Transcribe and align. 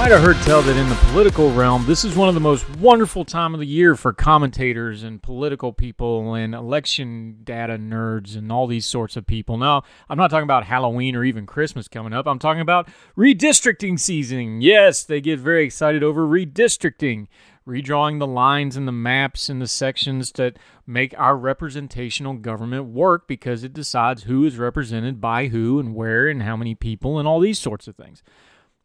Might 0.00 0.12
have 0.12 0.22
heard 0.22 0.36
tell 0.46 0.62
that 0.62 0.78
in 0.78 0.88
the 0.88 0.94
political 1.10 1.52
realm, 1.52 1.84
this 1.84 2.06
is 2.06 2.16
one 2.16 2.26
of 2.26 2.32
the 2.32 2.40
most 2.40 2.66
wonderful 2.78 3.22
time 3.22 3.52
of 3.52 3.60
the 3.60 3.66
year 3.66 3.94
for 3.94 4.14
commentators 4.14 5.02
and 5.02 5.22
political 5.22 5.74
people 5.74 6.32
and 6.32 6.54
election 6.54 7.36
data 7.44 7.74
nerds 7.76 8.34
and 8.34 8.50
all 8.50 8.66
these 8.66 8.86
sorts 8.86 9.14
of 9.18 9.26
people. 9.26 9.58
Now, 9.58 9.82
I'm 10.08 10.16
not 10.16 10.30
talking 10.30 10.44
about 10.44 10.64
Halloween 10.64 11.14
or 11.14 11.22
even 11.22 11.44
Christmas 11.44 11.86
coming 11.86 12.14
up. 12.14 12.26
I'm 12.26 12.38
talking 12.38 12.62
about 12.62 12.88
redistricting 13.14 14.00
season. 14.00 14.62
Yes, 14.62 15.04
they 15.04 15.20
get 15.20 15.38
very 15.38 15.66
excited 15.66 16.02
over 16.02 16.26
redistricting, 16.26 17.26
redrawing 17.68 18.20
the 18.20 18.26
lines 18.26 18.78
and 18.78 18.88
the 18.88 18.92
maps 18.92 19.50
and 19.50 19.60
the 19.60 19.68
sections 19.68 20.32
that 20.32 20.58
make 20.86 21.14
our 21.18 21.36
representational 21.36 22.32
government 22.32 22.86
work 22.86 23.28
because 23.28 23.64
it 23.64 23.74
decides 23.74 24.22
who 24.22 24.46
is 24.46 24.56
represented 24.56 25.20
by 25.20 25.48
who 25.48 25.78
and 25.78 25.94
where 25.94 26.26
and 26.26 26.42
how 26.42 26.56
many 26.56 26.74
people 26.74 27.18
and 27.18 27.28
all 27.28 27.38
these 27.38 27.58
sorts 27.58 27.86
of 27.86 27.96
things. 27.96 28.22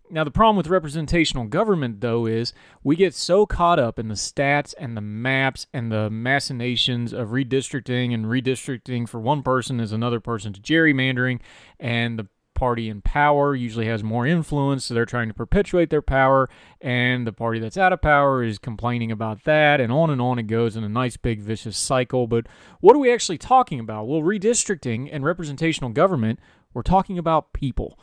Now, 0.10 0.24
the 0.24 0.32
problem 0.32 0.56
with 0.56 0.68
representational 0.68 1.46
government, 1.46 2.00
though, 2.00 2.28
is 2.28 2.54
we 2.84 2.96
get 2.96 3.16
so 3.16 3.46
caught 3.46 3.80
up 3.80 3.98
in 3.98 4.08
the 4.08 4.14
stats 4.14 4.76
and 4.78 4.96
the 4.96 5.02
maps 5.02 5.66
and 5.74 5.92
the 5.92 6.10
machinations 6.12 7.12
of 7.12 7.30
redistricting, 7.30 8.14
and 8.14 8.26
redistricting 8.26 9.10
for 9.10 9.20
one 9.20 9.42
person 9.42 9.80
is 9.80 9.92
another 9.92 10.20
person's 10.20 10.60
gerrymandering, 10.60 11.40
and 11.80 12.20
the 12.20 12.28
party 12.54 12.88
in 12.88 13.02
power 13.02 13.54
usually 13.54 13.88
has 13.88 14.04
more 14.04 14.26
influence, 14.26 14.86
so 14.86 14.94
they're 14.94 15.06
trying 15.06 15.28
to 15.28 15.34
perpetuate 15.34 15.90
their 15.90 16.02
power, 16.02 16.50
and 16.80 17.28
the 17.28 17.34
party 17.34 17.60
that's 17.60 17.78
out 17.78 17.92
of 17.92 18.02
power 18.02 18.44
is 18.44 18.58
complaining 18.60 19.12
about 19.12 19.44
that, 19.44 19.82
and 19.82 19.92
on 19.92 20.10
and 20.10 20.22
on 20.22 20.40
it 20.40 20.44
goes 20.44 20.76
in 20.76 20.84
a 20.84 20.90
nice 20.90 21.18
big 21.18 21.42
vicious 21.42 21.78
cycle. 21.78 22.28
But 22.28 22.48
what 22.80 22.96
are 22.96 23.00
we 23.00 23.12
actually 23.12 23.40
talking 23.40 23.80
about? 23.80 24.08
Well, 24.08 24.22
redistricting 24.22 25.10
and 25.12 25.26
representational 25.26 25.90
government, 25.90 26.40
we're 26.74 26.84
talking 26.84 27.18
about 27.18 27.54
people. 27.54 28.00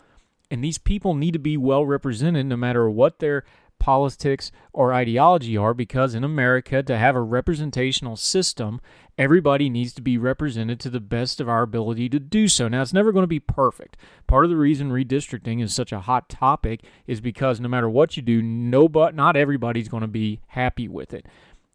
And 0.52 0.62
these 0.62 0.76
people 0.76 1.14
need 1.14 1.32
to 1.32 1.38
be 1.38 1.56
well 1.56 1.86
represented 1.86 2.44
no 2.44 2.58
matter 2.58 2.88
what 2.90 3.20
their 3.20 3.42
politics 3.78 4.52
or 4.74 4.92
ideology 4.92 5.56
are, 5.56 5.72
because 5.72 6.14
in 6.14 6.24
America, 6.24 6.82
to 6.82 6.98
have 6.98 7.16
a 7.16 7.22
representational 7.22 8.16
system, 8.16 8.78
everybody 9.16 9.70
needs 9.70 9.94
to 9.94 10.02
be 10.02 10.18
represented 10.18 10.78
to 10.80 10.90
the 10.90 11.00
best 11.00 11.40
of 11.40 11.48
our 11.48 11.62
ability 11.62 12.10
to 12.10 12.20
do 12.20 12.48
so. 12.48 12.68
Now, 12.68 12.82
it's 12.82 12.92
never 12.92 13.12
going 13.12 13.22
to 13.22 13.28
be 13.28 13.40
perfect. 13.40 13.96
Part 14.26 14.44
of 14.44 14.50
the 14.50 14.58
reason 14.58 14.90
redistricting 14.90 15.62
is 15.62 15.72
such 15.72 15.90
a 15.90 16.00
hot 16.00 16.28
topic 16.28 16.82
is 17.06 17.22
because 17.22 17.58
no 17.58 17.68
matter 17.70 17.88
what 17.88 18.18
you 18.18 18.22
do, 18.22 18.42
nobody, 18.42 19.16
not 19.16 19.36
everybody's 19.36 19.88
going 19.88 20.02
to 20.02 20.06
be 20.06 20.42
happy 20.48 20.86
with 20.86 21.14
it. 21.14 21.24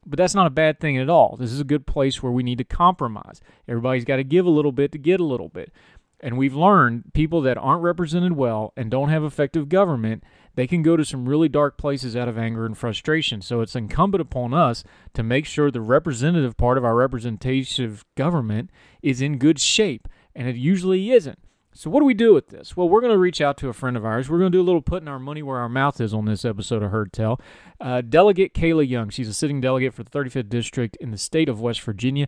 But 0.06 0.18
that's 0.18 0.36
not 0.36 0.48
a 0.48 0.52
bad 0.52 0.80
thing 0.80 0.98
at 0.98 1.10
all. 1.10 1.36
This 1.36 1.52
is 1.52 1.60
a 1.60 1.66
good 1.66 1.88
place 1.88 2.22
where 2.22 2.32
we 2.32 2.44
need 2.44 2.60
to 2.60 2.64
compromise. 2.64 3.42
Everybody's 3.68 4.06
got 4.06 4.18
to 4.18 4.24
give 4.24 4.46
a 4.46 4.52
little 4.52 4.72
bit 4.72 4.92
to 4.92 4.98
get 5.00 5.20
a 5.20 5.26
little 5.26 5.50
bit. 5.50 5.74
And 6.20 6.38
we've 6.38 6.56
learned 6.56 7.14
people 7.14 7.42
that 7.42 7.58
aren't 7.58 7.84
represented 7.84 8.34
well 8.34 8.74
and 8.76 8.90
don't 8.90 9.10
have 9.10 9.24
effective 9.24 9.70
government, 9.70 10.24
they 10.56 10.66
can 10.66 10.82
go 10.82 10.98
to 10.98 11.06
some 11.06 11.30
really 11.30 11.48
dark 11.48 11.78
places 11.78 12.16
out 12.16 12.28
of 12.28 12.38
anger 12.38 12.66
and 12.66 12.76
frustration. 12.76 13.42
So 13.42 13.62
it's 13.62 13.76
incumbent 13.76 14.22
upon 14.22 14.54
us 14.54 14.84
to 15.14 15.22
make 15.22 15.46
sure 15.46 15.70
the 15.70 15.82
representative 15.82 16.58
part 16.58 16.80
of 16.80 16.86
our 16.86 16.96
representative 16.96 18.04
government 18.16 18.72
is 19.04 19.22
in 19.22 19.38
good 19.38 19.60
shape. 19.60 20.08
And 20.36 20.48
it 20.48 20.56
usually 20.56 21.12
isn't. 21.12 21.40
So 21.78 21.92
what 21.92 22.00
do 22.00 22.06
we 22.06 22.16
do 22.16 22.34
with 22.34 22.48
this? 22.48 22.76
Well, 22.76 22.90
we're 22.90 23.02
going 23.02 23.14
to 23.14 23.20
reach 23.20 23.40
out 23.40 23.56
to 23.58 23.70
a 23.70 23.74
friend 23.74 23.96
of 23.96 24.04
ours. 24.04 24.32
We're 24.32 24.40
going 24.40 24.52
to 24.52 24.58
do 24.58 24.64
a 24.64 24.66
little 24.66 24.82
putting 24.82 25.08
our 25.08 25.20
money 25.20 25.44
where 25.44 25.60
our 25.60 25.70
mouth 25.70 26.02
is 26.02 26.12
on 26.12 26.26
this 26.26 26.44
episode 26.44 26.82
of 26.82 26.90
Heard 26.90 27.14
Tell. 27.14 27.40
Uh, 27.80 28.02
delegate 28.02 28.56
Kayla 28.56 28.90
Young. 28.90 29.10
She's 29.10 29.30
a 29.30 29.34
sitting 29.34 29.62
delegate 29.62 29.94
for 29.94 30.02
the 30.02 30.10
35th 30.10 30.50
District 30.50 30.96
in 30.96 31.12
the 31.12 31.20
state 31.20 31.48
of 31.48 31.62
West 31.62 31.82
Virginia. 31.82 32.28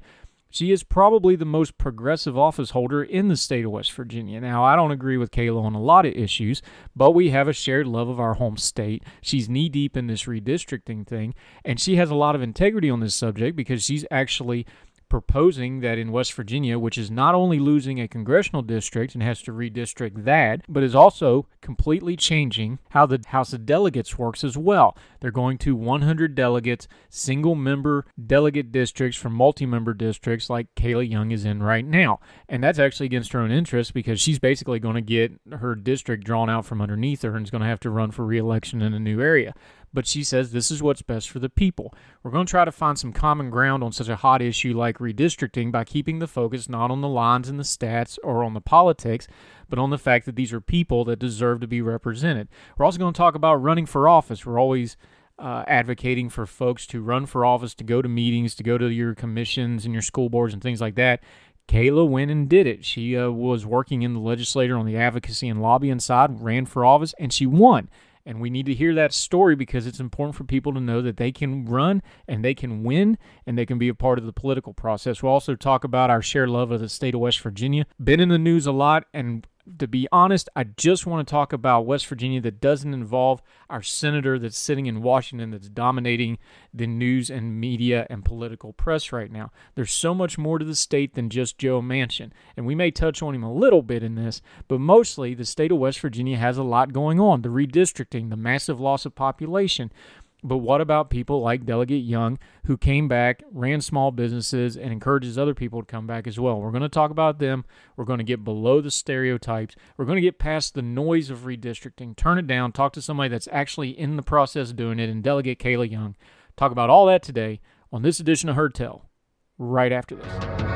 She 0.51 0.71
is 0.71 0.81
probably 0.81 1.35
the 1.35 1.45
most 1.45 1.77
progressive 1.77 2.35
office 2.35 2.71
holder 2.71 3.03
in 3.03 3.27
the 3.27 3.37
state 3.37 3.65
of 3.65 3.71
West 3.71 3.91
Virginia. 3.91 4.41
Now, 4.41 4.63
I 4.63 4.75
don't 4.75 4.89
agree 4.89 5.15
with 5.15 5.29
Kayla 5.29 5.63
on 5.63 5.75
a 5.75 5.81
lot 5.81 6.07
of 6.07 6.15
issues, 6.15 6.63
but 6.95 7.11
we 7.11 7.29
have 7.29 7.47
a 7.47 7.53
shared 7.53 7.85
love 7.85 8.09
of 8.09 8.19
our 8.19 8.33
home 8.33 8.57
state. 8.57 9.03
She's 9.21 9.47
knee 9.47 9.69
deep 9.69 9.95
in 9.95 10.07
this 10.07 10.23
redistricting 10.23 11.05
thing, 11.05 11.35
and 11.63 11.79
she 11.79 11.97
has 11.97 12.09
a 12.09 12.15
lot 12.15 12.33
of 12.33 12.41
integrity 12.41 12.89
on 12.89 12.99
this 12.99 13.13
subject 13.13 13.55
because 13.55 13.83
she's 13.83 14.05
actually 14.09 14.65
proposing 15.09 15.79
that 15.81 15.97
in 15.97 16.11
West 16.11 16.33
Virginia, 16.33 16.77
which 16.77 16.97
is 16.97 17.09
not 17.09 17.35
only 17.35 17.59
losing 17.59 17.99
a 17.99 18.07
congressional 18.07 18.61
district 18.61 19.13
and 19.13 19.23
has 19.23 19.41
to 19.41 19.51
redistrict 19.51 20.23
that, 20.23 20.61
but 20.69 20.83
is 20.83 20.95
also 20.95 21.47
completely 21.61 22.15
changing 22.15 22.79
how 22.89 23.05
the 23.05 23.19
House 23.27 23.51
of 23.51 23.65
Delegates 23.65 24.17
works 24.17 24.43
as 24.43 24.57
well. 24.57 24.95
They're 25.19 25.31
going 25.31 25.57
to 25.59 25.75
100 25.75 26.35
delegates, 26.35 26.87
single 27.09 27.55
member 27.55 28.05
delegate 28.23 28.71
districts 28.71 29.17
from 29.17 29.33
multi 29.33 29.65
member 29.65 29.93
districts 29.93 30.49
like 30.49 30.73
Kayla 30.75 31.09
Young 31.09 31.31
is 31.31 31.45
in 31.45 31.61
right 31.63 31.85
now. 31.85 32.19
And 32.47 32.63
that's 32.63 32.79
actually 32.79 33.07
against 33.07 33.33
her 33.33 33.39
own 33.39 33.51
interest 33.51 33.93
because 33.93 34.21
she's 34.21 34.39
basically 34.39 34.79
going 34.79 34.95
to 34.95 35.01
get 35.01 35.33
her 35.51 35.75
district 35.75 36.23
drawn 36.23 36.49
out 36.49 36.65
from 36.65 36.81
underneath 36.81 37.23
her 37.23 37.35
and 37.35 37.45
is 37.45 37.51
going 37.51 37.61
to 37.61 37.67
have 37.67 37.79
to 37.81 37.89
run 37.89 38.11
for 38.11 38.25
reelection 38.25 38.81
in 38.81 38.93
a 38.93 38.99
new 38.99 39.21
area 39.21 39.53
but 39.93 40.07
she 40.07 40.23
says 40.23 40.51
this 40.51 40.71
is 40.71 40.83
what's 40.83 41.01
best 41.01 41.29
for 41.29 41.39
the 41.39 41.49
people. 41.49 41.93
We're 42.23 42.31
going 42.31 42.45
to 42.45 42.49
try 42.49 42.65
to 42.65 42.71
find 42.71 42.97
some 42.97 43.13
common 43.13 43.49
ground 43.49 43.83
on 43.83 43.91
such 43.91 44.07
a 44.07 44.15
hot 44.15 44.41
issue 44.41 44.77
like 44.77 44.99
redistricting 44.99 45.71
by 45.71 45.83
keeping 45.83 46.19
the 46.19 46.27
focus 46.27 46.69
not 46.69 46.91
on 46.91 47.01
the 47.01 47.07
lines 47.07 47.49
and 47.49 47.59
the 47.59 47.63
stats 47.63 48.17
or 48.23 48.43
on 48.43 48.53
the 48.53 48.61
politics, 48.61 49.27
but 49.67 49.79
on 49.79 49.89
the 49.89 49.97
fact 49.97 50.25
that 50.25 50.35
these 50.35 50.53
are 50.53 50.61
people 50.61 51.05
that 51.05 51.19
deserve 51.19 51.59
to 51.61 51.67
be 51.67 51.81
represented. 51.81 52.47
We're 52.77 52.85
also 52.85 52.99
going 52.99 53.13
to 53.13 53.17
talk 53.17 53.35
about 53.35 53.55
running 53.55 53.85
for 53.85 54.07
office. 54.07 54.45
We're 54.45 54.59
always 54.59 54.97
uh, 55.39 55.63
advocating 55.67 56.29
for 56.29 56.45
folks 56.45 56.85
to 56.87 57.01
run 57.01 57.25
for 57.25 57.45
office, 57.45 57.73
to 57.75 57.83
go 57.83 58.01
to 58.01 58.09
meetings, 58.09 58.55
to 58.55 58.63
go 58.63 58.77
to 58.77 58.87
your 58.87 59.15
commissions 59.15 59.85
and 59.85 59.93
your 59.93 60.01
school 60.01 60.29
boards 60.29 60.53
and 60.53 60.61
things 60.61 60.81
like 60.81 60.95
that. 60.95 61.21
Kayla 61.67 62.07
went 62.09 62.31
and 62.31 62.49
did 62.49 62.65
it. 62.65 62.83
She 62.83 63.15
uh, 63.15 63.29
was 63.29 63.65
working 63.65 64.01
in 64.01 64.13
the 64.13 64.19
legislature 64.19 64.75
on 64.75 64.87
the 64.87 64.97
advocacy 64.97 65.47
and 65.47 65.61
lobbying 65.61 65.99
side, 65.99 66.41
ran 66.41 66.65
for 66.65 66.83
office, 66.83 67.13
and 67.19 67.31
she 67.31 67.45
won. 67.45 67.89
And 68.29 68.39
we 68.39 68.51
need 68.51 68.67
to 68.67 68.75
hear 68.75 68.93
that 68.93 69.11
story 69.11 69.55
because 69.55 69.87
it's 69.87 69.99
important 69.99 70.35
for 70.35 70.43
people 70.43 70.71
to 70.75 70.79
know 70.79 71.01
that 71.01 71.17
they 71.17 71.31
can 71.31 71.65
run 71.65 72.03
and 72.27 72.45
they 72.45 72.53
can 72.53 72.83
win 72.83 73.17
and 73.47 73.57
they 73.57 73.65
can 73.65 73.79
be 73.79 73.89
a 73.89 73.95
part 73.95 74.19
of 74.19 74.27
the 74.27 74.31
political 74.31 74.71
process. 74.71 75.23
We'll 75.23 75.31
also 75.31 75.55
talk 75.55 75.83
about 75.83 76.11
our 76.11 76.21
shared 76.21 76.49
love 76.49 76.69
of 76.69 76.79
the 76.79 76.89
state 76.89 77.15
of 77.15 77.21
West 77.21 77.39
Virginia. 77.39 77.87
Been 78.01 78.19
in 78.19 78.29
the 78.29 78.37
news 78.37 78.67
a 78.67 78.71
lot 78.71 79.05
and 79.15 79.47
to 79.77 79.87
be 79.87 80.07
honest, 80.11 80.49
I 80.55 80.63
just 80.63 81.05
want 81.05 81.27
to 81.27 81.31
talk 81.31 81.53
about 81.53 81.85
West 81.85 82.07
Virginia 82.07 82.41
that 82.41 82.59
doesn't 82.59 82.93
involve 82.93 83.41
our 83.69 83.81
senator 83.81 84.39
that's 84.39 84.57
sitting 84.57 84.87
in 84.87 85.01
Washington 85.01 85.51
that's 85.51 85.69
dominating 85.69 86.37
the 86.73 86.87
news 86.87 87.29
and 87.29 87.59
media 87.59 88.07
and 88.09 88.25
political 88.25 88.73
press 88.73 89.11
right 89.11 89.31
now. 89.31 89.51
There's 89.75 89.91
so 89.91 90.13
much 90.15 90.37
more 90.37 90.59
to 90.59 90.65
the 90.65 90.75
state 90.75 91.13
than 91.13 91.29
just 91.29 91.57
Joe 91.57 91.81
Manchin. 91.81 92.31
And 92.57 92.65
we 92.65 92.75
may 92.75 92.91
touch 92.91 93.21
on 93.21 93.35
him 93.35 93.43
a 93.43 93.53
little 93.53 93.81
bit 93.81 94.03
in 94.03 94.15
this, 94.15 94.41
but 94.67 94.79
mostly 94.79 95.33
the 95.33 95.45
state 95.45 95.71
of 95.71 95.77
West 95.77 95.99
Virginia 95.99 96.37
has 96.37 96.57
a 96.57 96.63
lot 96.63 96.93
going 96.93 97.19
on 97.19 97.41
the 97.41 97.49
redistricting, 97.49 98.29
the 98.29 98.37
massive 98.37 98.79
loss 98.79 99.05
of 99.05 99.15
population 99.15 99.91
But 100.41 100.57
what 100.57 100.79
about 100.79 101.09
people 101.09 101.41
like 101.41 101.65
Delegate 101.65 102.03
Young 102.03 102.39
who 102.65 102.77
came 102.77 103.07
back, 103.07 103.43
ran 103.51 103.81
small 103.81 104.11
businesses, 104.11 104.77
and 104.77 104.91
encourages 104.91 105.37
other 105.37 105.53
people 105.53 105.81
to 105.81 105.85
come 105.85 106.07
back 106.07 106.27
as 106.27 106.39
well? 106.39 106.61
We're 106.61 106.71
going 106.71 106.81
to 106.81 106.89
talk 106.89 107.11
about 107.11 107.39
them. 107.39 107.65
We're 107.97 108.05
going 108.05 108.19
to 108.19 108.23
get 108.23 108.45
below 108.45 108.79
the 108.79 108.91
stereotypes. 108.91 109.75
We're 109.97 110.05
going 110.05 110.15
to 110.15 110.21
get 110.21 110.39
past 110.39 110.75
the 110.75 110.81
noise 110.81 111.29
of 111.29 111.39
redistricting, 111.39 112.15
turn 112.15 112.37
it 112.37 112.47
down, 112.47 112.71
talk 112.71 112.93
to 112.93 113.01
somebody 113.01 113.29
that's 113.29 113.49
actually 113.51 113.89
in 113.89 114.15
the 114.15 114.23
process 114.23 114.69
of 114.69 114.77
doing 114.77 114.99
it, 114.99 115.09
and 115.09 115.21
Delegate 115.21 115.59
Kayla 115.59 115.91
Young. 115.91 116.15
Talk 116.55 116.71
about 116.71 116.89
all 116.89 117.05
that 117.07 117.21
today 117.21 117.59
on 117.91 118.01
this 118.01 118.19
edition 118.19 118.47
of 118.49 118.73
Tell, 118.73 119.09
right 119.57 119.91
after 119.91 120.15
this. 120.15 120.68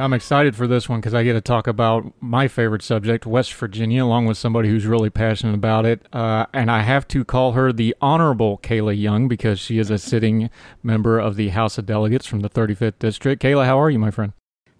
I'm 0.00 0.12
excited 0.12 0.56
for 0.56 0.66
this 0.66 0.88
one 0.88 1.00
because 1.00 1.14
I 1.14 1.22
get 1.22 1.34
to 1.34 1.40
talk 1.40 1.66
about 1.66 2.12
my 2.20 2.48
favorite 2.48 2.82
subject, 2.82 3.26
West 3.26 3.54
Virginia, 3.54 4.04
along 4.04 4.26
with 4.26 4.36
somebody 4.36 4.68
who's 4.68 4.86
really 4.86 5.08
passionate 5.08 5.54
about 5.54 5.86
it. 5.86 6.04
Uh, 6.12 6.46
and 6.52 6.70
I 6.70 6.82
have 6.82 7.06
to 7.08 7.24
call 7.24 7.52
her 7.52 7.72
the 7.72 7.94
Honorable 8.00 8.58
Kayla 8.58 9.00
Young 9.00 9.28
because 9.28 9.60
she 9.60 9.78
is 9.78 9.90
a 9.90 9.98
sitting 9.98 10.50
member 10.82 11.18
of 11.18 11.36
the 11.36 11.50
House 11.50 11.78
of 11.78 11.86
Delegates 11.86 12.26
from 12.26 12.40
the 12.40 12.50
35th 12.50 12.98
District. 12.98 13.40
Kayla, 13.40 13.66
how 13.66 13.80
are 13.80 13.88
you, 13.88 13.98
my 13.98 14.10
friend? 14.10 14.32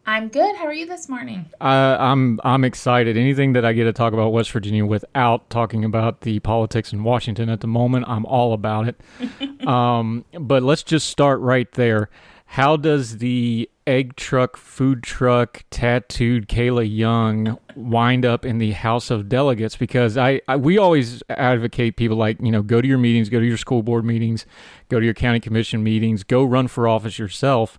I'm 0.06 0.28
good. 0.28 0.56
How 0.56 0.66
are 0.66 0.74
you 0.74 0.84
this 0.84 1.08
morning? 1.08 1.46
Uh, 1.60 1.96
I'm 1.98 2.38
I'm 2.44 2.62
excited. 2.62 3.16
Anything 3.16 3.54
that 3.54 3.64
I 3.64 3.72
get 3.72 3.84
to 3.84 3.92
talk 3.92 4.12
about 4.12 4.30
West 4.30 4.50
Virginia 4.50 4.84
without 4.84 5.48
talking 5.48 5.82
about 5.82 6.20
the 6.22 6.40
politics 6.40 6.92
in 6.92 7.04
Washington 7.04 7.48
at 7.48 7.60
the 7.60 7.66
moment, 7.66 8.04
I'm 8.06 8.26
all 8.26 8.52
about 8.52 8.88
it. 8.88 9.66
um, 9.66 10.26
but 10.38 10.62
let's 10.62 10.82
just 10.82 11.08
start 11.08 11.40
right 11.40 11.72
there. 11.72 12.10
How 12.46 12.76
does 12.76 13.18
the 13.18 13.70
egg 13.86 14.16
truck, 14.16 14.56
food 14.56 15.02
truck, 15.02 15.64
tattooed 15.70 16.48
Kayla 16.48 16.88
Young 16.90 17.58
wind 17.76 18.24
up 18.24 18.44
in 18.44 18.58
the 18.58 18.72
House 18.72 19.10
of 19.10 19.28
Delegates? 19.28 19.76
Because 19.76 20.16
I, 20.16 20.40
I, 20.48 20.56
we 20.56 20.78
always 20.78 21.22
advocate 21.28 21.96
people 21.96 22.16
like 22.16 22.40
you 22.40 22.50
know 22.50 22.62
go 22.62 22.80
to 22.80 22.88
your 22.88 22.98
meetings, 22.98 23.28
go 23.28 23.40
to 23.40 23.46
your 23.46 23.56
school 23.56 23.82
board 23.82 24.04
meetings, 24.04 24.46
go 24.88 24.98
to 24.98 25.04
your 25.04 25.14
county 25.14 25.40
commission 25.40 25.82
meetings, 25.82 26.24
go 26.24 26.44
run 26.44 26.68
for 26.68 26.88
office 26.88 27.18
yourself. 27.18 27.78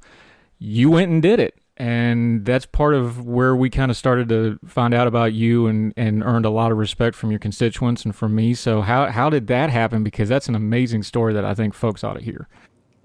You 0.60 0.90
went 0.92 1.12
and 1.12 1.22
did 1.22 1.40
it. 1.40 1.60
And 1.78 2.46
that's 2.46 2.66
part 2.66 2.94
of 2.94 3.26
where 3.26 3.54
we 3.54 3.70
kind 3.70 3.92
of 3.92 3.98
started 3.98 4.30
to 4.30 4.58
find 4.66 4.94
out 4.94 5.08
about 5.08 5.34
you 5.34 5.68
and, 5.68 5.94
and 5.98 6.24
earned 6.24 6.46
a 6.46 6.50
lot 6.50 6.72
of 6.72 6.78
respect 6.78 7.18
from 7.18 7.32
your 7.32 7.40
constituents 7.40 8.06
and 8.06 8.16
from 8.16 8.34
me. 8.34 8.54
So 8.54 8.82
how 8.82 9.08
how 9.08 9.30
did 9.30 9.48
that 9.48 9.70
happen? 9.70 10.02
Because 10.04 10.30
that's 10.30 10.48
an 10.48 10.56
amazing 10.56 11.04
story 11.04 11.34
that 11.34 11.44
I 11.44 11.54
think 11.54 11.74
folks 11.74 12.02
ought 12.04 12.14
to 12.14 12.24
hear. 12.24 12.48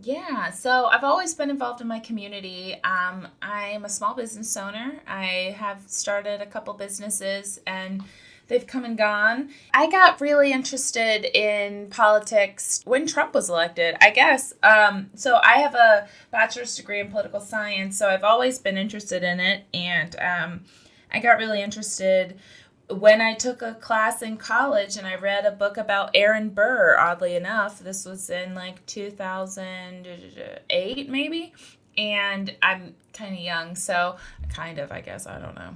Yeah, 0.03 0.51
so 0.51 0.87
I've 0.87 1.05
always 1.05 1.35
been 1.35 1.51
involved 1.51 1.81
in 1.81 1.87
my 1.87 2.01
community. 2.01 2.75
Um, 2.85 3.29
I'm 3.43 3.85
a 3.85 3.89
small 3.89 4.15
business 4.15 4.57
owner. 4.57 5.01
I 5.07 5.55
have 5.59 5.83
started 5.87 6.41
a 6.41 6.47
couple 6.47 6.73
businesses 6.75 7.61
and 7.67 8.03
they've 8.49 8.67
come 8.67 8.85
and 8.85 8.97
gone. 8.97 9.51
I 9.75 9.91
got 9.91 10.21
really 10.21 10.53
interested 10.53 11.25
in 11.37 11.89
politics 11.91 12.81
when 12.87 13.07
Trump 13.07 13.35
was 13.35 13.51
elected, 13.51 13.97
I 14.01 14.11
guess. 14.11 14.55
Um, 14.63 15.11
so 15.15 15.39
I 15.43 15.59
have 15.59 15.75
a 15.75 16.09
bachelor's 16.31 16.75
degree 16.75 17.01
in 17.01 17.11
political 17.11 17.41
science, 17.41 17.99
so 17.99 18.09
I've 18.09 18.25
always 18.25 18.59
been 18.59 18.79
interested 18.79 19.23
in 19.23 19.39
it. 19.39 19.65
And 19.75 20.17
um, 20.19 20.61
I 21.13 21.21
got 21.21 21.39
really 21.39 21.63
interested 21.63 22.39
when 22.91 23.21
I 23.21 23.35
took 23.35 23.61
a 23.63 23.75
class 23.75 24.23
in 24.23 24.37
college 24.37 24.97
and 24.97 25.07
I 25.07 25.15
read 25.17 25.45
a 25.45 25.53
book 25.53 25.77
about 25.77 26.11
Aaron 26.15 26.49
Burr, 26.51 26.97
oddly 26.99 27.37
enough, 27.37 27.79
this 27.79 28.05
was 28.05 28.29
in 28.31 28.55
like 28.55 28.85
2008 28.87 31.09
maybe, 31.09 31.53
and 31.97 32.55
I'm 32.63 32.97
kind 33.13 33.35
of 33.35 33.41
young, 33.41 33.77
so 33.77 34.17
kind 34.49 34.79
of, 34.79 34.91
I 34.93 35.01
guess, 35.01 35.27
I 35.27 35.39
don't 35.39 35.55
know. 35.55 35.75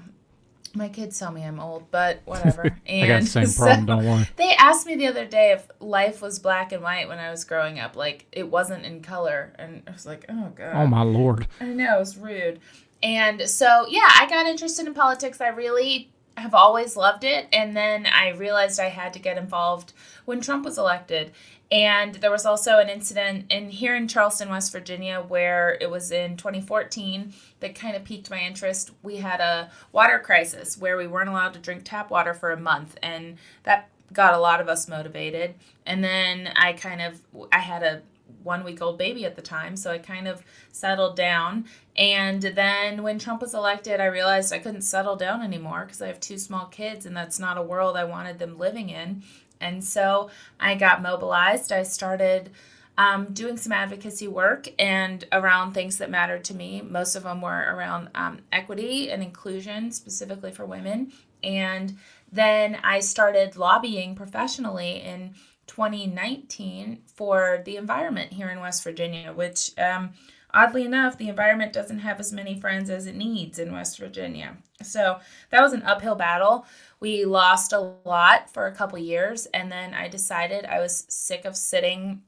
My 0.76 0.88
kids 0.88 1.16
tell 1.18 1.30
me 1.30 1.44
I'm 1.44 1.60
old, 1.60 1.88
but 1.92 2.22
whatever. 2.24 2.76
And 2.84 3.04
I 3.04 3.06
got 3.06 3.22
the 3.22 3.28
same 3.28 3.52
problem, 3.56 3.80
so 3.80 3.86
don't 3.86 4.04
worry. 4.04 4.28
They 4.36 4.54
asked 4.58 4.86
me 4.86 4.96
the 4.96 5.06
other 5.06 5.24
day 5.24 5.52
if 5.52 5.68
life 5.78 6.20
was 6.20 6.40
black 6.40 6.72
and 6.72 6.82
white 6.82 7.06
when 7.06 7.18
I 7.18 7.30
was 7.30 7.44
growing 7.44 7.78
up, 7.78 7.94
like 7.94 8.26
it 8.32 8.50
wasn't 8.50 8.84
in 8.84 9.00
color, 9.00 9.52
and 9.56 9.84
I 9.86 9.92
was 9.92 10.04
like, 10.04 10.24
oh 10.28 10.50
god. 10.54 10.72
Oh 10.74 10.88
my 10.88 11.02
lord. 11.02 11.46
I 11.60 11.66
know, 11.66 11.94
it 11.96 12.00
was 12.00 12.16
rude. 12.16 12.58
And 13.04 13.48
so, 13.48 13.86
yeah, 13.88 14.08
I 14.18 14.26
got 14.28 14.46
interested 14.46 14.86
in 14.86 14.94
politics. 14.94 15.40
I 15.40 15.48
really 15.48 16.10
have 16.36 16.54
always 16.54 16.96
loved 16.96 17.24
it. 17.24 17.46
And 17.52 17.76
then 17.76 18.06
I 18.06 18.30
realized 18.30 18.80
I 18.80 18.88
had 18.88 19.12
to 19.14 19.18
get 19.18 19.38
involved 19.38 19.92
when 20.24 20.40
Trump 20.40 20.64
was 20.64 20.78
elected. 20.78 21.32
And 21.70 22.16
there 22.16 22.30
was 22.30 22.46
also 22.46 22.78
an 22.78 22.88
incident 22.88 23.46
in 23.50 23.70
here 23.70 23.96
in 23.96 24.06
Charleston, 24.06 24.50
West 24.50 24.70
Virginia, 24.70 25.24
where 25.26 25.76
it 25.80 25.90
was 25.90 26.12
in 26.12 26.36
2014 26.36 27.32
that 27.60 27.74
kind 27.74 27.96
of 27.96 28.04
piqued 28.04 28.30
my 28.30 28.40
interest. 28.40 28.90
We 29.02 29.16
had 29.16 29.40
a 29.40 29.70
water 29.90 30.18
crisis 30.18 30.78
where 30.78 30.96
we 30.96 31.06
weren't 31.06 31.30
allowed 31.30 31.54
to 31.54 31.58
drink 31.58 31.82
tap 31.84 32.10
water 32.10 32.34
for 32.34 32.52
a 32.52 32.60
month, 32.60 32.96
and 33.02 33.38
that 33.64 33.88
got 34.12 34.34
a 34.34 34.38
lot 34.38 34.60
of 34.60 34.68
us 34.68 34.88
motivated. 34.88 35.54
And 35.86 36.04
then 36.04 36.50
I 36.54 36.74
kind 36.74 37.02
of 37.02 37.20
I 37.50 37.58
had 37.58 37.82
a 37.82 38.02
one 38.44 38.62
week 38.62 38.80
old 38.80 38.98
baby 38.98 39.24
at 39.24 39.34
the 39.34 39.42
time, 39.42 39.76
so 39.76 39.90
I 39.90 39.98
kind 39.98 40.28
of 40.28 40.42
settled 40.70 41.16
down. 41.16 41.64
And 41.96 42.42
then 42.42 43.02
when 43.02 43.18
Trump 43.18 43.40
was 43.40 43.54
elected, 43.54 44.00
I 44.00 44.06
realized 44.06 44.52
I 44.52 44.58
couldn't 44.58 44.82
settle 44.82 45.16
down 45.16 45.42
anymore 45.42 45.84
because 45.84 46.02
I 46.02 46.06
have 46.06 46.20
two 46.20 46.38
small 46.38 46.66
kids, 46.66 47.06
and 47.06 47.16
that's 47.16 47.38
not 47.38 47.58
a 47.58 47.62
world 47.62 47.96
I 47.96 48.04
wanted 48.04 48.38
them 48.38 48.58
living 48.58 48.90
in. 48.90 49.22
And 49.60 49.82
so 49.82 50.30
I 50.60 50.74
got 50.74 51.02
mobilized. 51.02 51.72
I 51.72 51.82
started 51.82 52.50
um, 52.96 53.32
doing 53.32 53.56
some 53.56 53.72
advocacy 53.72 54.28
work 54.28 54.68
and 54.78 55.24
around 55.32 55.72
things 55.72 55.98
that 55.98 56.10
mattered 56.10 56.44
to 56.44 56.54
me. 56.54 56.82
Most 56.82 57.16
of 57.16 57.24
them 57.24 57.40
were 57.40 57.74
around 57.74 58.10
um, 58.14 58.38
equity 58.52 59.10
and 59.10 59.22
inclusion, 59.22 59.90
specifically 59.90 60.52
for 60.52 60.64
women. 60.64 61.12
And 61.42 61.96
then 62.30 62.78
I 62.82 63.00
started 63.00 63.56
lobbying 63.56 64.14
professionally 64.14 65.00
in 65.02 65.34
2019 65.66 67.02
for 67.06 67.62
the 67.64 67.76
environment 67.76 68.32
here 68.32 68.48
in 68.48 68.60
West 68.60 68.82
Virginia, 68.84 69.32
which 69.32 69.70
um, 69.78 70.10
oddly 70.52 70.84
enough, 70.84 71.18
the 71.18 71.28
environment 71.28 71.72
doesn't 71.72 71.98
have 71.98 72.20
as 72.20 72.32
many 72.32 72.58
friends 72.58 72.88
as 72.88 73.06
it 73.06 73.14
needs 73.14 73.58
in 73.58 73.72
West 73.72 73.98
Virginia. 73.98 74.56
So 74.82 75.18
that 75.50 75.60
was 75.60 75.72
an 75.72 75.82
uphill 75.82 76.14
battle. 76.14 76.66
We 77.00 77.24
lost 77.24 77.72
a 77.72 77.94
lot 78.04 78.50
for 78.52 78.66
a 78.66 78.74
couple 78.74 78.98
years, 78.98 79.46
and 79.46 79.70
then 79.70 79.94
I 79.94 80.08
decided 80.08 80.64
I 80.64 80.80
was 80.80 81.04
sick 81.08 81.44
of 81.44 81.56
sitting 81.56 82.22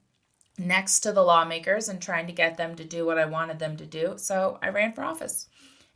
next 0.57 1.01
to 1.01 1.11
the 1.11 1.23
lawmakers 1.23 1.87
and 1.87 2.01
trying 2.01 2.27
to 2.27 2.33
get 2.33 2.57
them 2.57 2.75
to 2.75 2.83
do 2.83 3.05
what 3.05 3.19
I 3.19 3.25
wanted 3.25 3.59
them 3.59 3.77
to 3.77 3.85
do. 3.85 4.13
So 4.17 4.57
I 4.61 4.69
ran 4.69 4.91
for 4.93 5.03
office 5.03 5.47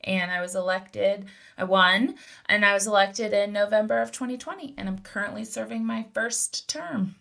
and 0.04 0.32
I 0.32 0.42
was 0.42 0.56
elected. 0.56 1.26
I 1.58 1.64
won, 1.64 2.16
and 2.48 2.66
I 2.66 2.74
was 2.74 2.88
elected 2.88 3.34
in 3.34 3.54
November 3.54 4.02
of 4.02 4.12
2020, 4.12 4.74
and 4.78 4.88
I'm 4.88 5.00
currently 5.00 5.46
serving 5.46 5.86
my 5.86 6.08
first 6.14 6.68
term. 6.68 7.16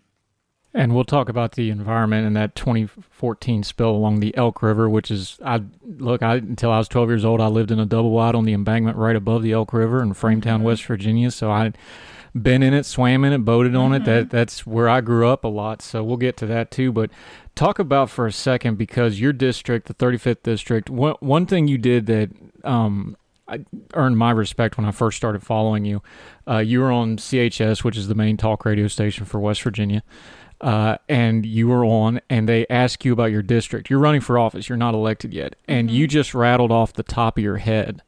And 0.73 0.95
we'll 0.95 1.05
talk 1.05 1.29
about 1.29 1.53
the 1.53 1.69
environment 1.71 2.29
and 2.29 2.37
that 2.37 2.55
2014 2.55 3.65
spill 3.65 3.91
along 3.91 4.21
the 4.21 4.37
Elk 4.37 4.63
River, 4.63 4.89
which 4.89 5.11
is 5.11 5.39
I 5.45 5.63
look. 5.85 6.23
I 6.23 6.37
until 6.37 6.71
I 6.71 6.79
was 6.79 6.87
12 6.87 7.09
years 7.09 7.25
old, 7.25 7.41
I 7.41 7.49
lived 7.49 7.73
in 7.73 7.81
a 7.81 7.87
double 7.87 8.11
wide 8.11 8.37
on 8.37 8.45
the 8.45 8.53
embankment 8.53 8.97
right 8.97 9.17
above 9.17 9.43
the 9.43 9.51
Elk 9.51 9.73
River 9.73 10.01
in 10.01 10.15
Frametown, 10.15 10.59
mm-hmm. 10.59 10.65
West 10.65 10.85
Virginia. 10.85 11.33
So 11.33 11.51
I 11.51 11.73
been 12.41 12.63
in 12.63 12.73
it, 12.73 12.87
swam 12.87 13.25
in 13.25 13.33
it, 13.33 13.39
boated 13.39 13.75
on 13.75 13.91
mm-hmm. 13.91 14.03
it. 14.03 14.05
That 14.05 14.31
that's 14.31 14.65
where 14.65 14.89
I 14.89 15.01
grew 15.01 15.29
up 15.29 15.43
a 15.43 15.49
lot. 15.49 15.83
So 15.83 16.05
we'll 16.05 16.17
get 16.17 16.37
to 16.37 16.47
that 16.47 16.71
too. 16.71 16.93
But 16.93 17.11
talk 17.57 17.81
about 17.81 18.09
for 18.09 18.29
a 18.29 18.33
second 18.33 18.79
because 18.79 19.21
your 19.21 19.33
district, 19.33 19.89
the 19.89 19.95
35th 19.95 20.45
district, 20.45 20.89
one 20.89 21.17
one 21.19 21.47
thing 21.47 21.67
you 21.67 21.79
did 21.79 22.07
that 22.07 22.31
um, 22.63 23.17
I 23.49 23.65
earned 23.95 24.19
my 24.19 24.31
respect 24.31 24.77
when 24.77 24.87
I 24.87 24.93
first 24.93 25.17
started 25.17 25.43
following 25.43 25.85
you. 25.85 26.01
Uh, 26.47 26.59
you 26.59 26.79
were 26.79 26.93
on 26.93 27.17
CHS, 27.17 27.83
which 27.83 27.97
is 27.97 28.07
the 28.07 28.15
main 28.15 28.37
talk 28.37 28.65
radio 28.65 28.87
station 28.87 29.25
for 29.25 29.41
West 29.41 29.63
Virginia 29.63 30.05
uh, 30.61 30.99
and 31.09 31.47
you 31.47 31.69
were 31.69 31.85
on, 31.85 32.21
and 32.29 32.49
they 32.49 32.67
ask 32.69 33.05
you 33.05 33.13
about 33.13 33.31
your 33.31 33.43
district. 33.43 33.89
You're 33.89 33.99
running 33.99 34.21
for 34.21 34.39
office. 34.39 34.69
You're 34.69 34.79
not 34.79 34.95
elected 34.95 35.33
yet, 35.33 35.57
and 35.67 35.89
mm-hmm. 35.89 35.97
you 35.97 36.07
just 36.07 36.35
rattled 36.35 36.71
off 36.71 36.93
the 36.93 37.03
top 37.03 37.39
of 37.39 37.45
your 37.45 37.59
head. 37.59 38.03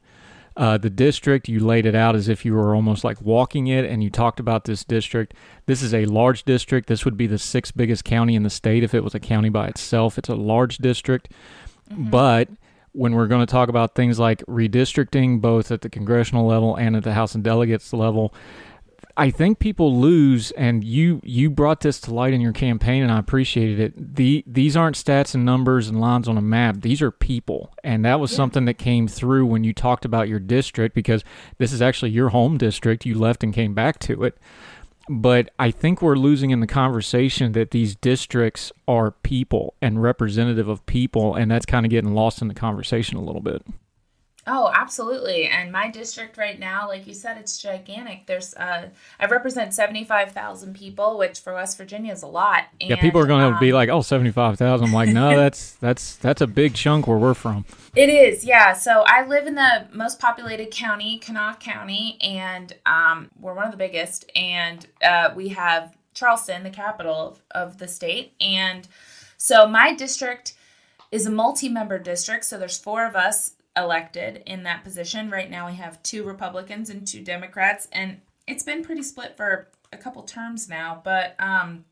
Uh, 0.55 0.77
the 0.77 0.89
district, 0.89 1.49
you 1.49 1.59
laid 1.59 1.87
it 1.87 1.95
out 1.95 2.15
as 2.15 2.29
if 2.29 2.45
you 2.45 2.53
were 2.53 2.75
almost 2.75 3.03
like 3.03 3.19
walking 3.21 3.67
it, 3.67 3.85
and 3.85 4.03
you 4.03 4.09
talked 4.11 4.39
about 4.39 4.65
this 4.65 4.83
district. 4.83 5.33
This 5.65 5.81
is 5.81 5.95
a 5.95 6.05
large 6.05 6.43
district. 6.43 6.87
This 6.87 7.05
would 7.05 7.17
be 7.17 7.25
the 7.25 7.39
sixth 7.39 7.75
biggest 7.75 8.05
county 8.05 8.35
in 8.35 8.43
the 8.43 8.51
state 8.51 8.83
if 8.83 8.93
it 8.93 9.03
was 9.03 9.15
a 9.15 9.19
county 9.19 9.49
by 9.49 9.67
itself. 9.67 10.19
It's 10.19 10.29
a 10.29 10.35
large 10.35 10.77
district, 10.77 11.29
mm-hmm. 11.89 12.11
but 12.11 12.49
when 12.91 13.15
we're 13.15 13.27
going 13.27 13.43
to 13.43 13.51
talk 13.51 13.69
about 13.69 13.95
things 13.95 14.19
like 14.19 14.45
redistricting, 14.45 15.41
both 15.41 15.71
at 15.71 15.81
the 15.81 15.89
congressional 15.89 16.45
level 16.45 16.75
and 16.75 16.95
at 16.95 17.03
the 17.03 17.13
House 17.13 17.33
of 17.33 17.41
Delegates 17.41 17.91
level, 17.91 18.31
I 19.15 19.29
think 19.29 19.59
people 19.59 19.99
lose, 19.99 20.49
and 20.51 20.83
you 20.83 21.21
you 21.23 21.51
brought 21.51 21.81
this 21.81 21.99
to 22.01 22.13
light 22.13 22.33
in 22.33 22.41
your 22.41 22.51
campaign, 22.51 23.03
and 23.03 23.11
I 23.11 23.19
appreciated 23.19 23.79
it. 23.79 24.15
The 24.15 24.43
these 24.47 24.75
aren't 24.75 24.95
stats 24.95 25.35
and 25.35 25.45
numbers 25.45 25.87
and 25.87 26.01
lines 26.01 26.27
on 26.27 26.37
a 26.37 26.41
map; 26.41 26.81
these 26.81 27.01
are 27.01 27.11
people, 27.11 27.73
and 27.83 28.03
that 28.05 28.19
was 28.19 28.31
yeah. 28.31 28.37
something 28.37 28.65
that 28.65 28.79
came 28.79 29.07
through 29.07 29.45
when 29.45 29.63
you 29.63 29.71
talked 29.71 30.03
about 30.03 30.29
your 30.29 30.39
district 30.39 30.95
because 30.95 31.23
this 31.59 31.71
is 31.71 31.81
actually 31.81 32.09
your 32.09 32.29
home 32.29 32.57
district. 32.57 33.05
You 33.05 33.17
left 33.17 33.43
and 33.43 33.53
came 33.53 33.75
back 33.75 33.99
to 33.99 34.23
it, 34.23 34.35
but 35.07 35.51
I 35.59 35.69
think 35.69 36.01
we're 36.01 36.15
losing 36.15 36.49
in 36.49 36.59
the 36.59 36.67
conversation 36.67 37.51
that 37.51 37.69
these 37.69 37.95
districts 37.95 38.71
are 38.87 39.11
people 39.11 39.75
and 39.79 40.01
representative 40.01 40.67
of 40.67 40.83
people, 40.87 41.35
and 41.35 41.51
that's 41.51 41.67
kind 41.67 41.85
of 41.85 41.91
getting 41.91 42.15
lost 42.15 42.41
in 42.41 42.47
the 42.47 42.55
conversation 42.55 43.17
a 43.17 43.23
little 43.23 43.41
bit. 43.41 43.61
Oh, 44.45 44.69
absolutely. 44.73 45.45
And 45.45 45.71
my 45.71 45.89
district 45.89 46.37
right 46.37 46.59
now, 46.59 46.87
like 46.87 47.07
you 47.07 47.13
said, 47.13 47.37
it's 47.37 47.61
gigantic. 47.61 48.25
There's 48.25 48.53
uh 48.55 48.89
I 49.19 49.25
represent 49.27 49.73
75,000 49.73 50.75
people, 50.75 51.17
which 51.17 51.39
for 51.39 51.53
West 51.53 51.77
Virginia 51.77 52.11
is 52.11 52.23
a 52.23 52.27
lot. 52.27 52.65
And, 52.81 52.89
yeah, 52.89 52.95
people 52.97 53.21
are 53.21 53.25
going 53.25 53.41
to 53.41 53.53
um, 53.53 53.59
be 53.59 53.71
like, 53.71 53.87
"Oh, 53.87 54.01
75,000." 54.01 54.85
I'm 54.85 54.93
like, 54.93 55.09
"No, 55.09 55.35
that's 55.37 55.73
that's 55.73 56.17
that's 56.17 56.41
a 56.41 56.47
big 56.47 56.73
chunk 56.73 57.07
where 57.07 57.17
we're 57.17 57.33
from." 57.33 57.65
It 57.95 58.09
is. 58.09 58.43
Yeah. 58.43 58.73
So, 58.73 59.03
I 59.07 59.25
live 59.25 59.47
in 59.47 59.55
the 59.55 59.87
most 59.93 60.19
populated 60.19 60.71
county, 60.71 61.19
Kanawha 61.19 61.57
County, 61.59 62.17
and 62.21 62.75
um 62.85 63.31
we're 63.39 63.53
one 63.53 63.65
of 63.65 63.71
the 63.71 63.77
biggest 63.77 64.29
and 64.35 64.85
uh 65.01 65.29
we 65.35 65.49
have 65.49 65.95
Charleston, 66.13 66.63
the 66.63 66.69
capital 66.69 67.15
of, 67.15 67.41
of 67.51 67.77
the 67.77 67.87
state, 67.87 68.33
and 68.41 68.87
so 69.37 69.67
my 69.67 69.95
district 69.95 70.53
is 71.11 71.25
a 71.25 71.31
multi-member 71.31 71.99
district, 71.99 72.43
so 72.43 72.57
there's 72.57 72.77
four 72.77 73.05
of 73.05 73.15
us 73.15 73.52
elected 73.75 74.43
in 74.45 74.63
that 74.63 74.83
position. 74.83 75.29
Right 75.29 75.49
now, 75.49 75.67
we 75.67 75.73
have 75.73 76.01
two 76.03 76.23
Republicans 76.23 76.89
and 76.89 77.07
two 77.07 77.21
Democrats, 77.21 77.87
and 77.91 78.21
it's 78.47 78.63
been 78.63 78.83
pretty 78.83 79.03
split 79.03 79.35
for 79.37 79.69
a 79.91 79.97
couple 79.97 80.23
terms 80.23 80.69
now. 80.69 81.01
But 81.03 81.35
um, 81.39 81.85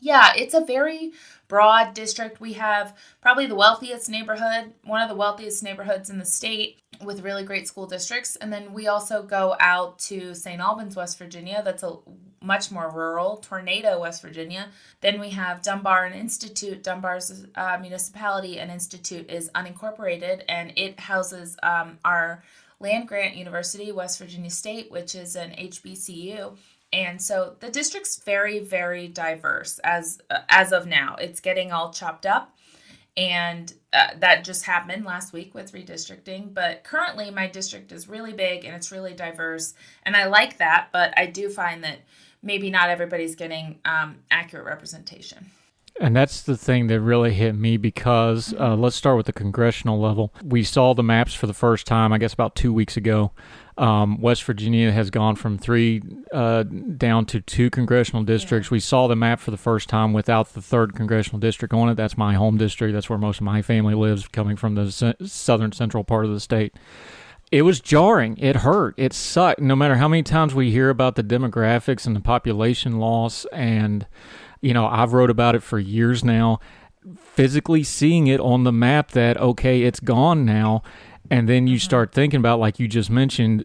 yeah, 0.00 0.32
it's 0.36 0.54
a 0.54 0.64
very 0.64 1.12
broad 1.48 1.94
district. 1.94 2.40
We 2.40 2.54
have 2.54 2.96
probably 3.20 3.46
the 3.46 3.54
wealthiest 3.54 4.08
neighborhood, 4.08 4.72
one 4.84 5.02
of 5.02 5.08
the 5.08 5.14
wealthiest 5.14 5.62
neighborhoods 5.62 6.10
in 6.10 6.18
the 6.18 6.24
state 6.24 6.80
with 7.04 7.22
really 7.22 7.44
great 7.44 7.68
school 7.68 7.86
districts. 7.86 8.36
And 8.36 8.52
then 8.52 8.72
we 8.72 8.88
also 8.88 9.22
go 9.22 9.56
out 9.60 9.98
to 10.00 10.34
St. 10.34 10.60
Albans, 10.60 10.96
West 10.96 11.18
Virginia. 11.18 11.62
That's 11.64 11.82
a 11.82 11.96
much 12.42 12.70
more 12.70 12.90
rural, 12.90 13.36
Tornado, 13.36 14.00
West 14.00 14.22
Virginia. 14.22 14.68
Then 15.00 15.20
we 15.20 15.30
have 15.30 15.62
Dunbar 15.62 16.06
and 16.06 16.14
Institute. 16.14 16.82
Dunbar's 16.82 17.46
uh, 17.54 17.78
municipality 17.80 18.58
and 18.58 18.70
institute 18.70 19.30
is 19.30 19.50
unincorporated, 19.54 20.42
and 20.48 20.72
it 20.76 20.98
houses 20.98 21.56
um, 21.62 21.98
our 22.04 22.42
land 22.80 23.08
grant 23.08 23.36
university, 23.36 23.92
West 23.92 24.18
Virginia 24.18 24.50
State, 24.50 24.90
which 24.90 25.14
is 25.14 25.36
an 25.36 25.50
HBCU. 25.50 26.56
And 26.92 27.20
so 27.20 27.56
the 27.60 27.70
district's 27.70 28.20
very, 28.24 28.58
very 28.58 29.06
diverse 29.06 29.78
as 29.80 30.20
uh, 30.30 30.38
as 30.48 30.72
of 30.72 30.86
now. 30.86 31.16
It's 31.20 31.40
getting 31.40 31.70
all 31.70 31.92
chopped 31.92 32.26
up, 32.26 32.56
and 33.16 33.72
uh, 33.92 34.08
that 34.18 34.44
just 34.44 34.64
happened 34.64 35.04
last 35.04 35.32
week 35.32 35.54
with 35.54 35.72
redistricting. 35.72 36.52
But 36.52 36.82
currently, 36.82 37.30
my 37.30 37.46
district 37.46 37.92
is 37.92 38.08
really 38.08 38.32
big 38.32 38.64
and 38.64 38.74
it's 38.74 38.90
really 38.90 39.14
diverse, 39.14 39.74
and 40.04 40.16
I 40.16 40.26
like 40.26 40.58
that. 40.58 40.88
But 40.92 41.16
I 41.16 41.26
do 41.26 41.48
find 41.48 41.84
that 41.84 42.00
maybe 42.42 42.70
not 42.70 42.90
everybody's 42.90 43.34
getting 43.34 43.78
um, 43.84 44.16
accurate 44.30 44.66
representation. 44.66 45.50
And 46.00 46.16
that's 46.16 46.42
the 46.42 46.56
thing 46.56 46.86
that 46.86 47.00
really 47.00 47.34
hit 47.34 47.54
me 47.54 47.76
because 47.76 48.54
uh, 48.58 48.74
let's 48.74 48.96
start 48.96 49.18
with 49.18 49.26
the 49.26 49.34
congressional 49.34 50.00
level. 50.00 50.32
We 50.42 50.62
saw 50.62 50.94
the 50.94 51.02
maps 51.02 51.34
for 51.34 51.46
the 51.46 51.52
first 51.52 51.86
time, 51.86 52.12
I 52.12 52.18
guess, 52.18 52.32
about 52.32 52.54
two 52.54 52.72
weeks 52.72 52.96
ago. 52.96 53.32
Um, 53.76 54.20
West 54.20 54.44
Virginia 54.44 54.92
has 54.92 55.10
gone 55.10 55.36
from 55.36 55.58
three 55.58 56.02
uh, 56.32 56.62
down 56.62 57.26
to 57.26 57.40
two 57.40 57.70
congressional 57.70 58.22
districts. 58.22 58.68
Yeah. 58.68 58.76
We 58.76 58.80
saw 58.80 59.08
the 59.08 59.16
map 59.16 59.40
for 59.40 59.50
the 59.50 59.56
first 59.56 59.88
time 59.88 60.12
without 60.12 60.54
the 60.54 60.62
third 60.62 60.94
congressional 60.94 61.38
district 61.38 61.74
on 61.74 61.88
it. 61.88 61.96
That's 61.96 62.16
my 62.16 62.34
home 62.34 62.56
district. 62.56 62.94
That's 62.94 63.10
where 63.10 63.18
most 63.18 63.38
of 63.38 63.44
my 63.44 63.60
family 63.60 63.94
lives, 63.94 64.26
coming 64.28 64.56
from 64.56 64.76
the 64.76 65.14
southern 65.26 65.72
central 65.72 66.04
part 66.04 66.24
of 66.24 66.30
the 66.30 66.40
state 66.40 66.74
it 67.50 67.62
was 67.62 67.80
jarring. 67.80 68.36
It 68.38 68.56
hurt. 68.56 68.94
It 68.96 69.12
sucked. 69.12 69.60
No 69.60 69.74
matter 69.74 69.96
how 69.96 70.08
many 70.08 70.22
times 70.22 70.54
we 70.54 70.70
hear 70.70 70.88
about 70.88 71.16
the 71.16 71.24
demographics 71.24 72.06
and 72.06 72.14
the 72.14 72.20
population 72.20 72.98
loss, 72.98 73.44
and 73.46 74.06
you 74.60 74.72
know, 74.72 74.86
I've 74.86 75.12
wrote 75.12 75.30
about 75.30 75.54
it 75.54 75.62
for 75.62 75.78
years 75.78 76.24
now. 76.24 76.60
Physically 77.18 77.82
seeing 77.82 78.26
it 78.26 78.40
on 78.40 78.64
the 78.64 78.72
map 78.72 79.12
that 79.12 79.36
okay, 79.38 79.82
it's 79.82 80.00
gone 80.00 80.44
now, 80.44 80.82
and 81.30 81.48
then 81.48 81.66
you 81.66 81.76
mm-hmm. 81.76 81.84
start 81.84 82.12
thinking 82.12 82.38
about 82.38 82.60
like 82.60 82.78
you 82.78 82.86
just 82.86 83.10
mentioned, 83.10 83.64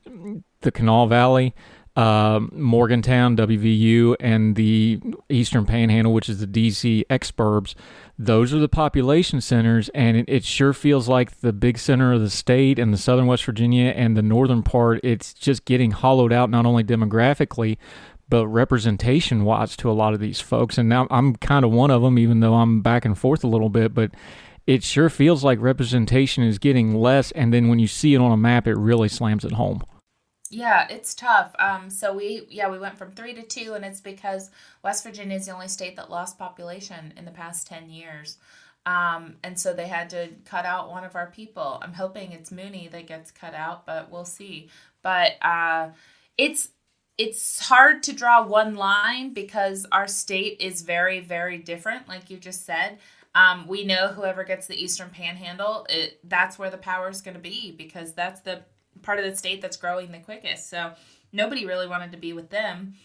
the 0.62 0.72
Kanawha 0.72 1.08
Valley, 1.08 1.54
uh, 1.96 2.40
Morgantown, 2.52 3.38
WVU, 3.38 4.16
and 4.20 4.56
the 4.56 5.00
Eastern 5.30 5.66
Panhandle, 5.66 6.14
which 6.14 6.30
is 6.30 6.40
the 6.40 6.48
DC 6.48 7.06
exurbs 7.08 7.76
those 8.18 8.54
are 8.54 8.60
the 8.60 8.70
population 8.70 9.42
centers, 9.42 9.90
and 9.90 10.16
it, 10.16 10.26
it, 10.28 10.46
sure 10.46 10.72
feels 10.72 11.10
like 11.10 11.42
the 11.42 11.52
big 11.52 11.78
center 11.78 12.14
of 12.14 12.22
the 12.22 12.30
state 12.30 12.80
and 12.80 12.94
the 12.94 12.98
southern 12.98 13.28
West 13.28 13.44
Virginia 13.44 13.92
and 13.96 14.16
the 14.16 14.22
northern 14.22 14.64
part, 14.64 15.02
it's 15.04 15.34
just 15.34 15.66
getting 15.66 15.92
hollowed 15.92 16.32
out 16.32 16.50
not 16.50 16.66
only 16.66 16.84
demographically, 16.84 17.78
but 18.30 18.48
representation 18.48 19.44
wise 19.44 19.76
to 19.78 19.92
a 19.92 19.94
lot 19.94 20.14
of 20.14 20.22
these 20.22 20.40
folks. 20.40 20.78
And 20.78 20.88
now 20.88 21.08
I'm 21.12 21.36
kind 21.36 21.66
of 21.66 21.72
one 21.72 21.92
of 21.92 22.02
them, 22.02 22.18
even 22.18 22.40
though 22.40 22.56
I'm 22.56 22.82
back 22.82 23.04
and 23.04 23.18
forth 23.18 23.44
a 23.44 23.48
little 23.48 23.70
bit, 23.70 23.94
but 23.94 24.12
it 24.66 24.82
sure 24.82 25.10
feels 25.10 25.44
like 25.44 25.60
representation 25.62 26.44
is 26.44 26.58
getting 26.58 26.96
less. 26.96 27.32
And 27.32 27.54
then 27.54 27.68
when 27.68 27.80
you 27.80 27.88
see 27.88 28.14
it 28.14 28.22
on 28.22 28.32
a 28.32 28.38
map, 28.38 28.66
it 28.66 28.76
really 28.76 29.10
slams 29.10 29.46
it 29.46 29.52
home. 29.52 29.84
Yeah, 30.56 30.88
it's 30.90 31.14
tough. 31.14 31.54
Um, 31.60 31.90
so 31.90 32.14
we 32.14 32.48
yeah 32.50 32.70
we 32.70 32.80
went 32.80 32.98
from 32.98 33.12
three 33.12 33.34
to 33.34 33.42
two, 33.44 33.74
and 33.74 33.84
it's 33.84 34.00
because 34.00 34.52
West 34.84 35.04
Virginia 35.04 35.36
is 35.36 35.48
the 35.48 35.52
only 35.52 35.68
state 35.68 35.96
that 35.98 36.10
lost 36.10 36.38
population 36.40 37.14
in 37.18 37.26
the 37.26 37.32
past 37.32 37.68
ten 37.68 37.90
years, 37.90 38.38
um, 38.86 39.36
and 39.44 39.60
so 39.60 39.74
they 39.74 39.88
had 39.88 40.10
to 40.12 40.30
cut 40.46 40.66
out 40.66 40.90
one 40.90 41.04
of 41.04 41.16
our 41.16 41.28
people. 41.28 41.78
I'm 41.82 41.94
hoping 41.94 42.32
it's 42.32 42.52
Mooney 42.54 42.88
that 42.90 43.08
gets 43.08 43.32
cut 43.32 43.54
out, 43.54 43.86
but 43.86 44.10
we'll 44.10 44.24
see. 44.26 44.70
But 45.02 45.34
uh, 45.42 45.90
it's 46.38 46.70
it's 47.18 47.60
hard 47.68 48.04
to 48.04 48.14
draw 48.14 48.46
one 48.46 48.76
line 48.76 49.34
because 49.34 49.86
our 49.92 50.08
state 50.08 50.58
is 50.62 50.84
very 50.84 51.20
very 51.20 51.58
different, 51.58 52.08
like 52.08 52.30
you 52.30 52.38
just 52.38 52.66
said. 52.66 53.00
Um, 53.36 53.68
we 53.68 53.84
know 53.84 54.08
whoever 54.10 54.46
gets 54.46 54.68
the 54.68 54.82
Eastern 54.82 55.10
Panhandle, 55.10 55.86
it, 55.90 56.20
that's 56.24 56.58
where 56.58 56.70
the 56.70 56.78
power 56.78 57.10
is 57.10 57.22
going 57.22 57.34
to 57.36 57.42
be 57.42 57.72
because 57.72 58.14
that's 58.14 58.40
the 58.42 58.62
part 59.06 59.20
of 59.20 59.26
the 59.26 59.36
state 59.36 59.62
that's 59.62 59.78
growing 59.78 60.12
the 60.12 60.20
quickest. 60.20 60.70
So 60.70 60.92
nobody 61.32 61.66
really 61.66 61.88
wanted 61.88 62.12
to 62.12 62.18
be 62.18 62.34
with 62.34 62.50
them. 62.50 62.96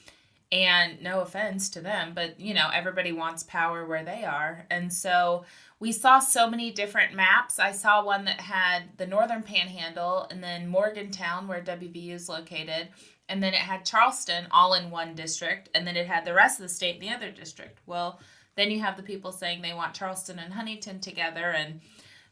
And 0.53 1.01
no 1.01 1.21
offense 1.21 1.69
to 1.71 1.81
them, 1.81 2.11
but 2.13 2.41
you 2.41 2.55
know, 2.55 2.71
everybody 2.75 3.13
wants 3.13 3.45
power 3.45 3.87
where 3.87 4.03
they 4.03 4.25
are. 4.25 4.67
And 4.69 4.93
so 4.93 5.45
we 5.79 5.93
saw 5.93 6.19
so 6.19 6.51
many 6.51 6.73
different 6.73 7.15
maps. 7.15 7.61
I 7.61 7.71
saw 7.71 8.05
one 8.05 8.25
that 8.25 8.41
had 8.41 8.83
the 8.97 9.07
northern 9.07 9.45
panhandle 9.45 10.27
and 10.29 10.43
then 10.43 10.67
Morgantown, 10.67 11.47
where 11.47 11.63
WVU 11.63 12.15
is 12.15 12.29
located. 12.29 12.89
And 13.29 13.41
then 13.41 13.55
it 13.55 13.61
had 13.61 13.85
Charleston 13.85 14.49
all 14.51 14.75
in 14.75 14.91
one 14.91 15.15
district. 15.15 15.69
And 15.73 15.87
then 15.87 15.97
it 15.97 16.09
had 16.09 16.25
the 16.25 16.35
rest 16.35 16.59
of 16.59 16.65
the 16.65 16.75
state 16.75 16.97
in 16.97 17.01
the 17.01 17.15
other 17.15 17.31
district. 17.31 17.79
Well, 17.87 18.19
then 18.57 18.73
you 18.73 18.81
have 18.81 18.97
the 18.97 19.05
people 19.05 19.31
saying 19.31 19.63
they 19.63 19.73
want 19.73 19.95
Charleston 19.95 20.41
and 20.41 20.53
Huntington 20.53 20.99
together. 20.99 21.53
And 21.53 21.81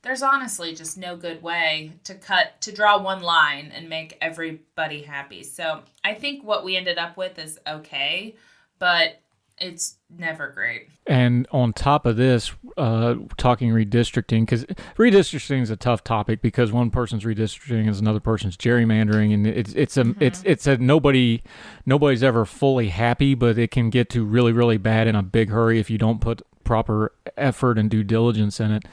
there's 0.03 0.23
honestly 0.23 0.75
just 0.75 0.97
no 0.97 1.17
good 1.17 1.43
way 1.43 1.93
to 2.05 2.15
cut 2.15 2.61
to 2.63 2.73
draw 2.73 3.01
one 3.01 3.23
line 3.23 3.73
and 3.75 3.89
make 3.89 4.17
everybody 4.21 5.03
happy. 5.03 5.43
So 5.43 5.83
I 6.05 6.15
think 6.15 6.45
what 6.45 6.65
we 6.65 6.77
ended 6.77 6.99
up 6.99 7.17
with 7.17 7.39
is 7.39 7.59
okay, 7.67 8.37
but 8.79 9.21
it's 9.61 9.97
never 10.09 10.49
great. 10.49 10.89
And 11.07 11.47
on 11.51 11.73
top 11.73 12.07
of 12.07 12.17
this, 12.17 12.53
uh, 12.77 13.17
talking 13.37 13.71
redistricting, 13.71 14.43
because 14.43 14.65
redistricting 14.97 15.63
is 15.63 15.71
a 15.71 15.77
tough 15.77 16.05
topic 16.05 16.43
because 16.43 16.71
one 16.71 16.91
person's 16.91 17.25
redistricting 17.25 17.89
is 17.89 18.01
another 18.01 18.21
person's 18.21 18.57
gerrymandering, 18.57 19.35
and 19.35 19.47
it's 19.47 19.73
it's 19.73 19.97
a 19.97 20.05
mm-hmm. 20.05 20.23
it's 20.23 20.43
it's 20.45 20.67
a 20.67 20.77
nobody 20.77 21.43
nobody's 21.87 22.23
ever 22.23 22.45
fully 22.45 22.89
happy, 22.89 23.35
but 23.35 23.59
it 23.59 23.71
can 23.71 23.91
get 23.91 24.09
to 24.11 24.25
really 24.25 24.53
really 24.53 24.79
bad 24.79 25.07
in 25.07 25.15
a 25.15 25.23
big 25.23 25.51
hurry 25.51 25.79
if 25.79 25.91
you 25.91 25.99
don't 25.99 26.21
put 26.21 26.43
proper 26.65 27.13
effort 27.37 27.79
and 27.79 27.91
due 27.91 28.05
diligence 28.05 28.61
in 28.61 28.71
it. 28.71 28.85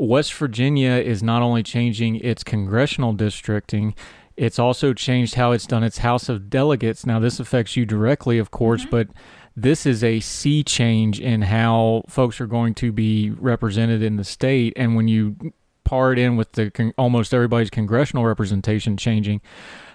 West 0.00 0.32
Virginia 0.32 0.92
is 0.92 1.22
not 1.22 1.42
only 1.42 1.62
changing 1.62 2.16
its 2.16 2.42
congressional 2.42 3.12
districting, 3.12 3.94
it's 4.36 4.58
also 4.58 4.94
changed 4.94 5.34
how 5.34 5.52
it's 5.52 5.66
done 5.66 5.84
its 5.84 5.98
House 5.98 6.30
of 6.30 6.48
Delegates. 6.48 7.04
Now, 7.04 7.18
this 7.18 7.38
affects 7.38 7.76
you 7.76 7.84
directly, 7.84 8.38
of 8.38 8.50
course, 8.50 8.82
mm-hmm. 8.82 8.90
but 8.90 9.08
this 9.54 9.84
is 9.84 10.02
a 10.02 10.20
sea 10.20 10.64
change 10.64 11.20
in 11.20 11.42
how 11.42 12.04
folks 12.08 12.40
are 12.40 12.46
going 12.46 12.74
to 12.76 12.92
be 12.92 13.30
represented 13.30 14.02
in 14.02 14.16
the 14.16 14.24
state. 14.24 14.72
And 14.74 14.96
when 14.96 15.06
you 15.06 15.36
par 15.84 16.14
it 16.14 16.18
in 16.18 16.36
with 16.36 16.52
the 16.52 16.70
con- 16.70 16.94
almost 16.96 17.34
everybody's 17.34 17.68
congressional 17.68 18.24
representation 18.24 18.96
changing, 18.96 19.42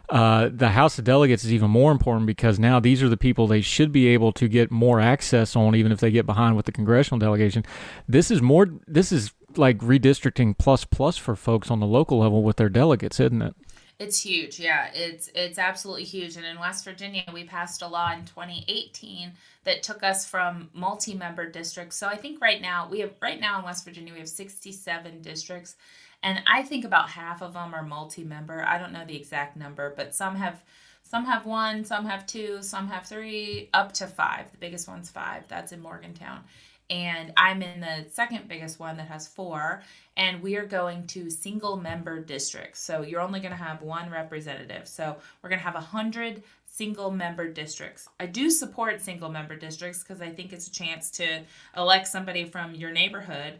uh, 0.10 0.50
the 0.54 0.70
House 0.70 1.00
of 1.00 1.06
Delegates 1.06 1.44
is 1.44 1.52
even 1.52 1.72
more 1.72 1.92
important 1.92 2.28
because 2.28 2.60
now 2.60 2.80
these 2.80 3.02
are 3.02 3.10
the 3.10 3.18
people 3.18 3.48
they 3.48 3.62
should 3.62 3.92
be 3.92 4.08
able 4.10 4.32
to 4.34 4.48
get 4.48 4.70
more 4.70 5.02
access 5.02 5.56
on, 5.56 5.74
even 5.74 5.92
if 5.92 6.00
they 6.00 6.12
get 6.12 6.28
behind 6.28 6.56
with 6.56 6.68
the 6.68 6.72
congressional 6.72 7.18
delegation. 7.18 7.66
This 8.08 8.30
is 8.30 8.40
more. 8.40 8.70
This 8.86 9.12
is 9.12 9.32
like 9.58 9.80
redistricting 9.80 10.58
plus 10.58 10.86
plus 10.86 11.18
for 11.18 11.36
folks 11.36 11.72
on 11.72 11.80
the 11.80 11.88
local 11.88 12.20
level 12.20 12.44
with 12.44 12.58
their 12.58 12.70
delegates, 12.70 13.20
isn't 13.20 13.42
it? 13.42 13.56
It's 13.98 14.22
huge. 14.22 14.60
Yeah, 14.60 14.90
it's 14.94 15.30
it's 15.34 15.58
absolutely 15.58 16.04
huge. 16.04 16.36
And 16.36 16.46
in 16.46 16.60
West 16.60 16.84
Virginia, 16.84 17.24
we 17.32 17.46
passed 17.46 17.82
a 17.82 17.88
law 17.88 18.12
in 18.12 18.26
2018 18.26 19.32
that 19.64 19.84
took 19.84 20.04
us 20.04 20.26
from 20.26 20.70
multi-member 20.74 21.50
districts. 21.50 21.96
So 21.96 22.08
I 22.08 22.18
think 22.18 22.42
right 22.42 22.62
now 22.62 22.90
we 22.90 23.00
have 23.00 23.12
right 23.22 23.40
now 23.40 23.58
in 23.60 23.66
West 23.66 23.86
Virginia 23.86 24.12
we 24.12 24.20
have 24.20 24.28
67 24.28 25.22
districts, 25.22 25.78
and 26.22 26.42
I 26.46 26.64
think 26.64 26.84
about 26.84 27.10
half 27.10 27.42
of 27.42 27.54
them 27.54 27.74
are 27.74 27.84
multi-member. 27.84 28.66
I 28.68 28.78
don't 28.78 28.92
know 28.92 29.06
the 29.06 29.16
exact 29.16 29.56
number, 29.56 29.94
but 29.96 30.14
some 30.14 30.36
have 30.36 30.62
some 31.04 31.26
have 31.26 31.46
one, 31.46 31.86
some 31.86 32.06
have 32.06 32.26
two, 32.26 32.62
some 32.64 32.90
have 32.90 33.06
three, 33.06 33.70
up 33.74 33.94
to 33.94 34.08
five. 34.08 34.52
The 34.52 34.58
biggest 34.58 34.90
one's 34.90 35.10
five. 35.10 35.48
That's 35.48 35.72
in 35.72 35.80
Morgantown. 35.80 36.44
And 36.90 37.34
I'm 37.36 37.62
in 37.62 37.80
the 37.82 38.06
second 38.12 38.48
biggest 38.48 38.80
one 38.80 38.98
that 38.98 39.08
has 39.08 39.28
four. 39.28 39.82
And 40.18 40.42
we 40.42 40.56
are 40.56 40.66
going 40.66 41.08
to 41.08 41.30
single 41.30 41.78
member 41.78 42.20
districts. 42.20 42.82
So 42.82 43.02
you're 43.02 43.22
only 43.22 43.40
going 43.40 43.52
to 43.52 43.58
have 43.58 43.82
one 43.82 44.10
representative. 44.10 44.88
So 44.88 45.18
we're 45.42 45.50
going 45.50 45.60
to 45.60 45.66
have 45.66 45.76
a 45.76 45.82
hundred 45.82 46.44
single 46.66 47.10
member 47.10 47.48
districts. 47.48 48.08
I 48.20 48.28
do 48.28 48.50
support 48.50 49.02
single 49.02 49.30
member 49.30 49.56
districts 49.56 50.04
because 50.04 50.22
I 50.22 50.30
think 50.30 50.54
it's 50.54 50.68
a 50.68 50.72
chance 50.72 51.10
to 51.12 51.42
elect 51.76 52.08
somebody 52.08 52.46
from 52.46 52.76
your 52.76 52.92
neighborhood. 52.92 53.60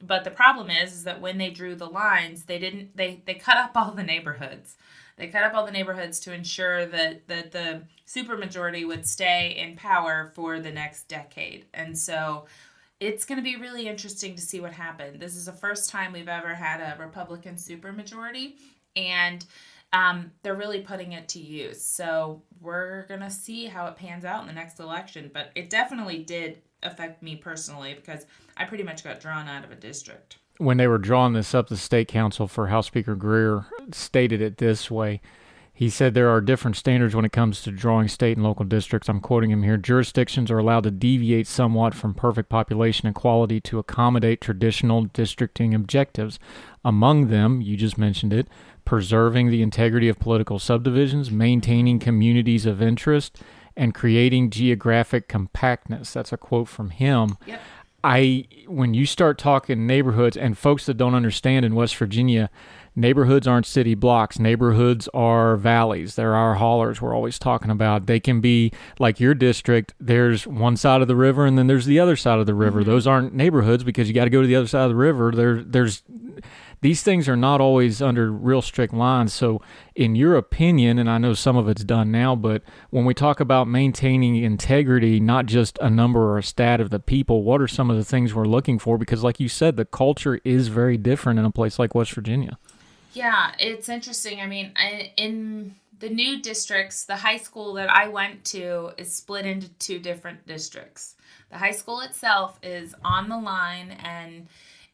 But 0.00 0.24
the 0.24 0.30
problem 0.30 0.70
is, 0.70 0.92
is 0.92 1.04
that 1.04 1.20
when 1.20 1.38
they 1.38 1.50
drew 1.50 1.74
the 1.74 1.86
lines, 1.86 2.44
they 2.44 2.58
didn't 2.58 2.96
they 2.96 3.22
they 3.26 3.34
cut 3.34 3.56
up 3.56 3.72
all 3.74 3.92
the 3.92 4.04
neighborhoods. 4.04 4.76
They 5.18 5.26
cut 5.28 5.42
up 5.42 5.54
all 5.54 5.66
the 5.66 5.72
neighborhoods 5.72 6.20
to 6.20 6.32
ensure 6.32 6.86
that, 6.86 7.26
that 7.26 7.52
the 7.52 7.82
supermajority 8.06 8.86
would 8.86 9.06
stay 9.06 9.56
in 9.58 9.76
power 9.76 10.30
for 10.34 10.60
the 10.60 10.70
next 10.70 11.08
decade. 11.08 11.66
And 11.74 11.98
so 11.98 12.46
it's 13.00 13.24
going 13.24 13.36
to 13.36 13.42
be 13.42 13.56
really 13.56 13.88
interesting 13.88 14.34
to 14.36 14.42
see 14.42 14.60
what 14.60 14.72
happened. 14.72 15.20
This 15.20 15.36
is 15.36 15.46
the 15.46 15.52
first 15.52 15.90
time 15.90 16.12
we've 16.12 16.28
ever 16.28 16.54
had 16.54 16.80
a 16.80 17.00
Republican 17.00 17.56
supermajority, 17.56 18.54
and 18.96 19.44
um, 19.92 20.32
they're 20.42 20.54
really 20.54 20.80
putting 20.80 21.12
it 21.12 21.28
to 21.30 21.40
use. 21.40 21.80
So 21.80 22.42
we're 22.60 23.06
going 23.06 23.20
to 23.20 23.30
see 23.30 23.66
how 23.66 23.86
it 23.86 23.96
pans 23.96 24.24
out 24.24 24.42
in 24.42 24.46
the 24.46 24.52
next 24.52 24.80
election. 24.80 25.30
But 25.32 25.50
it 25.54 25.70
definitely 25.70 26.18
did 26.18 26.58
affect 26.82 27.22
me 27.22 27.36
personally 27.36 27.94
because 27.94 28.26
I 28.56 28.64
pretty 28.64 28.84
much 28.84 29.04
got 29.04 29.20
drawn 29.20 29.48
out 29.48 29.64
of 29.64 29.70
a 29.70 29.76
district 29.76 30.38
when 30.58 30.76
they 30.76 30.86
were 30.86 30.98
drawing 30.98 31.32
this 31.32 31.54
up, 31.54 31.68
the 31.68 31.76
state 31.76 32.08
counsel 32.08 32.46
for 32.46 32.66
House 32.66 32.86
Speaker 32.86 33.14
Greer 33.14 33.66
stated 33.92 34.40
it 34.42 34.58
this 34.58 34.90
way. 34.90 35.20
He 35.72 35.88
said 35.90 36.12
there 36.12 36.28
are 36.30 36.40
different 36.40 36.76
standards 36.76 37.14
when 37.14 37.24
it 37.24 37.30
comes 37.30 37.62
to 37.62 37.70
drawing 37.70 38.08
state 38.08 38.36
and 38.36 38.44
local 38.44 38.64
districts. 38.64 39.08
I'm 39.08 39.20
quoting 39.20 39.52
him 39.52 39.62
here. 39.62 39.76
Jurisdictions 39.76 40.50
are 40.50 40.58
allowed 40.58 40.82
to 40.82 40.90
deviate 40.90 41.46
somewhat 41.46 41.94
from 41.94 42.14
perfect 42.14 42.48
population 42.48 43.08
equality 43.08 43.60
to 43.60 43.78
accommodate 43.78 44.40
traditional 44.40 45.04
districting 45.04 45.74
objectives. 45.74 46.40
Among 46.84 47.28
them, 47.28 47.60
you 47.60 47.76
just 47.76 47.96
mentioned 47.96 48.32
it, 48.32 48.48
preserving 48.84 49.50
the 49.50 49.62
integrity 49.62 50.08
of 50.08 50.18
political 50.18 50.58
subdivisions, 50.58 51.30
maintaining 51.30 52.00
communities 52.00 52.66
of 52.66 52.82
interest, 52.82 53.40
and 53.76 53.94
creating 53.94 54.50
geographic 54.50 55.28
compactness. 55.28 56.12
That's 56.12 56.32
a 56.32 56.36
quote 56.36 56.66
from 56.66 56.90
him. 56.90 57.38
Yep. 57.46 57.60
I 58.04 58.46
when 58.66 58.94
you 58.94 59.06
start 59.06 59.38
talking 59.38 59.86
neighborhoods 59.86 60.36
and 60.36 60.56
folks 60.56 60.86
that 60.86 60.94
don't 60.94 61.14
understand 61.14 61.64
in 61.64 61.74
West 61.74 61.96
Virginia, 61.96 62.48
neighborhoods 62.94 63.48
aren't 63.48 63.66
city 63.66 63.94
blocks. 63.94 64.38
Neighborhoods 64.38 65.08
are 65.12 65.56
valleys. 65.56 66.14
There 66.14 66.34
are 66.34 66.54
haulers 66.54 67.00
we're 67.00 67.14
always 67.14 67.38
talking 67.38 67.70
about. 67.70 68.06
They 68.06 68.20
can 68.20 68.40
be 68.40 68.72
like 69.00 69.18
your 69.18 69.34
district. 69.34 69.94
There's 69.98 70.46
one 70.46 70.76
side 70.76 71.02
of 71.02 71.08
the 71.08 71.16
river 71.16 71.44
and 71.44 71.58
then 71.58 71.66
there's 71.66 71.86
the 71.86 71.98
other 71.98 72.16
side 72.16 72.38
of 72.38 72.46
the 72.46 72.54
river. 72.54 72.80
Mm-hmm. 72.80 72.90
Those 72.90 73.06
aren't 73.06 73.34
neighborhoods 73.34 73.82
because 73.82 74.08
you 74.08 74.14
got 74.14 74.24
to 74.24 74.30
go 74.30 74.42
to 74.42 74.48
the 74.48 74.56
other 74.56 74.68
side 74.68 74.84
of 74.84 74.90
the 74.90 74.96
river. 74.96 75.32
There 75.32 75.62
there's 75.62 76.02
these 76.80 77.02
things 77.02 77.28
are 77.28 77.36
not 77.36 77.60
always 77.60 78.00
under 78.00 78.30
real 78.30 78.62
strict 78.62 78.94
lines. 78.94 79.32
So, 79.32 79.60
in 79.94 80.14
your 80.14 80.36
opinion, 80.36 80.98
and 80.98 81.10
I 81.10 81.18
know 81.18 81.34
some 81.34 81.56
of 81.56 81.68
it's 81.68 81.84
done 81.84 82.10
now, 82.10 82.36
but 82.36 82.62
when 82.90 83.04
we 83.04 83.14
talk 83.14 83.40
about 83.40 83.66
maintaining 83.66 84.36
integrity, 84.36 85.18
not 85.18 85.46
just 85.46 85.78
a 85.80 85.90
number 85.90 86.20
or 86.20 86.38
a 86.38 86.42
stat 86.42 86.80
of 86.80 86.90
the 86.90 87.00
people, 87.00 87.42
what 87.42 87.60
are 87.60 87.68
some 87.68 87.90
of 87.90 87.96
the 87.96 88.04
things 88.04 88.34
we're 88.34 88.44
looking 88.44 88.78
for? 88.78 88.96
Because, 88.98 89.24
like 89.24 89.40
you 89.40 89.48
said, 89.48 89.76
the 89.76 89.84
culture 89.84 90.40
is 90.44 90.68
very 90.68 90.96
different 90.96 91.38
in 91.38 91.44
a 91.44 91.50
place 91.50 91.78
like 91.78 91.94
West 91.94 92.12
Virginia. 92.12 92.58
Yeah, 93.12 93.52
it's 93.58 93.88
interesting. 93.88 94.40
I 94.40 94.46
mean, 94.46 94.72
I, 94.76 95.12
in 95.16 95.74
the 95.98 96.08
new 96.08 96.40
districts, 96.40 97.04
the 97.04 97.16
high 97.16 97.38
school 97.38 97.74
that 97.74 97.90
I 97.90 98.08
went 98.08 98.44
to 98.46 98.92
is 98.96 99.12
split 99.12 99.46
into 99.46 99.68
two 99.78 99.98
different 99.98 100.46
districts. 100.46 101.16
The 101.50 101.58
high 101.58 101.72
school 101.72 102.00
itself 102.00 102.58
is 102.62 102.94
on 103.04 103.28
the 103.28 103.38
line 103.38 103.90
and 103.90 104.46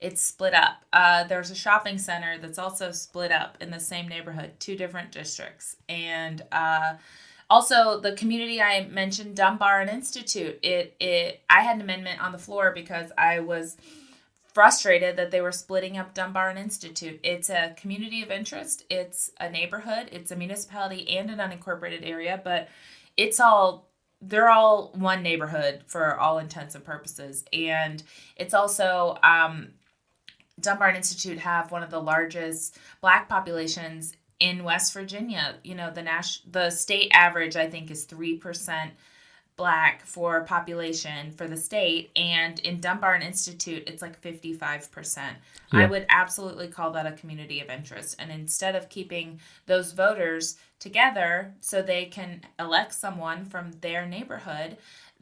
it's 0.05 0.21
split 0.21 0.53
up. 0.53 0.85
Uh, 0.93 1.25
there's 1.25 1.51
a 1.51 1.55
shopping 1.55 1.97
center 1.97 2.37
that's 2.37 2.59
also 2.59 2.93
split 2.93 3.33
up 3.33 3.57
in 3.63 3.71
the 3.71 3.81
same 3.81 4.07
neighborhood, 4.07 4.53
two 4.59 4.77
different 4.77 5.11
districts. 5.11 5.77
And 5.89 6.43
uh, 6.53 6.97
also 7.49 7.99
the 8.01 8.13
community 8.13 8.61
I 8.61 8.87
mentioned, 8.87 9.35
Dunbar 9.35 9.81
and 9.81 9.89
Institute, 9.89 10.59
it, 10.63 10.95
it 11.01 11.41
I 11.49 11.63
had 11.63 11.77
an 11.77 11.83
amendment 11.83 12.23
on 12.23 12.33
the 12.33 12.39
floor 12.39 12.71
because 12.75 13.13
I 13.17 13.41
was 13.41 13.79
frustrated 14.53 15.17
that 15.17 15.31
they 15.31 15.41
were 15.41 15.53
splitting 15.53 15.97
up 15.97 16.13
Dunbar 16.13 16.51
and 16.51 16.59
Institute. 16.59 17.19
It's 17.23 17.49
a 17.49 17.75
community 17.79 18.23
of 18.23 18.31
interest, 18.31 18.85
it's 18.91 19.31
a 19.41 19.49
neighborhood, 19.49 20.11
it's 20.13 20.31
a 20.31 20.37
municipality 20.37 21.17
and 21.17 21.31
an 21.31 21.39
unincorporated 21.39 22.07
area, 22.07 22.39
but 22.45 22.69
it's 23.17 23.41
all 23.41 23.89
they're 24.21 24.51
all 24.51 24.91
one 24.95 25.23
neighborhood 25.23 25.83
for 25.87 26.19
all 26.19 26.39
intents 26.39 26.75
and 26.75 26.83
purposes 26.83 27.45
and 27.53 28.03
it's 28.37 28.55
also 28.55 29.19
um, 29.23 29.69
Dunbar 30.61 30.91
Institute 30.91 31.39
have 31.39 31.73
one 31.73 31.83
of 31.83 31.91
the 31.91 32.01
largest 32.01 32.79
black 33.01 33.29
populations 33.29 34.15
in 34.41 34.65
West 34.65 34.93
Virginia. 34.93 35.57
You 35.63 35.75
know, 35.75 35.91
the 35.91 36.03
Nash 36.03 36.41
the 36.51 36.71
state 36.71 37.11
average 37.13 37.57
I 37.57 37.69
think 37.69 37.91
is 37.91 38.07
3% 38.07 38.91
black 39.57 40.05
for 40.05 40.43
population 40.43 41.31
for 41.31 41.47
the 41.47 41.57
state 41.57 42.11
and 42.17 42.59
in 42.61 42.81
Dunbar 42.81 43.15
Institute 43.17 43.85
it's 43.87 44.03
like 44.03 44.21
55%. 44.21 45.17
Yeah. 45.17 45.35
I 45.73 45.87
would 45.87 46.07
absolutely 46.09 46.67
call 46.67 46.91
that 46.93 47.07
a 47.07 47.13
community 47.13 47.61
of 47.61 47.71
interest 47.71 48.17
and 48.19 48.33
instead 48.33 48.75
of 48.75 48.89
keeping 48.89 49.41
those 49.67 49.93
voters 49.93 50.57
together 50.81 51.55
so 51.61 51.83
they 51.83 52.07
can 52.07 52.43
elect 52.59 52.95
someone 52.95 53.45
from 53.45 53.71
their 53.81 54.07
neighborhood, 54.07 54.77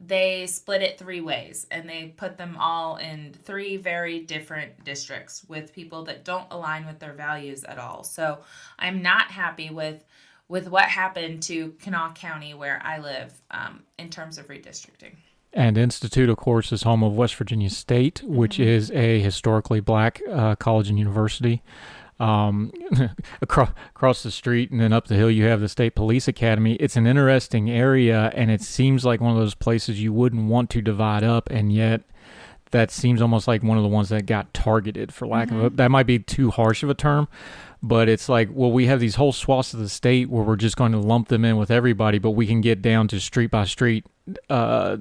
they 0.05 0.47
split 0.47 0.81
it 0.81 0.97
three 0.97 1.21
ways 1.21 1.65
and 1.71 1.87
they 1.87 2.13
put 2.17 2.37
them 2.37 2.57
all 2.59 2.97
in 2.97 3.33
three 3.43 3.77
very 3.77 4.19
different 4.19 4.83
districts 4.83 5.45
with 5.47 5.73
people 5.73 6.03
that 6.05 6.25
don't 6.25 6.47
align 6.51 6.85
with 6.85 6.99
their 6.99 7.13
values 7.13 7.63
at 7.63 7.77
all. 7.77 8.03
So 8.03 8.39
I'm 8.77 9.01
not 9.01 9.31
happy 9.31 9.69
with 9.69 10.03
with 10.49 10.67
what 10.67 10.83
happened 10.83 11.41
to 11.41 11.71
Kanawha 11.81 12.13
County 12.13 12.53
where 12.53 12.81
I 12.83 12.99
live 12.99 13.33
um, 13.49 13.83
in 13.97 14.09
terms 14.09 14.37
of 14.37 14.47
redistricting. 14.47 15.15
And 15.53 15.77
Institute, 15.77 16.29
of 16.29 16.37
course, 16.37 16.71
is 16.71 16.83
home 16.83 17.03
of 17.03 17.15
West 17.15 17.35
Virginia 17.35 17.69
State, 17.69 18.23
which 18.25 18.53
mm-hmm. 18.53 18.69
is 18.69 18.91
a 18.91 19.19
historically 19.19 19.79
black 19.79 20.21
uh, 20.29 20.55
college 20.55 20.89
and 20.89 20.97
university. 20.97 21.61
Um, 22.23 22.71
across, 23.41 23.71
across 23.89 24.23
the 24.23 24.31
street 24.31 24.71
and 24.71 24.79
then 24.79 24.93
up 24.93 25.07
the 25.07 25.15
hill, 25.15 25.29
you 25.29 25.43
have 25.45 25.59
the 25.59 25.67
State 25.67 25.93
Police 25.93 26.29
Academy. 26.29 26.75
It's 26.75 26.95
an 26.95 27.05
interesting 27.05 27.69
area, 27.69 28.31
and 28.33 28.49
it 28.49 28.61
seems 28.61 29.03
like 29.03 29.19
one 29.19 29.31
of 29.31 29.37
those 29.37 29.55
places 29.55 30.01
you 30.01 30.13
wouldn't 30.13 30.45
want 30.45 30.69
to 30.69 30.81
divide 30.81 31.25
up, 31.25 31.49
and 31.49 31.73
yet 31.73 32.03
that 32.71 32.91
seems 32.91 33.21
almost 33.21 33.45
like 33.45 33.61
one 33.61 33.77
of 33.77 33.83
the 33.83 33.89
ones 33.89 34.07
that 34.07 34.25
got 34.25 34.53
targeted, 34.53 35.13
for 35.13 35.27
lack 35.27 35.49
mm-hmm. 35.49 35.59
of 35.59 35.73
a, 35.73 35.75
that 35.75 35.91
might 35.91 36.07
be 36.07 36.17
too 36.17 36.49
harsh 36.49 36.81
of 36.81 36.89
a 36.89 36.93
term, 36.93 37.27
but 37.81 38.07
it's 38.07 38.29
like, 38.29 38.47
well, 38.53 38.71
we 38.71 38.85
have 38.85 39.01
these 39.01 39.15
whole 39.15 39.33
swaths 39.33 39.73
of 39.73 39.81
the 39.81 39.89
state 39.89 40.29
where 40.29 40.43
we're 40.43 40.55
just 40.55 40.77
going 40.77 40.93
to 40.93 40.99
lump 40.99 41.27
them 41.27 41.43
in 41.43 41.57
with 41.57 41.69
everybody, 41.69 42.19
but 42.19 42.31
we 42.31 42.47
can 42.47 42.61
get 42.61 42.81
down 42.81 43.09
to 43.09 43.19
street 43.19 43.51
by 43.51 43.65
street 43.65 44.05
uh, 44.49 44.95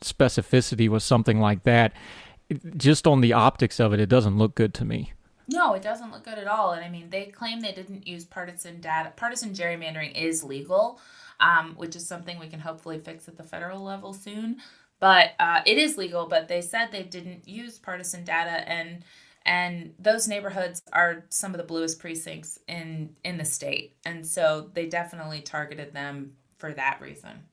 specificity 0.00 0.88
with 0.88 1.04
something 1.04 1.38
like 1.38 1.62
that. 1.62 1.92
just 2.76 3.06
on 3.06 3.20
the 3.20 3.32
optics 3.32 3.78
of 3.78 3.92
it, 3.92 4.00
it 4.00 4.08
doesn't 4.08 4.36
look 4.36 4.56
good 4.56 4.74
to 4.74 4.84
me. 4.84 5.12
No, 5.48 5.74
it 5.74 5.82
doesn't 5.82 6.10
look 6.10 6.24
good 6.24 6.38
at 6.38 6.46
all. 6.46 6.72
And 6.72 6.84
I 6.84 6.88
mean, 6.88 7.10
they 7.10 7.26
claim 7.26 7.60
they 7.60 7.72
didn't 7.72 8.06
use 8.06 8.24
partisan 8.24 8.80
data. 8.80 9.12
Partisan 9.16 9.52
gerrymandering 9.52 10.14
is 10.14 10.42
legal, 10.42 11.00
um, 11.40 11.74
which 11.76 11.96
is 11.96 12.06
something 12.06 12.38
we 12.38 12.48
can 12.48 12.60
hopefully 12.60 12.98
fix 12.98 13.28
at 13.28 13.36
the 13.36 13.42
federal 13.42 13.82
level 13.82 14.12
soon. 14.12 14.56
But 15.00 15.32
uh, 15.38 15.60
it 15.66 15.76
is 15.76 15.98
legal. 15.98 16.26
But 16.26 16.48
they 16.48 16.62
said 16.62 16.88
they 16.90 17.02
didn't 17.02 17.46
use 17.46 17.78
partisan 17.78 18.24
data, 18.24 18.66
and 18.68 19.04
and 19.44 19.92
those 19.98 20.26
neighborhoods 20.26 20.80
are 20.92 21.24
some 21.28 21.52
of 21.52 21.58
the 21.58 21.64
bluest 21.64 21.98
precincts 21.98 22.58
in 22.66 23.14
in 23.24 23.36
the 23.36 23.44
state, 23.44 23.96
and 24.06 24.26
so 24.26 24.70
they 24.72 24.86
definitely 24.86 25.42
targeted 25.42 25.92
them 25.92 26.32
for 26.56 26.72
that 26.72 27.00
reason. 27.02 27.44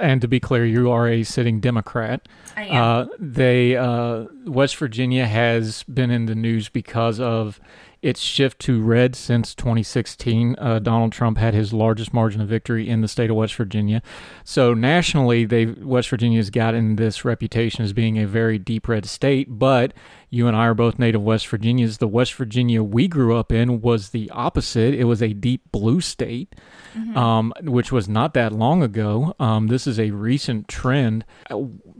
And 0.00 0.20
to 0.20 0.28
be 0.28 0.38
clear, 0.38 0.64
you 0.64 0.90
are 0.90 1.08
a 1.08 1.24
sitting 1.24 1.58
Democrat. 1.60 2.28
I 2.56 2.64
am. 2.64 2.82
Uh, 2.82 3.06
they 3.18 3.76
uh, 3.76 4.26
West 4.44 4.76
Virginia 4.76 5.26
has 5.26 5.82
been 5.84 6.10
in 6.10 6.26
the 6.26 6.34
news 6.34 6.68
because 6.68 7.18
of 7.18 7.60
its 8.00 8.20
shift 8.20 8.58
to 8.60 8.82
red 8.82 9.16
since 9.16 9.54
2016. 9.54 10.56
Uh, 10.58 10.78
Donald 10.78 11.10
Trump 11.10 11.38
had 11.38 11.54
his 11.54 11.72
largest 11.72 12.12
margin 12.12 12.42
of 12.42 12.48
victory 12.48 12.86
in 12.86 13.00
the 13.00 13.08
state 13.08 13.30
of 13.30 13.36
West 13.36 13.54
Virginia. 13.54 14.02
So 14.44 14.74
nationally, 14.74 15.44
they 15.46 15.66
West 15.66 16.10
Virginia 16.10 16.38
has 16.38 16.50
gotten 16.50 16.96
this 16.96 17.24
reputation 17.24 17.82
as 17.82 17.92
being 17.92 18.18
a 18.18 18.26
very 18.26 18.58
deep 18.58 18.86
red 18.86 19.06
state. 19.06 19.58
But 19.58 19.94
you 20.34 20.48
and 20.48 20.56
I 20.56 20.66
are 20.66 20.74
both 20.74 20.98
native 20.98 21.22
West 21.22 21.46
Virginians. 21.46 21.98
The 21.98 22.08
West 22.08 22.34
Virginia 22.34 22.82
we 22.82 23.06
grew 23.06 23.36
up 23.36 23.52
in 23.52 23.80
was 23.80 24.10
the 24.10 24.28
opposite. 24.30 24.92
It 24.92 25.04
was 25.04 25.22
a 25.22 25.32
deep 25.32 25.70
blue 25.70 26.00
state, 26.00 26.54
mm-hmm. 26.94 27.16
um, 27.16 27.52
which 27.62 27.92
was 27.92 28.08
not 28.08 28.34
that 28.34 28.52
long 28.52 28.82
ago. 28.82 29.34
Um, 29.38 29.68
this 29.68 29.86
is 29.86 30.00
a 30.00 30.10
recent 30.10 30.66
trend. 30.66 31.24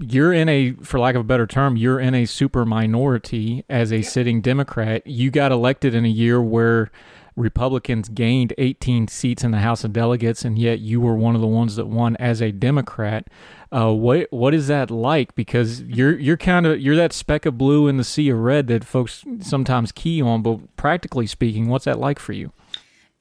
You're 0.00 0.32
in 0.32 0.48
a, 0.48 0.72
for 0.82 0.98
lack 0.98 1.14
of 1.14 1.20
a 1.20 1.24
better 1.24 1.46
term, 1.46 1.76
you're 1.76 2.00
in 2.00 2.14
a 2.14 2.26
super 2.26 2.64
minority 2.66 3.64
as 3.70 3.92
a 3.92 4.02
sitting 4.02 4.40
Democrat. 4.40 5.06
You 5.06 5.30
got 5.30 5.52
elected 5.52 5.94
in 5.94 6.04
a 6.04 6.08
year 6.08 6.42
where 6.42 6.90
Republicans 7.36 8.08
gained 8.08 8.52
18 8.58 9.08
seats 9.08 9.42
in 9.42 9.50
the 9.50 9.58
House 9.58 9.82
of 9.82 9.92
Delegates, 9.92 10.44
and 10.44 10.58
yet 10.58 10.78
you 10.78 11.00
were 11.00 11.16
one 11.16 11.34
of 11.34 11.40
the 11.40 11.46
ones 11.46 11.76
that 11.76 11.86
won 11.86 12.16
as 12.16 12.40
a 12.40 12.52
Democrat. 12.52 13.28
Uh, 13.74 13.92
what 13.92 14.28
what 14.30 14.54
is 14.54 14.68
that 14.68 14.88
like? 14.88 15.34
Because 15.34 15.82
you're 15.82 16.16
you're 16.16 16.36
kind 16.36 16.64
of 16.64 16.80
you're 16.80 16.94
that 16.94 17.12
speck 17.12 17.44
of 17.44 17.58
blue 17.58 17.88
in 17.88 17.96
the 17.96 18.04
sea 18.04 18.28
of 18.28 18.38
red 18.38 18.68
that 18.68 18.84
folks 18.84 19.24
sometimes 19.40 19.90
key 19.90 20.22
on. 20.22 20.42
But 20.42 20.76
practically 20.76 21.26
speaking, 21.26 21.68
what's 21.68 21.84
that 21.86 21.98
like 21.98 22.20
for 22.20 22.32
you? 22.32 22.52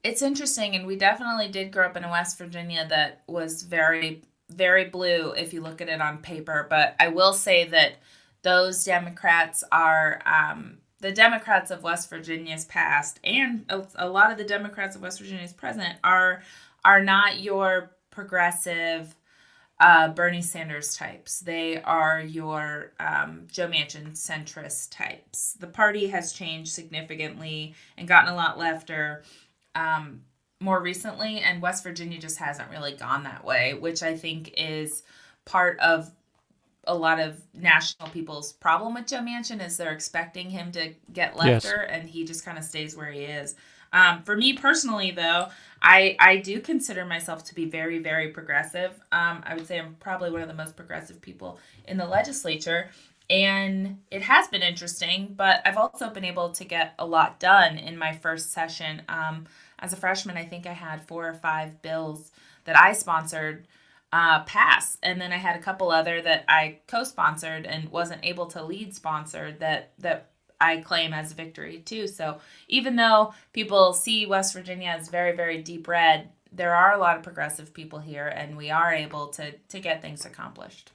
It's 0.04 0.22
interesting, 0.22 0.76
and 0.76 0.86
we 0.86 0.94
definitely 0.94 1.48
did 1.48 1.72
grow 1.72 1.86
up 1.86 1.96
in 1.96 2.08
West 2.08 2.38
Virginia 2.38 2.86
that 2.88 3.22
was 3.26 3.62
very 3.64 4.22
very 4.48 4.84
blue 4.84 5.32
if 5.32 5.52
you 5.52 5.60
look 5.60 5.80
at 5.80 5.88
it 5.88 6.00
on 6.00 6.18
paper. 6.18 6.66
But 6.70 6.94
I 7.00 7.08
will 7.08 7.32
say 7.32 7.64
that 7.70 7.94
those 8.42 8.84
Democrats 8.84 9.64
are 9.72 10.20
um, 10.24 10.78
the 11.00 11.10
Democrats 11.10 11.72
of 11.72 11.82
West 11.82 12.08
Virginia's 12.08 12.64
past, 12.64 13.18
and 13.24 13.64
a, 13.68 13.84
a 13.96 14.08
lot 14.08 14.30
of 14.30 14.38
the 14.38 14.44
Democrats 14.44 14.94
of 14.94 15.02
West 15.02 15.18
Virginia's 15.18 15.52
present 15.52 15.96
are 16.04 16.44
are 16.84 17.02
not 17.02 17.40
your 17.40 17.90
progressive 18.12 19.16
uh, 19.80 20.08
Bernie 20.08 20.42
Sanders 20.42 20.96
types. 20.96 21.40
They 21.40 21.82
are 21.82 22.20
your 22.20 22.92
um, 23.00 23.46
Joe 23.50 23.68
Manchin 23.68 24.12
centrist 24.12 24.90
types. 24.90 25.54
The 25.54 25.66
party 25.66 26.06
has 26.08 26.32
changed 26.32 26.72
significantly 26.72 27.74
and 27.98 28.06
gotten 28.06 28.32
a 28.32 28.36
lot 28.36 28.58
lefter 28.58 29.22
um, 29.74 30.22
more 30.60 30.80
recently, 30.80 31.40
and 31.40 31.60
West 31.60 31.82
Virginia 31.82 32.18
just 32.18 32.38
hasn't 32.38 32.70
really 32.70 32.92
gone 32.92 33.24
that 33.24 33.44
way, 33.44 33.74
which 33.74 34.02
I 34.02 34.16
think 34.16 34.54
is 34.56 35.02
part 35.44 35.78
of 35.80 36.10
a 36.86 36.94
lot 36.94 37.18
of 37.18 37.40
national 37.54 38.08
people's 38.10 38.52
problem 38.52 38.94
with 38.94 39.06
Joe 39.06 39.18
Manchin 39.18 39.64
is 39.64 39.76
they're 39.76 39.92
expecting 39.92 40.50
him 40.50 40.70
to 40.72 40.94
get 41.12 41.34
lefter, 41.34 41.64
yes. 41.64 41.88
and 41.88 42.08
he 42.08 42.24
just 42.24 42.44
kind 42.44 42.58
of 42.58 42.64
stays 42.64 42.96
where 42.96 43.10
he 43.10 43.20
is. 43.20 43.56
Um, 43.94 44.24
for 44.24 44.36
me 44.36 44.52
personally, 44.52 45.12
though, 45.12 45.48
I 45.80 46.16
I 46.18 46.36
do 46.38 46.60
consider 46.60 47.06
myself 47.06 47.44
to 47.44 47.54
be 47.54 47.64
very 47.64 47.98
very 48.00 48.28
progressive. 48.28 48.90
Um, 49.12 49.42
I 49.46 49.54
would 49.54 49.66
say 49.66 49.78
I'm 49.78 49.94
probably 50.00 50.30
one 50.30 50.42
of 50.42 50.48
the 50.48 50.54
most 50.54 50.76
progressive 50.76 51.22
people 51.22 51.58
in 51.86 51.96
the 51.96 52.06
legislature, 52.06 52.90
and 53.30 53.98
it 54.10 54.22
has 54.22 54.48
been 54.48 54.62
interesting. 54.62 55.32
But 55.36 55.62
I've 55.64 55.78
also 55.78 56.10
been 56.10 56.24
able 56.24 56.50
to 56.50 56.64
get 56.64 56.94
a 56.98 57.06
lot 57.06 57.38
done 57.38 57.78
in 57.78 57.96
my 57.96 58.12
first 58.12 58.52
session. 58.52 59.02
Um, 59.08 59.46
as 59.78 59.92
a 59.92 59.96
freshman, 59.96 60.36
I 60.36 60.44
think 60.44 60.66
I 60.66 60.72
had 60.72 61.06
four 61.06 61.28
or 61.28 61.34
five 61.34 61.80
bills 61.80 62.32
that 62.64 62.76
I 62.76 62.92
sponsored 62.94 63.68
uh, 64.12 64.42
pass, 64.44 64.98
and 65.02 65.20
then 65.20 65.32
I 65.32 65.36
had 65.36 65.56
a 65.56 65.62
couple 65.62 65.90
other 65.90 66.20
that 66.22 66.44
I 66.48 66.78
co-sponsored 66.88 67.66
and 67.66 67.90
wasn't 67.90 68.24
able 68.24 68.46
to 68.46 68.64
lead 68.64 68.94
sponsor 68.94 69.52
that 69.60 69.92
that 69.98 70.30
I 70.64 70.80
claim 70.80 71.12
as 71.12 71.32
a 71.32 71.34
victory 71.34 71.78
too. 71.84 72.06
So 72.06 72.38
even 72.68 72.96
though 72.96 73.34
people 73.52 73.92
see 73.92 74.26
West 74.26 74.54
Virginia 74.54 74.94
as 74.98 75.08
very, 75.08 75.34
very 75.36 75.62
deep 75.62 75.88
red, 75.88 76.28
there 76.52 76.74
are 76.74 76.92
a 76.92 76.98
lot 76.98 77.16
of 77.16 77.22
progressive 77.22 77.74
people 77.74 77.98
here, 77.98 78.28
and 78.28 78.56
we 78.56 78.70
are 78.70 78.92
able 78.92 79.28
to 79.28 79.52
to 79.52 79.80
get 79.80 80.02
things 80.02 80.24
accomplished 80.24 80.92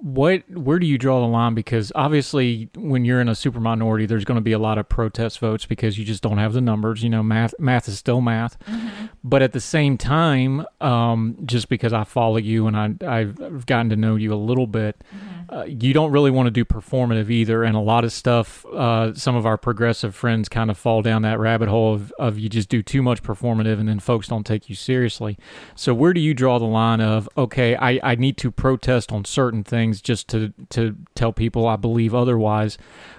what 0.00 0.42
where 0.50 0.78
do 0.78 0.86
you 0.86 0.98
draw 0.98 1.20
the 1.20 1.26
line 1.26 1.54
because 1.54 1.92
obviously 1.94 2.68
when 2.74 3.04
you're 3.04 3.20
in 3.20 3.28
a 3.28 3.34
super 3.34 3.60
minority 3.60 4.06
there's 4.06 4.24
going 4.24 4.36
to 4.36 4.42
be 4.42 4.52
a 4.52 4.58
lot 4.58 4.78
of 4.78 4.88
protest 4.88 5.38
votes 5.38 5.66
because 5.66 5.98
you 5.98 6.04
just 6.04 6.22
don't 6.22 6.38
have 6.38 6.52
the 6.52 6.60
numbers 6.60 7.02
you 7.02 7.10
know 7.10 7.22
math 7.22 7.54
math 7.58 7.86
is 7.86 7.98
still 7.98 8.20
math 8.20 8.58
mm-hmm. 8.64 9.06
but 9.22 9.42
at 9.42 9.52
the 9.52 9.60
same 9.60 9.96
time 9.96 10.64
um, 10.80 11.36
just 11.44 11.68
because 11.68 11.92
i 11.92 12.02
follow 12.02 12.38
you 12.38 12.66
and 12.66 12.76
I, 12.76 12.94
i've 13.06 13.66
gotten 13.66 13.90
to 13.90 13.96
know 13.96 14.16
you 14.16 14.32
a 14.32 14.36
little 14.36 14.66
bit 14.66 15.02
mm-hmm 15.14 15.33
uh, 15.48 15.64
you 15.64 15.92
don't 15.92 16.10
really 16.10 16.30
want 16.30 16.46
to 16.46 16.50
do 16.50 16.64
performative 16.64 17.30
either. 17.30 17.62
And 17.64 17.76
a 17.76 17.80
lot 17.80 18.04
of 18.04 18.12
stuff, 18.12 18.64
uh, 18.66 19.14
some 19.14 19.36
of 19.36 19.46
our 19.46 19.56
progressive 19.56 20.14
friends 20.14 20.48
kind 20.48 20.70
of 20.70 20.78
fall 20.78 21.02
down 21.02 21.22
that 21.22 21.38
rabbit 21.38 21.68
hole 21.68 21.94
of, 21.94 22.12
of 22.18 22.38
you 22.38 22.48
just 22.48 22.68
do 22.68 22.82
too 22.82 23.02
much 23.02 23.22
performative 23.22 23.78
and 23.78 23.88
then 23.88 24.00
folks 24.00 24.28
don't 24.28 24.44
take 24.44 24.68
you 24.68 24.74
seriously. 24.74 25.38
So 25.74 25.94
where 25.94 26.12
do 26.12 26.20
you 26.20 26.34
draw 26.34 26.58
the 26.58 26.64
line 26.64 27.00
of, 27.00 27.28
okay, 27.36 27.76
I, 27.76 28.00
I 28.02 28.14
need 28.14 28.36
to 28.38 28.50
protest 28.50 29.12
on 29.12 29.24
certain 29.24 29.64
things 29.64 30.00
just 30.00 30.28
to, 30.28 30.52
to 30.70 30.96
tell 31.14 31.32
people 31.32 31.66
I 31.66 31.76
believe 31.76 32.14
otherwise. 32.14 32.78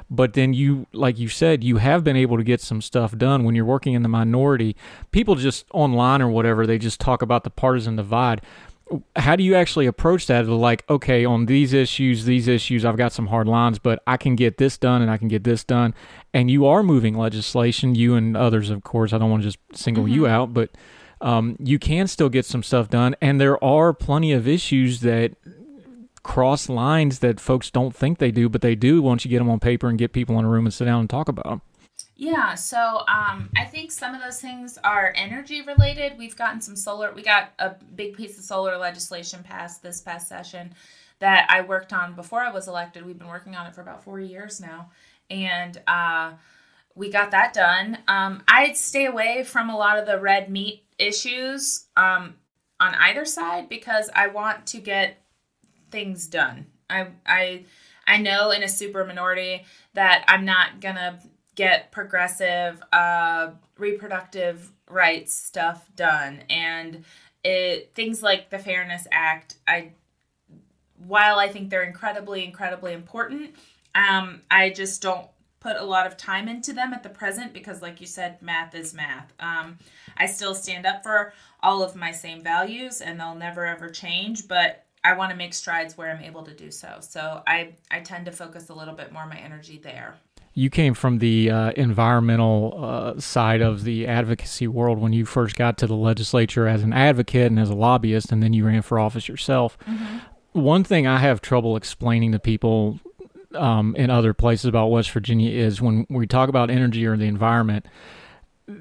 But 0.09 0.33
then 0.33 0.53
you, 0.53 0.85
like 0.93 1.17
you 1.17 1.29
said, 1.29 1.63
you 1.63 1.77
have 1.77 2.03
been 2.03 2.15
able 2.15 2.37
to 2.37 2.43
get 2.43 2.61
some 2.61 2.81
stuff 2.81 3.17
done 3.17 3.43
when 3.43 3.55
you're 3.55 3.65
working 3.65 3.93
in 3.93 4.03
the 4.03 4.09
minority. 4.09 4.75
People 5.11 5.35
just 5.35 5.65
online 5.73 6.21
or 6.21 6.29
whatever, 6.29 6.67
they 6.67 6.77
just 6.77 6.99
talk 6.99 7.21
about 7.21 7.43
the 7.43 7.49
partisan 7.49 7.95
divide 7.95 8.41
how 9.15 9.35
do 9.35 9.43
you 9.43 9.55
actually 9.55 9.87
approach 9.87 10.27
that? 10.27 10.47
Like, 10.47 10.87
okay, 10.89 11.25
on 11.25 11.47
these 11.47 11.73
issues, 11.73 12.25
these 12.25 12.47
issues, 12.47 12.85
I've 12.85 12.97
got 12.97 13.11
some 13.11 13.27
hard 13.27 13.47
lines, 13.47 13.79
but 13.79 14.01
I 14.05 14.17
can 14.17 14.35
get 14.35 14.57
this 14.57 14.77
done 14.77 15.01
and 15.01 15.09
I 15.09 15.17
can 15.17 15.27
get 15.27 15.43
this 15.43 15.63
done. 15.63 15.93
And 16.33 16.51
you 16.51 16.65
are 16.65 16.83
moving 16.83 17.17
legislation, 17.17 17.95
you 17.95 18.15
and 18.15 18.37
others, 18.37 18.69
of 18.69 18.83
course. 18.83 19.11
I 19.11 19.17
don't 19.17 19.31
want 19.31 19.43
to 19.43 19.49
just 19.49 19.59
single 19.73 20.03
mm-hmm. 20.03 20.13
you 20.13 20.27
out, 20.27 20.53
but 20.53 20.69
um, 21.21 21.55
you 21.59 21.79
can 21.79 22.07
still 22.07 22.29
get 22.29 22.45
some 22.45 22.61
stuff 22.61 22.89
done. 22.89 23.15
And 23.21 23.41
there 23.41 23.61
are 23.63 23.93
plenty 23.93 24.31
of 24.33 24.47
issues 24.47 25.01
that 25.01 25.33
cross 26.21 26.69
lines 26.69 27.19
that 27.19 27.39
folks 27.39 27.71
don't 27.71 27.95
think 27.95 28.19
they 28.19 28.31
do, 28.31 28.49
but 28.49 28.61
they 28.61 28.75
do 28.75 29.01
once 29.01 29.25
you 29.25 29.29
get 29.29 29.39
them 29.39 29.49
on 29.49 29.59
paper 29.59 29.87
and 29.89 29.97
get 29.97 30.13
people 30.13 30.37
in 30.37 30.45
a 30.45 30.49
room 30.49 30.65
and 30.65 30.73
sit 30.73 30.85
down 30.85 30.99
and 30.99 31.09
talk 31.09 31.27
about 31.27 31.45
them. 31.45 31.61
Yeah, 32.17 32.55
so 32.55 33.03
um, 33.09 33.49
I 33.57 33.65
think 33.65 33.91
some 33.91 34.15
of 34.15 34.21
those 34.21 34.39
things 34.39 34.77
are 34.83 35.13
energy 35.17 35.61
related. 35.61 36.17
We've 36.17 36.35
gotten 36.35 36.61
some 36.61 36.77
solar, 36.77 37.13
we 37.13 37.21
got 37.21 37.51
a 37.59 37.71
big 37.95 38.15
piece 38.15 38.37
of 38.37 38.45
solar 38.45 38.77
legislation 38.77 39.43
passed 39.43 39.83
this 39.83 39.99
past 39.99 40.29
session 40.29 40.73
that 41.19 41.45
I 41.49 41.61
worked 41.61 41.91
on 41.91 42.15
before 42.15 42.39
I 42.39 42.51
was 42.51 42.69
elected. 42.69 43.05
We've 43.05 43.17
been 43.17 43.27
working 43.27 43.55
on 43.55 43.67
it 43.67 43.75
for 43.75 43.81
about 43.81 44.03
four 44.03 44.21
years 44.21 44.61
now. 44.61 44.91
And 45.29 45.81
uh, 45.87 46.33
we 46.93 47.09
got 47.09 47.31
that 47.31 47.53
done. 47.53 47.97
Um, 48.07 48.43
I'd 48.47 48.77
stay 48.77 49.05
away 49.05 49.43
from 49.43 49.69
a 49.69 49.77
lot 49.77 49.99
of 49.99 50.05
the 50.05 50.19
red 50.19 50.49
meat 50.49 50.83
issues 50.97 51.87
um, 51.97 52.35
on 52.79 52.95
either 52.95 53.25
side 53.25 53.67
because 53.67 54.09
I 54.15 54.27
want 54.27 54.67
to 54.67 54.77
get 54.77 55.21
things 55.91 56.27
done. 56.27 56.67
I, 56.89 57.07
I, 57.25 57.65
I 58.07 58.17
know 58.17 58.51
in 58.51 58.63
a 58.63 58.69
super 58.69 59.03
minority 59.03 59.65
that 59.95 60.23
I'm 60.27 60.45
not 60.45 60.79
gonna 60.79 61.19
get 61.55 61.91
progressive 61.91 62.83
uh, 62.93 63.51
reproductive 63.77 64.71
rights 64.89 65.33
stuff 65.33 65.89
done. 65.95 66.43
And 66.49 67.03
it 67.45 67.93
things 67.93 68.23
like 68.23 68.49
the 68.49 68.57
fairness 68.57 69.07
act 69.11 69.55
i 69.67 69.91
while 71.05 71.37
i 71.37 71.47
think 71.47 71.69
they're 71.69 71.83
incredibly 71.83 72.43
incredibly 72.43 72.91
important 72.91 73.55
um, 73.93 74.41
i 74.51 74.69
just 74.69 75.01
don't 75.01 75.27
put 75.59 75.77
a 75.77 75.83
lot 75.83 76.05
of 76.05 76.17
time 76.17 76.47
into 76.47 76.73
them 76.73 76.91
at 76.93 77.03
the 77.03 77.09
present 77.09 77.53
because 77.53 77.81
like 77.81 78.01
you 78.01 78.07
said 78.07 78.41
math 78.41 78.73
is 78.75 78.93
math. 78.93 79.31
Um, 79.39 79.77
i 80.17 80.25
still 80.25 80.55
stand 80.55 80.85
up 80.85 81.03
for 81.03 81.33
all 81.61 81.83
of 81.83 81.95
my 81.95 82.11
same 82.11 82.41
values 82.41 82.99
and 82.99 83.19
they'll 83.19 83.35
never 83.35 83.65
ever 83.65 83.89
change 83.89 84.47
but 84.47 84.83
i 85.03 85.13
want 85.13 85.29
to 85.29 85.37
make 85.37 85.53
strides 85.53 85.95
where 85.95 86.11
i'm 86.11 86.23
able 86.23 86.43
to 86.43 86.53
do 86.53 86.71
so. 86.71 86.97
So 86.99 87.43
i 87.45 87.75
i 87.91 87.99
tend 87.99 88.25
to 88.25 88.31
focus 88.31 88.69
a 88.69 88.73
little 88.73 88.95
bit 88.95 89.11
more 89.11 89.27
my 89.27 89.37
energy 89.37 89.77
there 89.77 90.15
you 90.57 90.69
came 90.69 90.93
from 90.93 91.19
the 91.19 91.51
uh, 91.51 91.71
environmental 91.71 92.79
uh, 92.81 93.19
side 93.19 93.61
of 93.61 93.83
the 93.83 94.07
advocacy 94.07 94.67
world 94.67 94.97
when 94.97 95.11
you 95.11 95.25
first 95.25 95.57
got 95.57 95.77
to 95.77 95.85
the 95.85 95.95
legislature 95.95 96.65
as 96.65 96.81
an 96.81 96.93
advocate 96.93 97.47
and 97.47 97.59
as 97.59 97.69
a 97.69 97.75
lobbyist, 97.75 98.31
and 98.31 98.41
then 98.41 98.53
you 98.53 98.65
ran 98.65 98.81
for 98.81 98.97
office 98.97 99.27
yourself. 99.27 99.77
Mm-hmm. 99.79 100.17
One 100.53 100.85
thing 100.85 101.05
I 101.05 101.19
have 101.19 101.41
trouble 101.41 101.75
explaining 101.75 102.31
to 102.31 102.39
people 102.39 103.01
um, 103.53 103.97
in 103.97 104.09
other 104.09 104.33
places 104.33 104.65
about 104.65 104.87
West 104.87 105.11
Virginia 105.11 105.51
is 105.51 105.81
when 105.81 106.07
we 106.09 106.25
talk 106.25 106.47
about 106.47 106.69
energy 106.69 107.05
or 107.05 107.17
the 107.17 107.25
environment. 107.25 107.85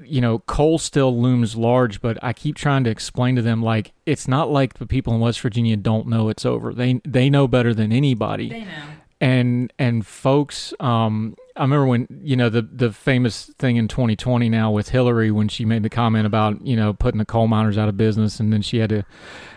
You 0.03 0.21
know, 0.21 0.39
coal 0.39 0.79
still 0.79 1.21
looms 1.21 1.57
large, 1.57 2.01
but 2.01 2.17
I 2.23 2.31
keep 2.31 2.55
trying 2.55 2.85
to 2.85 2.89
explain 2.89 3.35
to 3.35 3.41
them 3.41 3.61
like 3.61 3.91
it's 4.05 4.29
not 4.29 4.49
like 4.49 4.75
the 4.75 4.87
people 4.87 5.13
in 5.13 5.19
West 5.19 5.41
Virginia 5.41 5.75
don't 5.75 6.07
know 6.07 6.29
it's 6.29 6.45
over. 6.45 6.73
They 6.73 7.01
they 7.05 7.29
know 7.29 7.47
better 7.49 7.73
than 7.73 7.91
anybody. 7.91 8.49
They 8.49 8.61
know 8.61 8.83
and 9.21 9.71
and 9.77 10.05
folks 10.05 10.73
um 10.79 11.35
I 11.57 11.61
remember 11.61 11.85
when 11.85 12.07
you 12.21 12.35
know 12.35 12.49
the 12.49 12.61
the 12.61 12.91
famous 12.91 13.45
thing 13.57 13.77
in 13.77 13.87
2020 13.87 14.49
now 14.49 14.71
with 14.71 14.89
Hillary 14.89 15.31
when 15.31 15.47
she 15.47 15.63
made 15.63 15.83
the 15.83 15.89
comment 15.89 16.25
about 16.25 16.65
you 16.65 16.75
know 16.75 16.93
putting 16.93 17.17
the 17.17 17.25
coal 17.25 17.47
miners 17.47 17.77
out 17.77 17.87
of 17.87 17.95
business 17.95 18.39
and 18.39 18.51
then 18.51 18.61
she 18.61 18.77
had 18.77 18.89
to 18.89 19.03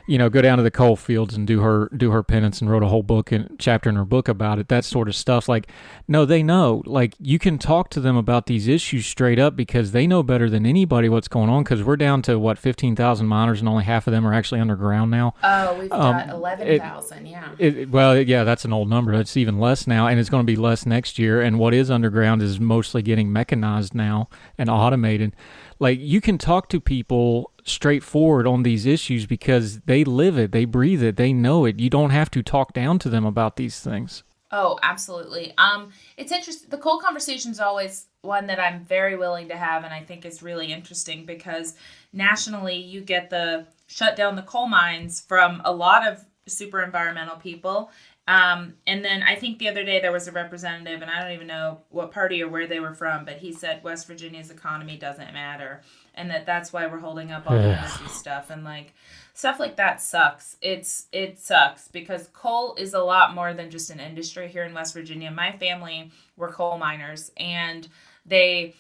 you 0.09 0.17
know 0.17 0.31
go 0.31 0.41
down 0.41 0.57
to 0.57 0.65
the 0.65 0.71
coal 0.71 0.97
fields 0.97 1.35
and 1.35 1.47
do 1.47 1.61
her 1.61 1.91
do 1.95 2.11
her 2.11 2.23
penance 2.23 2.63
and 2.63 2.71
wrote 2.71 2.83
a 2.83 2.89
whole 2.89 3.03
book 3.03 3.31
and 3.31 3.55
chapter 3.59 3.91
in 3.91 3.97
her 3.97 4.07
book 4.07 4.27
about 4.27 4.59
it 4.59 4.69
that 4.69 4.85
sort 4.85 5.07
of 5.07 5.15
stuff. 5.15 5.49
Like 5.49 5.69
no 6.09 6.25
they 6.25 6.43
know. 6.43 6.83
Like 6.87 7.15
you 7.21 7.39
can 7.39 7.59
talk 7.59 7.91
to 7.91 8.01
them 8.01 8.17
about 8.17 8.47
these 8.47 8.67
issues 8.67 9.07
straight 9.07 9.39
up 9.39 9.55
because 9.55 9.93
they 9.93 10.07
know 10.07 10.23
better 10.23 10.49
than 10.49 10.65
anybody 10.65 11.11
what's 11.11 11.29
going 11.29 11.51
on 11.51 11.63
because 11.63 11.85
we're 11.85 11.99
down 11.99 12.23
to 12.23 12.39
what 12.39 12.59
15,000 12.59 13.27
miners 13.27 13.61
and 13.61 13.69
only 13.69 13.85
half 13.85 14.07
of 14.07 14.13
them 14.13 14.27
are 14.27 14.33
actually 14.33 14.61
underground 14.61 15.11
now? 15.11 15.35
Oh 15.43 15.79
we've 15.79 15.93
um, 15.93 16.17
got 16.17 16.31
11,000 16.31 17.27
yeah. 17.27 17.51
it, 17.59 17.91
well 17.91 18.19
yeah 18.19 18.45
that's 18.45 18.65
an 18.65 18.73
old 18.73 18.89
number. 18.89 19.13
It's 19.13 19.37
even 19.37 19.59
less 19.59 19.87
now 19.87 20.07
and 20.07 20.19
it's 20.19 20.31
going 20.31 20.45
to 20.45 20.51
be 20.51 20.57
less 20.57 20.87
next 20.87 21.19
year. 21.19 21.43
And 21.43 21.59
what 21.59 21.75
is 21.75 21.91
underground 21.91 22.41
is 22.41 22.59
mostly 22.59 23.03
getting 23.03 23.31
mechanized 23.31 23.95
now 23.95 24.31
and 24.57 24.71
automated. 24.71 25.37
Like 25.79 25.99
you 26.01 26.21
can 26.21 26.39
talk 26.39 26.69
to 26.71 26.81
people 26.81 27.53
straightforward 27.65 28.47
on 28.47 28.63
these 28.63 28.87
issues 28.87 29.27
because 29.27 29.81
they 29.81 30.05
live 30.05 30.39
it, 30.39 30.53
they 30.53 30.65
breathe 30.65 31.03
it, 31.03 31.17
they 31.17 31.33
know 31.33 31.65
it. 31.65 31.79
You 31.79 31.91
don't 31.91 32.11
have 32.11 32.31
to 32.33 32.43
talk 32.43 32.73
down 32.73 32.99
to 33.01 33.09
them 33.09 33.25
about 33.25 33.57
these 33.57 33.81
things. 33.81 34.25
Oh, 34.51 34.79
absolutely. 34.83 35.53
Um, 35.59 35.93
it's 36.17 36.33
interesting. 36.33 36.71
The 36.71 36.79
coal 36.79 36.99
conversation 36.99 37.51
is 37.51 37.61
always 37.61 38.07
one 38.23 38.47
that 38.47 38.59
I'm 38.59 38.85
very 38.85 39.15
willing 39.15 39.49
to 39.49 39.57
have, 39.57 39.85
and 39.85 39.93
I 39.93 40.03
think 40.03 40.25
is 40.25 40.43
really 40.43 40.73
interesting 40.73 41.27
because 41.27 41.75
nationally, 42.13 42.77
you 42.77 43.03
get 43.03 43.29
the 43.29 43.67
shut 43.89 44.17
down 44.17 44.37
the 44.37 44.43
coal 44.43 44.67
mines 44.67 45.21
from 45.21 45.61
a 45.65 45.73
lot 45.73 46.07
of 46.07 46.25
super 46.47 46.83
environmental 46.83 47.37
people. 47.37 47.91
Um, 48.29 48.75
and 48.87 49.03
then 49.03 49.23
I 49.23 49.37
think 49.37 49.59
the 49.59 49.69
other 49.69 49.85
day 49.85 50.01
there 50.01 50.13
was 50.13 50.29
a 50.29 50.33
representative, 50.33 51.01
and 51.01 51.11
I 51.11 51.23
don't 51.23 51.33
even 51.33 51.47
know 51.47 51.79
what 51.89 52.13
party 52.13 52.43
or 52.43 52.49
where 52.49 52.67
they 52.67 52.79
were 52.79 52.93
from, 52.93 53.25
but 53.25 53.39
he 53.39 53.55
said 53.55 53.83
West 53.83 54.07
Virginia's 54.07 54.51
economy 54.51 54.99
doesn't 54.99 55.33
matter, 55.33 55.81
and 56.15 56.31
that 56.31 56.45
that's 56.45 56.71
why 56.71 56.87
we're 56.87 56.99
holding 56.99 57.33
up 57.33 57.51
all 57.51 57.57
the 57.57 57.65
energy 57.65 58.07
stuff. 58.09 58.51
And 58.51 58.65
like, 58.65 58.93
stuff 59.33 59.59
like 59.59 59.77
that 59.77 60.03
sucks. 60.03 60.57
It's 60.61 61.07
it 61.11 61.39
sucks 61.39 61.89
because 61.89 62.29
coal 62.35 62.75
is 62.77 62.93
a 62.93 62.99
lot 62.99 63.35
more 63.35 63.55
than 63.55 63.71
just 63.71 63.89
an 63.89 63.99
industry 63.99 64.49
here 64.49 64.65
in 64.65 64.75
West 64.75 64.93
Virginia. 64.93 65.31
My 65.31 65.53
family 65.53 66.11
were 66.37 66.51
coal 66.51 66.77
miners 66.77 67.31
and 67.37 67.89
they 68.27 68.75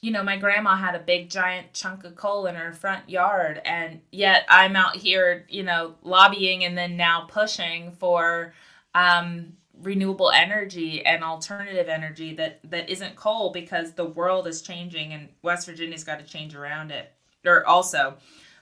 you 0.00 0.10
know, 0.10 0.22
my 0.22 0.36
grandma 0.36 0.76
had 0.76 0.94
a 0.94 0.98
big 0.98 1.30
giant 1.30 1.72
chunk 1.72 2.04
of 2.04 2.14
coal 2.14 2.46
in 2.46 2.54
her 2.54 2.72
front 2.72 3.08
yard 3.08 3.60
and 3.64 4.00
yet 4.12 4.44
I'm 4.48 4.76
out 4.76 4.96
here, 4.96 5.46
you 5.48 5.62
know, 5.62 5.94
lobbying 6.02 6.62
and 6.62 6.78
then 6.78 6.96
now 6.96 7.26
pushing 7.28 7.90
for 7.92 8.54
um 8.94 9.52
renewable 9.82 10.30
energy 10.30 11.04
and 11.04 11.24
alternative 11.24 11.88
energy 11.88 12.34
that 12.34 12.60
that 12.64 12.88
isn't 12.88 13.16
coal 13.16 13.50
because 13.50 13.92
the 13.92 14.04
world 14.04 14.46
is 14.46 14.62
changing 14.62 15.12
and 15.12 15.28
West 15.42 15.66
Virginia's 15.66 16.04
got 16.04 16.18
to 16.18 16.24
change 16.24 16.54
around 16.54 16.90
it 16.90 17.12
or 17.44 17.66
also. 17.66 18.16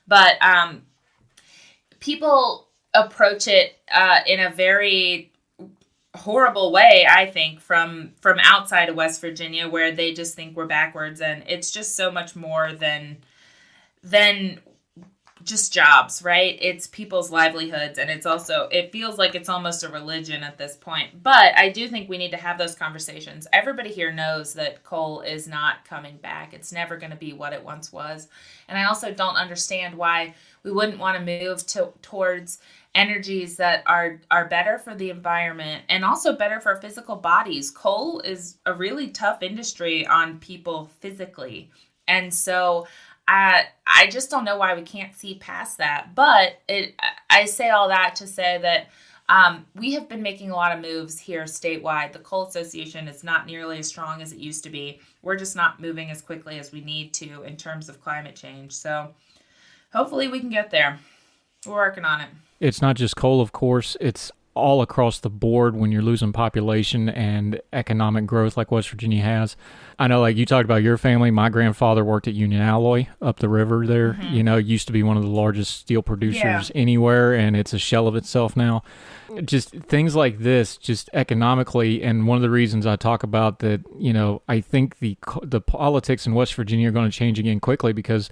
But 0.07 0.42
um 0.42 0.83
people 2.01 2.68
approach 2.95 3.47
it 3.47 3.79
uh, 3.92 4.21
in 4.27 4.40
a 4.40 4.51
very 4.51 5.33
horrible 6.14 6.71
way 6.73 7.07
i 7.11 7.25
think 7.25 7.59
from 7.59 8.12
from 8.21 8.38
outside 8.42 8.90
of 8.90 8.95
west 8.95 9.18
virginia 9.18 9.66
where 9.66 9.90
they 9.92 10.12
just 10.12 10.35
think 10.35 10.55
we're 10.55 10.66
backwards 10.66 11.23
and 11.23 11.42
it's 11.47 11.71
just 11.71 11.97
so 11.97 12.11
much 12.11 12.37
more 12.37 12.71
than 12.75 13.16
than 14.03 14.61
just 15.44 15.72
jobs 15.72 16.22
right? 16.22 16.59
It's 16.61 16.87
people's 16.87 17.31
livelihoods 17.31 17.98
and 17.98 18.11
it's 18.11 18.26
also 18.26 18.68
it 18.70 18.92
feels 18.92 19.18
like 19.18 19.35
it's 19.35 19.48
almost 19.48 19.85
a 19.85 19.88
religion 19.88 20.42
at 20.42 20.59
this 20.59 20.76
point. 20.76 21.22
But 21.22 21.57
i 21.57 21.68
do 21.68 21.88
think 21.88 22.09
we 22.09 22.18
need 22.18 22.31
to 22.33 22.37
have 22.37 22.59
those 22.59 22.74
conversations. 22.74 23.46
Everybody 23.52 23.90
here 23.90 24.12
knows 24.12 24.55
that 24.55 24.85
coal 24.85 25.20
is 25.20 25.46
not 25.46 25.85
coming 25.85 26.16
back. 26.18 26.55
It's 26.55 26.72
never 26.72 26.96
going 26.96 27.11
to 27.11 27.16
be 27.16 27.33
what 27.33 27.52
it 27.52 27.64
once 27.64 27.92
was. 27.92 28.28
And 28.68 28.78
i 28.78 28.85
also 28.85 29.12
don't 29.12 29.37
understand 29.37 29.96
why 29.96 30.35
we 30.62 30.70
wouldn't 30.70 30.98
want 30.98 31.18
to 31.18 31.24
move 31.24 31.66
to, 31.68 31.92
towards 32.02 32.59
energies 32.94 33.57
that 33.57 33.83
are 33.87 34.20
are 34.31 34.48
better 34.48 34.78
for 34.78 34.94
the 34.94 35.11
environment 35.11 35.83
and 35.88 36.05
also 36.05 36.35
better 36.35 36.61
for 36.61 36.76
physical 36.76 37.16
bodies. 37.16 37.70
Coal 37.70 38.20
is 38.20 38.59
a 38.66 38.74
really 38.74 39.09
tough 39.09 39.42
industry 39.42 40.07
on 40.07 40.38
people 40.38 40.90
physically. 41.00 41.70
And 42.09 42.33
so 42.33 42.87
I 43.29 43.65
I 43.87 44.09
just 44.09 44.31
don't 44.31 44.45
know 44.45 44.57
why 44.57 44.75
we 44.75 44.83
can't 44.83 45.15
see 45.15 45.37
past 45.37 45.79
that. 45.79 46.15
But 46.15 46.61
it 46.69 46.95
I 47.31 47.45
say 47.45 47.71
all 47.71 47.89
that 47.89 48.17
to 48.17 48.27
say 48.27 48.59
that 48.63 48.89
um, 49.29 49.67
we 49.75 49.93
have 49.93 50.09
been 50.09 50.23
making 50.23 50.51
a 50.51 50.55
lot 50.55 50.77
of 50.77 50.83
moves 50.83 51.19
here 51.19 51.45
statewide. 51.45 52.13
The 52.13 52.19
Coal 52.19 52.47
Association 52.47 53.09
is 53.09 53.25
not 53.25 53.47
nearly 53.47 53.79
as 53.79 53.87
strong 53.87 54.21
as 54.21 54.33
it 54.33 54.39
used 54.39 54.65
to 54.65 54.71
be. 54.71 55.01
We're 55.23 55.37
just 55.37 55.57
not 55.57 55.81
moving 55.81 56.11
as 56.11 56.21
quickly 56.21 56.59
as 56.59 56.73
we 56.73 56.81
need 56.81 57.15
to 57.15 57.43
in 57.45 57.57
terms 57.57 57.89
of 57.89 58.01
climate 58.01 58.37
change. 58.37 58.73
So 58.73 59.15
hopefully 59.93 60.29
we 60.29 60.41
can 60.41 60.51
get 60.51 60.71
there. 60.71 60.99
We're 61.65 61.75
working 61.75 62.05
on 62.05 62.21
it. 62.21 62.29
It's 62.61 62.83
not 62.83 62.97
just 62.97 63.17
coal, 63.17 63.41
of 63.41 63.53
course. 63.53 63.97
It's 64.01 64.33
all 64.55 64.83
across 64.83 65.21
the 65.21 65.31
board 65.31 65.75
when 65.75 65.91
you're 65.91 66.03
losing 66.03 66.33
population 66.33 67.09
and 67.09 67.61
economic 67.73 68.27
growth 68.27 68.57
like 68.57 68.71
West 68.71 68.91
Virginia 68.91 69.23
has. 69.23 69.57
I 69.99 70.09
know, 70.09 70.21
like 70.21 70.37
you 70.37 70.45
talked 70.45 70.65
about 70.65 70.83
your 70.83 70.99
family. 70.99 71.31
My 71.31 71.49
grandfather 71.49 72.05
worked 72.05 72.29
at 72.29 72.35
Union 72.35 72.61
Alloy 72.61 73.07
up 73.21 73.38
the 73.38 73.49
river 73.49 73.87
there. 73.87 74.15
Mm-hmm. 74.15 74.35
You 74.35 74.43
know, 74.43 74.57
used 74.57 74.87
to 74.88 74.93
be 74.93 75.03
one 75.03 75.17
of 75.17 75.23
the 75.23 75.29
largest 75.31 75.79
steel 75.79 76.03
producers 76.03 76.43
yeah. 76.75 76.81
anywhere, 76.81 77.35
and 77.35 77.57
it's 77.57 77.73
a 77.73 77.79
shell 77.79 78.07
of 78.07 78.17
itself 78.17 78.57
now. 78.57 78.83
Just 79.45 79.71
things 79.71 80.15
like 80.15 80.41
this, 80.41 80.77
just 80.77 81.09
economically, 81.15 82.03
and 82.03 82.27
one 82.27 82.37
of 82.37 82.43
the 82.43 82.51
reasons 82.51 82.85
I 82.85 82.97
talk 82.97 83.23
about 83.23 83.61
that, 83.61 83.81
you 83.99 84.12
know, 84.12 84.43
I 84.49 84.61
think 84.61 84.99
the 84.99 85.17
the 85.43 85.61
politics 85.61 86.27
in 86.27 86.35
West 86.35 86.55
Virginia 86.55 86.88
are 86.88 86.93
going 86.93 87.11
to 87.11 87.17
change 87.17 87.38
again 87.38 87.59
quickly 87.59 87.95
because 87.95 88.29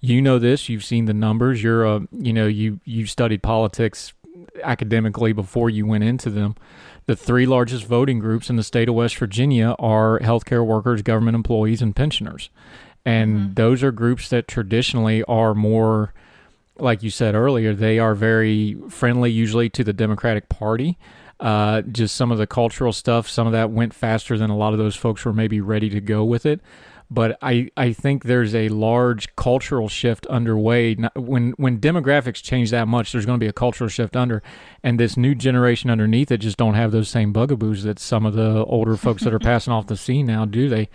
you 0.00 0.22
know 0.22 0.38
this, 0.38 0.68
you've 0.68 0.84
seen 0.84 1.06
the 1.06 1.14
numbers. 1.14 1.62
You're 1.62 1.84
a, 1.84 2.06
you 2.12 2.32
know, 2.32 2.46
you 2.46 2.78
you 2.84 3.06
studied 3.06 3.42
politics 3.42 4.12
academically 4.62 5.32
before 5.32 5.70
you 5.70 5.86
went 5.86 6.04
into 6.04 6.30
them. 6.30 6.54
The 7.06 7.16
three 7.16 7.46
largest 7.46 7.84
voting 7.84 8.18
groups 8.18 8.48
in 8.48 8.56
the 8.56 8.62
state 8.62 8.88
of 8.88 8.94
West 8.94 9.16
Virginia 9.16 9.74
are 9.78 10.18
healthcare 10.20 10.64
workers, 10.64 11.02
government 11.02 11.34
employees, 11.34 11.82
and 11.82 11.94
pensioners. 11.94 12.50
And 13.04 13.36
mm-hmm. 13.36 13.54
those 13.54 13.82
are 13.82 13.92
groups 13.92 14.28
that 14.30 14.48
traditionally 14.48 15.22
are 15.24 15.54
more, 15.54 16.14
like 16.78 17.02
you 17.02 17.10
said 17.10 17.34
earlier, 17.34 17.74
they 17.74 17.98
are 17.98 18.14
very 18.14 18.76
friendly 18.88 19.30
usually 19.30 19.68
to 19.70 19.84
the 19.84 19.92
Democratic 19.92 20.48
Party. 20.48 20.98
Uh, 21.40 21.82
just 21.82 22.14
some 22.14 22.30
of 22.30 22.38
the 22.38 22.46
cultural 22.46 22.92
stuff, 22.92 23.28
some 23.28 23.46
of 23.46 23.52
that 23.52 23.70
went 23.70 23.92
faster 23.92 24.38
than 24.38 24.48
a 24.48 24.56
lot 24.56 24.72
of 24.72 24.78
those 24.78 24.96
folks 24.96 25.24
were 25.24 25.32
maybe 25.32 25.60
ready 25.60 25.90
to 25.90 26.00
go 26.00 26.24
with 26.24 26.46
it 26.46 26.60
but 27.14 27.38
I, 27.40 27.70
I 27.76 27.92
think 27.92 28.24
there's 28.24 28.54
a 28.54 28.68
large 28.68 29.34
cultural 29.36 29.88
shift 29.88 30.26
underway. 30.26 30.94
When 31.14 31.52
when 31.52 31.78
demographics 31.78 32.42
change 32.42 32.70
that 32.70 32.88
much, 32.88 33.12
there's 33.12 33.26
going 33.26 33.38
to 33.38 33.44
be 33.44 33.48
a 33.48 33.52
cultural 33.52 33.88
shift 33.88 34.16
under, 34.16 34.42
and 34.82 34.98
this 34.98 35.16
new 35.16 35.34
generation 35.34 35.90
underneath 35.90 36.30
it 36.30 36.38
just 36.38 36.56
don't 36.56 36.74
have 36.74 36.92
those 36.92 37.08
same 37.08 37.32
bugaboos 37.32 37.84
that 37.84 37.98
some 37.98 38.26
of 38.26 38.34
the 38.34 38.64
older 38.64 38.96
folks 38.96 39.22
that 39.22 39.32
are 39.32 39.38
passing 39.50 39.72
off 39.72 39.86
the 39.86 39.96
scene 39.96 40.26
now 40.26 40.44
do. 40.44 40.68
They 40.68 40.88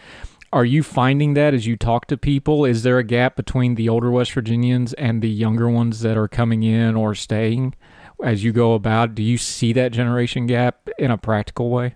are 0.52 0.66
you 0.66 0.82
finding 0.82 1.36
that 1.36 1.54
as 1.54 1.68
you 1.68 1.78
talk 1.78 2.08
to 2.08 2.18
people? 2.18 2.66
Is 2.66 2.82
there 2.82 2.98
a 2.98 3.04
gap 3.04 3.36
between 3.36 3.76
the 3.76 3.88
older 3.88 4.10
West 4.10 4.32
Virginians 4.32 4.94
and 4.94 5.22
the 5.22 5.30
younger 5.30 5.70
ones 5.70 6.02
that 6.02 6.18
are 6.18 6.28
coming 6.28 6.64
in 6.64 6.96
or 6.96 7.14
staying 7.14 7.76
as 8.24 8.44
you 8.44 8.52
go 8.52 8.74
about? 8.74 9.14
Do 9.14 9.22
you 9.22 9.38
see 9.38 9.74
that 9.74 9.92
generation 9.92 10.48
gap 10.48 10.90
in 10.98 11.12
a 11.12 11.18
practical 11.18 11.70
way? 11.70 11.96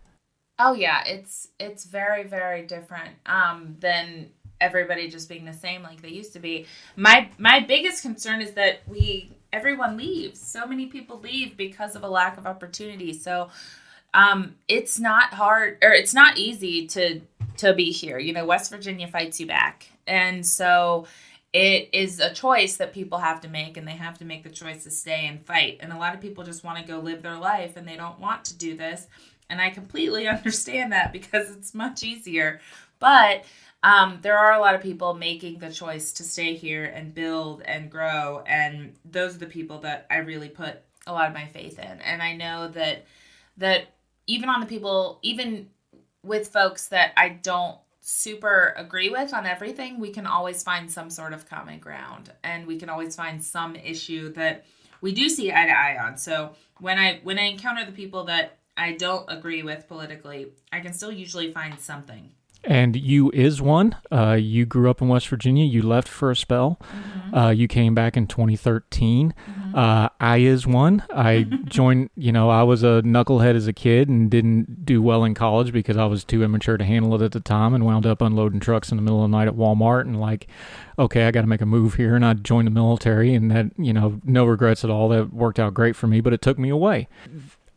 Oh 0.66 0.72
yeah, 0.72 1.04
it's 1.06 1.50
it's 1.60 1.84
very 1.84 2.24
very 2.24 2.62
different 2.62 3.10
um, 3.26 3.76
than 3.82 4.30
everybody 4.62 5.10
just 5.10 5.28
being 5.28 5.44
the 5.44 5.52
same 5.52 5.84
like 5.84 6.02
they 6.02 6.08
used 6.08 6.32
to 6.34 6.40
be. 6.40 6.68
My 6.96 7.30
my 7.38 7.60
biggest 7.60 8.02
concern 8.02 8.42
is 8.42 8.54
that 8.54 8.80
we 8.88 9.36
everyone 9.52 9.98
leaves. 9.98 10.40
So 10.40 10.66
many 10.66 10.86
people 10.86 11.20
leave 11.20 11.58
because 11.58 11.98
of 11.98 12.04
a 12.04 12.08
lack 12.08 12.38
of 12.38 12.48
opportunity. 12.48 13.12
So 13.12 13.50
um, 14.14 14.56
it's 14.70 15.02
not 15.02 15.34
hard 15.34 15.80
or 15.84 15.92
it's 15.92 16.14
not 16.14 16.38
easy 16.38 16.88
to 16.88 17.20
to 17.58 17.74
be 17.74 17.92
here. 17.92 18.18
You 18.18 18.32
know, 18.32 18.46
West 18.46 18.72
Virginia 18.72 19.10
fights 19.10 19.42
you 19.42 19.48
back, 19.48 19.90
and 20.08 20.48
so 20.48 21.08
it 21.52 21.90
is 21.92 22.22
a 22.22 22.34
choice 22.34 22.78
that 22.78 22.94
people 22.94 23.20
have 23.20 23.42
to 23.42 23.48
make 23.48 23.76
and 23.76 23.88
they 23.88 23.92
have 23.92 24.18
to 24.18 24.26
make 24.26 24.44
the 24.44 24.50
choice 24.50 24.86
to 24.86 24.90
stay 24.90 25.28
and 25.28 25.46
fight 25.46 25.78
and 25.82 25.94
a 25.94 25.98
lot 25.98 26.16
of 26.16 26.20
people 26.20 26.44
just 26.44 26.64
want 26.64 26.80
to 26.80 26.84
go 26.84 27.00
live 27.00 27.22
their 27.22 27.38
life 27.38 27.78
and 27.78 27.88
they 27.88 27.96
don't 27.96 28.20
want 28.20 28.44
to 28.44 28.56
do 28.58 28.76
this 28.76 29.06
and 29.50 29.62
I 29.62 29.70
completely 29.70 30.28
understand 30.38 30.92
that 30.92 31.14
because 31.14 31.52
it's 31.52 31.74
much 31.74 32.04
easier. 32.04 32.60
But 33.00 33.46
um, 33.84 34.20
there 34.22 34.38
are 34.38 34.54
a 34.54 34.60
lot 34.60 34.76
of 34.76 34.82
people 34.82 35.14
making 35.14 35.60
the 35.60 35.72
choice 35.72 36.14
to 36.14 36.24
stay 36.24 36.56
here 36.56 36.86
and 36.86 37.14
build 37.14 37.62
and 37.64 37.92
grow. 37.92 38.44
And 38.48 38.94
those 39.04 39.36
are 39.36 39.40
the 39.40 39.46
people 39.46 39.80
that 39.80 40.08
I 40.10 40.18
really 40.18 40.50
put 40.50 40.82
a 41.06 41.12
lot 41.12 41.28
of 41.28 41.34
my 41.34 41.46
faith 41.46 41.80
in. 41.80 42.02
And 42.02 42.22
I 42.22 42.36
know 42.36 42.70
that 42.70 43.06
that 43.58 43.94
even 44.26 44.50
on 44.50 44.62
the 44.62 44.66
people, 44.66 45.20
even 45.22 45.68
with 46.24 46.48
folks 46.48 46.88
that 46.88 47.12
I 47.18 47.30
don't 47.30 47.78
super 48.00 48.74
agree 48.78 49.10
with 49.10 49.34
on 49.34 49.46
everything, 49.46 50.00
we 50.00 50.12
can 50.12 50.26
always 50.26 50.64
find 50.64 50.90
some 50.90 51.10
sort 51.10 51.34
of 51.34 51.48
common 51.48 51.80
ground 51.80 52.32
and 52.44 52.66
we 52.66 52.78
can 52.78 52.90
always 52.90 53.16
find 53.16 53.44
some 53.44 53.76
issue 53.76 54.32
that 54.34 54.66
we 55.02 55.12
do 55.12 55.28
see 55.28 55.52
eye 55.52 55.66
to 55.66 55.72
eye 55.72 55.98
on. 56.02 56.18
So 56.18 56.54
when 56.80 56.98
I 56.98 57.20
when 57.24 57.38
I 57.38 57.44
encounter 57.44 57.86
the 57.86 57.92
people 57.92 58.24
that 58.26 58.58
I 58.76 58.94
don't 58.94 59.26
agree 59.30 59.64
with 59.64 59.88
politically, 59.88 60.48
I 60.72 60.80
can 60.80 60.94
still 60.94 61.12
usually 61.12 61.52
find 61.52 61.80
something. 61.80 62.32
And 62.66 62.96
you 62.96 63.30
is 63.32 63.62
one. 63.62 63.98
Uh, 64.10 64.38
you 64.40 64.66
grew 64.66 64.90
up 64.90 65.02
in 65.02 65.10
West 65.10 65.28
Virginia. 65.28 65.66
You 65.66 65.82
left 65.82 66.08
for 66.08 66.32
a 66.32 66.36
spell. 66.36 66.80
Mm-hmm. 66.82 67.36
Uh, 67.36 67.50
you 67.50 67.68
came 67.68 67.94
back 67.94 68.16
in 68.16 68.26
2013. 68.26 69.34
Mm-hmm. 69.34 69.76
Uh, 69.76 70.08
I 70.22 70.38
is 70.38 70.66
one. 70.66 71.04
I 71.14 71.44
joined. 71.66 72.10
You 72.16 72.32
know, 72.32 72.50
I 72.50 72.64
was 72.64 72.82
a 72.82 73.02
knucklehead 73.04 73.56
as 73.56 73.68
a 73.68 73.74
kid 73.74 74.08
and 74.08 74.32
didn't 74.32 74.86
do 74.86 75.02
well 75.02 75.26
in 75.26 75.34
college 75.34 75.74
because 75.74 75.98
I 75.98 76.06
was 76.06 76.24
too 76.24 76.42
immature 76.42 76.78
to 76.78 76.86
handle 76.86 77.14
it 77.16 77.22
at 77.22 77.34
the 77.34 77.42
time, 77.42 77.74
and 77.74 77.86
wound 77.86 78.06
up 78.06 78.22
unloading 78.22 78.62
trucks 78.62 78.92
in 78.92 78.96
the 78.96 79.04
middle 79.04 79.26
of 79.26 79.30
the 79.30 79.38
night 79.38 79.50
at 79.50 79.56
Walmart. 79.56 80.02
And 80.02 80.22
like, 80.22 80.48
okay, 80.98 81.26
I 81.26 81.32
got 81.32 81.42
to 81.42 81.48
make 81.48 81.62
a 81.62 81.66
move 81.66 81.96
here, 81.96 82.16
and 82.16 82.26
I 82.26 82.34
joined 82.34 82.68
the 82.68 82.72
military, 82.72 83.34
and 83.34 83.52
that 83.52 83.72
you 83.78 83.92
know, 83.92 84.22
no 84.24 84.46
regrets 84.46 84.86
at 84.86 84.90
all. 84.90 85.10
That 85.10 85.34
worked 85.34 85.60
out 85.60 85.74
great 85.74 85.98
for 85.98 86.08
me, 86.08 86.22
but 86.22 86.32
it 86.32 86.42
took 86.42 86.58
me 86.58 86.70
away 86.70 87.10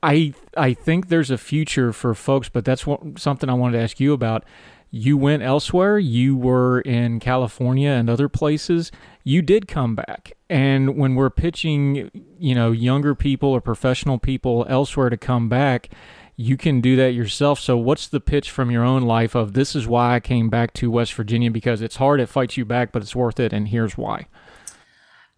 I 0.07 0.35
I 0.57 0.73
think 0.73 1.09
there's 1.09 1.33
a 1.33 1.37
future 1.37 1.93
for 1.93 2.15
folks, 2.15 2.49
but 2.49 2.65
that's 2.65 2.87
what, 2.87 3.19
something 3.19 3.51
I 3.51 3.55
wanted 3.55 3.77
to 3.77 3.83
ask 3.83 3.99
you 3.99 4.13
about. 4.13 4.45
You 4.93 5.19
went 5.19 5.43
elsewhere. 5.43 5.99
You 5.99 6.37
were 6.37 6.81
in 6.81 7.19
California 7.19 7.91
and 7.91 8.09
other 8.09 8.29
places. 8.29 8.93
You 9.25 9.43
did 9.43 9.67
come 9.67 9.97
back, 9.97 10.33
and 10.49 10.97
when 10.97 11.17
we're 11.17 11.31
pitching, 11.31 12.11
you 12.39 12.55
know, 12.55 12.71
younger 12.71 13.17
people 13.17 13.49
or 13.49 13.61
professional 13.61 14.19
people 14.19 14.65
elsewhere 14.69 15.11
to 15.11 15.17
come 15.17 15.49
back, 15.49 15.91
you 16.37 16.57
can 16.57 16.81
do 16.81 16.95
that 16.95 17.13
yourself. 17.13 17.59
So, 17.59 17.77
what's 17.77 18.07
the 18.07 18.21
pitch 18.21 18.49
from 18.53 18.71
your 18.71 18.85
own 18.85 19.03
life 19.03 19.35
of 19.35 19.55
this 19.55 19.75
is 19.75 19.89
why 19.89 20.15
I 20.15 20.21
came 20.21 20.49
back 20.49 20.73
to 20.75 20.89
West 20.89 21.15
Virginia 21.15 21.51
because 21.51 21.83
it's 21.83 21.97
hard, 21.97 22.21
it 22.21 22.29
fights 22.29 22.57
you 22.57 22.65
back, 22.65 22.93
but 22.93 23.03
it's 23.03 23.17
worth 23.17 23.41
it, 23.41 23.53
and 23.53 23.67
here's 23.67 23.99
why. 23.99 24.29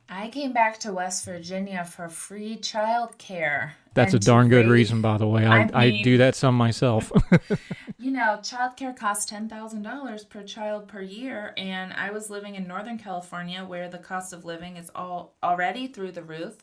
I 0.08 0.28
came 0.28 0.52
back 0.52 0.78
to 0.80 0.92
West 0.92 1.24
Virginia 1.26 1.84
for 1.84 2.08
free 2.08 2.56
child 2.56 3.18
care. 3.18 3.76
That's 3.92 4.14
a 4.14 4.18
darn 4.18 4.48
good 4.48 4.66
reason, 4.68 5.02
by 5.02 5.18
the 5.18 5.26
way. 5.26 5.44
I, 5.44 5.58
I, 5.58 5.64
mean, 5.64 5.74
I 5.74 6.02
do 6.02 6.18
that 6.18 6.34
some 6.34 6.54
myself. 6.54 7.12
you 7.98 8.10
know, 8.10 8.38
childcare 8.40 8.96
costs 8.96 9.26
ten 9.26 9.48
thousand 9.48 9.82
dollars 9.82 10.24
per 10.24 10.42
child 10.42 10.88
per 10.88 11.02
year, 11.02 11.52
and 11.56 11.92
I 11.92 12.10
was 12.10 12.30
living 12.30 12.54
in 12.54 12.66
Northern 12.66 12.96
California, 12.96 13.64
where 13.64 13.88
the 13.88 13.98
cost 13.98 14.32
of 14.32 14.44
living 14.44 14.76
is 14.76 14.90
all 14.94 15.34
already 15.42 15.88
through 15.88 16.12
the 16.12 16.22
roof, 16.22 16.56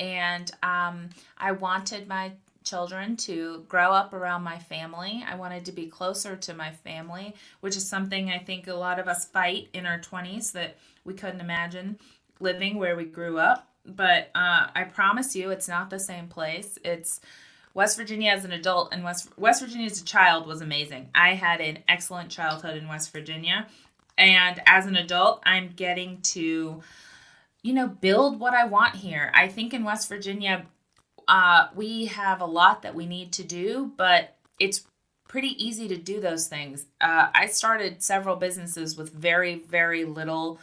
and 0.00 0.50
um, 0.62 1.10
I 1.36 1.52
wanted 1.52 2.08
my 2.08 2.32
children 2.64 3.16
to 3.16 3.64
grow 3.68 3.92
up 3.92 4.12
around 4.12 4.42
my 4.42 4.58
family. 4.58 5.24
I 5.26 5.36
wanted 5.36 5.64
to 5.66 5.72
be 5.72 5.86
closer 5.86 6.36
to 6.36 6.54
my 6.54 6.70
family, 6.70 7.34
which 7.60 7.76
is 7.76 7.86
something 7.86 8.30
I 8.30 8.38
think 8.38 8.66
a 8.66 8.74
lot 8.74 8.98
of 8.98 9.08
us 9.08 9.26
fight 9.26 9.68
in 9.72 9.86
our 9.86 10.00
twenties 10.00 10.52
that 10.52 10.78
we 11.04 11.14
couldn't 11.14 11.40
imagine 11.40 11.98
living 12.40 12.76
where 12.78 12.96
we 12.96 13.04
grew 13.04 13.38
up, 13.38 13.68
but 13.84 14.30
uh, 14.34 14.68
I 14.74 14.84
promise 14.84 15.34
you, 15.34 15.50
it's 15.50 15.68
not 15.68 15.90
the 15.90 15.98
same 15.98 16.28
place. 16.28 16.78
It's 16.84 17.20
West 17.74 17.96
Virginia 17.96 18.32
as 18.32 18.44
an 18.44 18.52
adult 18.52 18.92
and 18.92 19.04
West 19.04 19.30
West 19.38 19.62
Virginia 19.62 19.86
as 19.86 20.00
a 20.00 20.04
child 20.04 20.46
was 20.46 20.60
amazing. 20.60 21.10
I 21.14 21.34
had 21.34 21.60
an 21.60 21.78
excellent 21.88 22.30
childhood 22.30 22.76
in 22.76 22.88
West 22.88 23.12
Virginia, 23.12 23.66
and 24.16 24.60
as 24.66 24.86
an 24.86 24.96
adult, 24.96 25.42
I'm 25.46 25.68
getting 25.76 26.20
to, 26.22 26.82
you 27.62 27.72
know, 27.72 27.86
build 27.86 28.40
what 28.40 28.54
I 28.54 28.64
want 28.64 28.96
here. 28.96 29.30
I 29.34 29.48
think 29.48 29.72
in 29.72 29.84
West 29.84 30.08
Virginia, 30.08 30.66
uh, 31.28 31.68
we 31.74 32.06
have 32.06 32.40
a 32.40 32.46
lot 32.46 32.82
that 32.82 32.94
we 32.94 33.06
need 33.06 33.32
to 33.34 33.44
do, 33.44 33.92
but 33.96 34.36
it's 34.58 34.84
pretty 35.28 35.62
easy 35.64 35.86
to 35.88 35.96
do 35.96 36.20
those 36.20 36.48
things. 36.48 36.86
Uh, 37.00 37.28
I 37.34 37.46
started 37.46 38.02
several 38.02 38.36
businesses 38.36 38.96
with 38.96 39.12
very, 39.12 39.56
very 39.56 40.04
little 40.04 40.58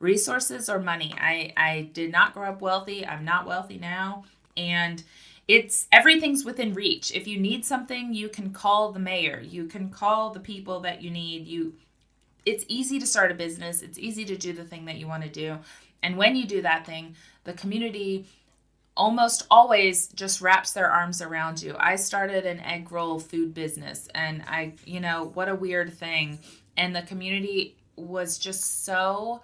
resources 0.00 0.68
or 0.68 0.78
money. 0.78 1.14
I, 1.18 1.52
I 1.56 1.90
did 1.92 2.12
not 2.12 2.34
grow 2.34 2.50
up 2.50 2.60
wealthy. 2.60 3.06
I'm 3.06 3.24
not 3.24 3.46
wealthy 3.46 3.78
now. 3.78 4.24
And 4.56 5.02
it's 5.48 5.88
everything's 5.90 6.44
within 6.44 6.74
reach. 6.74 7.12
If 7.12 7.26
you 7.26 7.38
need 7.38 7.64
something, 7.64 8.12
you 8.12 8.28
can 8.28 8.52
call 8.52 8.92
the 8.92 8.98
mayor. 8.98 9.40
You 9.40 9.64
can 9.64 9.88
call 9.88 10.30
the 10.30 10.40
people 10.40 10.80
that 10.80 11.02
you 11.02 11.10
need. 11.10 11.46
You 11.46 11.74
it's 12.44 12.64
easy 12.68 12.98
to 12.98 13.06
start 13.06 13.30
a 13.30 13.34
business. 13.34 13.82
It's 13.82 13.98
easy 13.98 14.24
to 14.26 14.36
do 14.36 14.52
the 14.52 14.64
thing 14.64 14.84
that 14.86 14.96
you 14.96 15.06
want 15.06 15.22
to 15.24 15.28
do. 15.28 15.58
And 16.02 16.16
when 16.16 16.36
you 16.36 16.46
do 16.46 16.62
that 16.62 16.86
thing, 16.86 17.16
the 17.44 17.52
community 17.52 18.26
almost 18.96 19.46
always 19.50 20.08
just 20.08 20.40
wraps 20.40 20.72
their 20.72 20.90
arms 20.90 21.22
around 21.22 21.62
you. 21.62 21.76
I 21.78 21.96
started 21.96 22.46
an 22.46 22.60
egg 22.60 22.90
roll 22.90 23.18
food 23.20 23.54
business 23.54 24.08
and 24.14 24.42
I, 24.46 24.74
you 24.84 25.00
know, 25.00 25.30
what 25.34 25.48
a 25.48 25.54
weird 25.54 25.92
thing. 25.94 26.38
And 26.76 26.94
the 26.94 27.02
community 27.02 27.76
was 27.96 28.38
just 28.38 28.84
so 28.84 29.40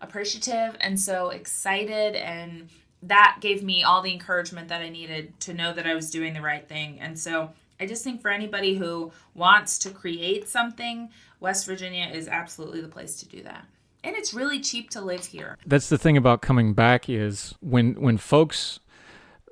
appreciative 0.00 0.76
and 0.80 0.98
so 0.98 1.30
excited 1.30 2.14
and 2.16 2.68
that 3.02 3.38
gave 3.40 3.62
me 3.62 3.82
all 3.82 4.02
the 4.02 4.12
encouragement 4.12 4.68
that 4.68 4.82
I 4.82 4.88
needed 4.88 5.38
to 5.40 5.54
know 5.54 5.72
that 5.72 5.86
I 5.86 5.94
was 5.94 6.10
doing 6.10 6.34
the 6.34 6.40
right 6.40 6.66
thing. 6.66 6.98
And 7.00 7.18
so 7.18 7.50
I 7.78 7.86
just 7.86 8.02
think 8.02 8.20
for 8.20 8.30
anybody 8.30 8.74
who 8.74 9.12
wants 9.34 9.78
to 9.80 9.90
create 9.90 10.48
something, 10.48 11.10
West 11.40 11.66
Virginia 11.66 12.08
is 12.12 12.28
absolutely 12.28 12.80
the 12.80 12.88
place 12.88 13.16
to 13.20 13.28
do 13.28 13.42
that. 13.42 13.66
And 14.02 14.16
it's 14.16 14.32
really 14.32 14.60
cheap 14.60 14.90
to 14.90 15.00
live 15.00 15.26
here. 15.26 15.58
That's 15.66 15.88
the 15.88 15.98
thing 15.98 16.16
about 16.16 16.40
coming 16.40 16.74
back 16.74 17.08
is 17.08 17.54
when 17.60 18.00
when 18.00 18.18
folks 18.18 18.78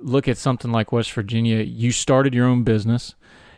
look 0.01 0.29
at 0.29 0.39
something 0.39 0.71
like 0.71 0.93
West 0.93 1.13
Virginia, 1.13 1.63
you 1.63 1.91
started 1.91 2.35
your 2.35 2.47
own 2.47 2.63
business. 2.63 3.15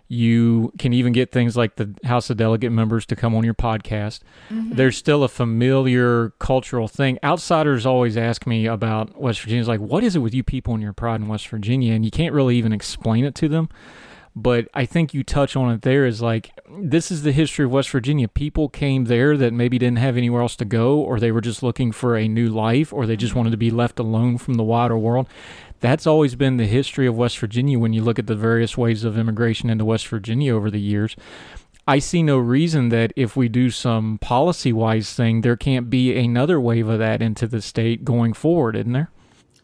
You 0.08 0.72
can 0.78 0.92
even 0.92 1.12
get 1.12 1.32
things 1.32 1.56
like 1.56 1.76
the 1.76 1.94
House 2.04 2.30
of 2.30 2.36
Delegate 2.36 2.70
members 2.70 3.04
to 3.06 3.16
come 3.16 3.34
on 3.34 3.44
your 3.44 3.54
podcast. 3.54 4.20
Mm-hmm. 4.50 4.74
There's 4.76 4.96
still 4.96 5.24
a 5.24 5.28
familiar 5.28 6.30
cultural 6.38 6.86
thing. 6.86 7.18
Outsiders 7.24 7.84
always 7.84 8.16
ask 8.16 8.46
me 8.46 8.66
about 8.66 9.20
West 9.20 9.40
Virginia. 9.40 9.60
It's 9.60 9.68
like, 9.68 9.80
what 9.80 10.04
is 10.04 10.14
it 10.14 10.20
with 10.20 10.34
you 10.34 10.44
people 10.44 10.74
and 10.74 10.82
your 10.82 10.92
pride 10.92 11.20
in 11.20 11.28
West 11.28 11.48
Virginia? 11.48 11.92
And 11.94 12.04
you 12.04 12.10
can't 12.10 12.34
really 12.34 12.56
even 12.56 12.72
explain 12.72 13.24
it 13.24 13.34
to 13.36 13.48
them. 13.48 13.68
But 14.38 14.68
I 14.74 14.84
think 14.84 15.14
you 15.14 15.24
touch 15.24 15.56
on 15.56 15.72
it 15.72 15.80
there 15.80 16.04
is 16.04 16.20
like, 16.20 16.52
this 16.68 17.10
is 17.10 17.22
the 17.22 17.32
history 17.32 17.64
of 17.64 17.70
West 17.70 17.88
Virginia. 17.88 18.28
People 18.28 18.68
came 18.68 19.06
there 19.06 19.34
that 19.36 19.54
maybe 19.54 19.78
didn't 19.78 19.96
have 19.96 20.18
anywhere 20.18 20.42
else 20.42 20.56
to 20.56 20.66
go, 20.66 20.98
or 20.98 21.18
they 21.18 21.32
were 21.32 21.40
just 21.40 21.62
looking 21.62 21.90
for 21.90 22.16
a 22.16 22.28
new 22.28 22.50
life, 22.50 22.92
or 22.92 23.06
they 23.06 23.16
just 23.16 23.30
mm-hmm. 23.30 23.38
wanted 23.38 23.52
to 23.52 23.56
be 23.56 23.70
left 23.70 23.98
alone 23.98 24.36
from 24.36 24.54
the 24.54 24.62
wider 24.62 24.98
world 24.98 25.26
that's 25.80 26.06
always 26.06 26.34
been 26.34 26.56
the 26.56 26.66
history 26.66 27.06
of 27.06 27.16
West 27.16 27.38
Virginia 27.38 27.78
when 27.78 27.92
you 27.92 28.02
look 28.02 28.18
at 28.18 28.26
the 28.26 28.34
various 28.34 28.76
ways 28.76 29.04
of 29.04 29.18
immigration 29.18 29.70
into 29.70 29.84
West 29.84 30.08
Virginia 30.08 30.54
over 30.54 30.70
the 30.70 30.80
years. 30.80 31.16
I 31.88 32.00
see 32.00 32.22
no 32.22 32.38
reason 32.38 32.88
that 32.88 33.12
if 33.14 33.36
we 33.36 33.48
do 33.48 33.70
some 33.70 34.18
policy 34.18 34.72
wise 34.72 35.12
thing, 35.14 35.42
there 35.42 35.56
can't 35.56 35.88
be 35.88 36.16
another 36.16 36.60
wave 36.60 36.88
of 36.88 36.98
that 36.98 37.22
into 37.22 37.46
the 37.46 37.62
state 37.62 38.04
going 38.04 38.32
forward, 38.32 38.74
isn't 38.74 38.92
there? 38.92 39.10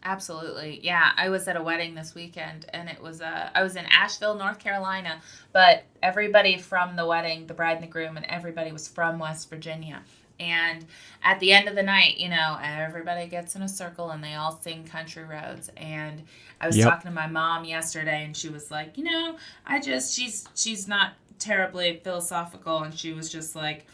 Absolutely. 0.05 0.81
Yeah, 0.83 1.11
I 1.15 1.29
was 1.29 1.47
at 1.47 1.55
a 1.55 1.63
wedding 1.63 1.95
this 1.95 2.13
weekend 2.13 2.65
and 2.73 2.89
it 2.89 3.01
was 3.01 3.21
uh 3.21 3.49
I 3.55 3.63
was 3.63 3.75
in 3.75 3.85
Asheville, 3.85 4.35
North 4.35 4.59
Carolina, 4.59 5.21
but 5.53 5.83
everybody 6.01 6.57
from 6.57 6.95
the 6.95 7.05
wedding, 7.05 7.47
the 7.47 7.53
bride 7.53 7.77
and 7.77 7.83
the 7.83 7.87
groom 7.87 8.17
and 8.17 8.25
everybody 8.25 8.71
was 8.71 8.87
from 8.87 9.17
West 9.17 9.49
Virginia. 9.49 10.03
And 10.39 10.85
at 11.23 11.39
the 11.39 11.53
end 11.53 11.69
of 11.69 11.75
the 11.75 11.83
night, 11.83 12.17
you 12.17 12.27
know, 12.27 12.57
everybody 12.61 13.27
gets 13.27 13.55
in 13.55 13.61
a 13.61 13.69
circle 13.69 14.09
and 14.09 14.21
they 14.21 14.33
all 14.33 14.51
sing 14.51 14.83
country 14.83 15.23
roads. 15.23 15.71
And 15.77 16.23
I 16.59 16.67
was 16.67 16.75
yep. 16.75 16.89
talking 16.89 17.09
to 17.09 17.15
my 17.15 17.27
mom 17.27 17.63
yesterday 17.63 18.25
and 18.25 18.35
she 18.35 18.49
was 18.49 18.71
like, 18.71 18.97
you 18.97 19.05
know, 19.05 19.37
I 19.65 19.79
just 19.79 20.13
she's 20.13 20.47
she's 20.53 20.85
not 20.85 21.13
terribly 21.39 22.01
philosophical 22.03 22.83
and 22.83 22.93
she 22.93 23.13
was 23.13 23.31
just 23.31 23.55
like 23.55 23.85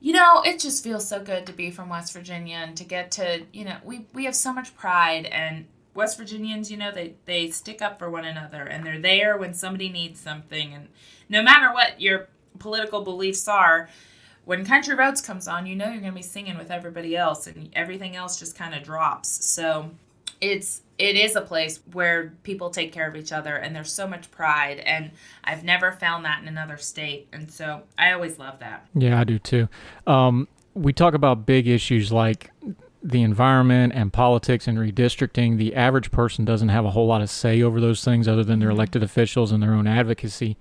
you 0.00 0.12
know, 0.12 0.42
it 0.44 0.60
just 0.60 0.84
feels 0.84 1.08
so 1.08 1.22
good 1.22 1.46
to 1.46 1.52
be 1.52 1.70
from 1.70 1.88
West 1.88 2.12
Virginia 2.12 2.56
and 2.56 2.76
to 2.76 2.84
get 2.84 3.10
to, 3.12 3.42
you 3.52 3.64
know, 3.64 3.76
we, 3.84 4.06
we 4.12 4.24
have 4.24 4.36
so 4.36 4.52
much 4.52 4.76
pride 4.76 5.26
and 5.26 5.66
West 5.94 6.18
Virginians, 6.18 6.70
you 6.70 6.76
know, 6.76 6.92
they, 6.92 7.14
they 7.24 7.50
stick 7.50 7.80
up 7.80 7.98
for 7.98 8.10
one 8.10 8.24
another 8.24 8.62
and 8.62 8.84
they're 8.84 9.00
there 9.00 9.38
when 9.38 9.54
somebody 9.54 9.88
needs 9.88 10.20
something. 10.20 10.74
And 10.74 10.88
no 11.28 11.42
matter 11.42 11.72
what 11.72 12.00
your 12.00 12.28
political 12.58 13.02
beliefs 13.02 13.48
are, 13.48 13.88
when 14.44 14.64
Country 14.64 14.94
Roads 14.94 15.20
comes 15.20 15.48
on, 15.48 15.66
you 15.66 15.74
know 15.74 15.86
you're 15.86 16.00
going 16.00 16.12
to 16.12 16.16
be 16.16 16.22
singing 16.22 16.56
with 16.56 16.70
everybody 16.70 17.16
else, 17.16 17.48
and 17.48 17.68
everything 17.72 18.14
else 18.14 18.38
just 18.38 18.56
kind 18.56 18.76
of 18.76 18.84
drops. 18.84 19.44
So 19.44 19.90
it's 20.40 20.82
it 20.98 21.16
is 21.16 21.36
a 21.36 21.42
place 21.42 21.80
where 21.92 22.32
people 22.42 22.70
take 22.70 22.92
care 22.92 23.08
of 23.08 23.16
each 23.16 23.32
other, 23.32 23.56
and 23.56 23.76
there's 23.76 23.92
so 23.92 24.06
much 24.08 24.30
pride. 24.30 24.78
And 24.78 25.10
I've 25.44 25.62
never 25.62 25.92
found 25.92 26.24
that 26.24 26.40
in 26.40 26.48
another 26.48 26.76
state, 26.76 27.28
and 27.32 27.50
so 27.50 27.82
I 27.98 28.12
always 28.12 28.38
love 28.38 28.58
that. 28.60 28.86
Yeah, 28.94 29.20
I 29.20 29.24
do 29.24 29.38
too. 29.38 29.68
Um, 30.06 30.48
we 30.74 30.92
talk 30.92 31.14
about 31.14 31.46
big 31.46 31.66
issues 31.68 32.12
like 32.12 32.50
the 33.02 33.22
environment 33.22 33.92
and 33.94 34.12
politics 34.12 34.66
and 34.66 34.78
redistricting, 34.78 35.58
the 35.58 35.76
average 35.76 36.10
person 36.10 36.44
doesn't 36.44 36.70
have 36.70 36.84
a 36.84 36.90
whole 36.90 37.06
lot 37.06 37.22
of 37.22 37.30
say 37.30 37.62
over 37.62 37.80
those 37.80 38.04
things 38.04 38.26
other 38.26 38.42
than 38.42 38.58
their 38.58 38.68
mm-hmm. 38.68 38.78
elected 38.78 39.02
officials 39.02 39.52
and 39.52 39.62
their 39.62 39.74
own 39.74 39.86
advocacy 39.86 40.56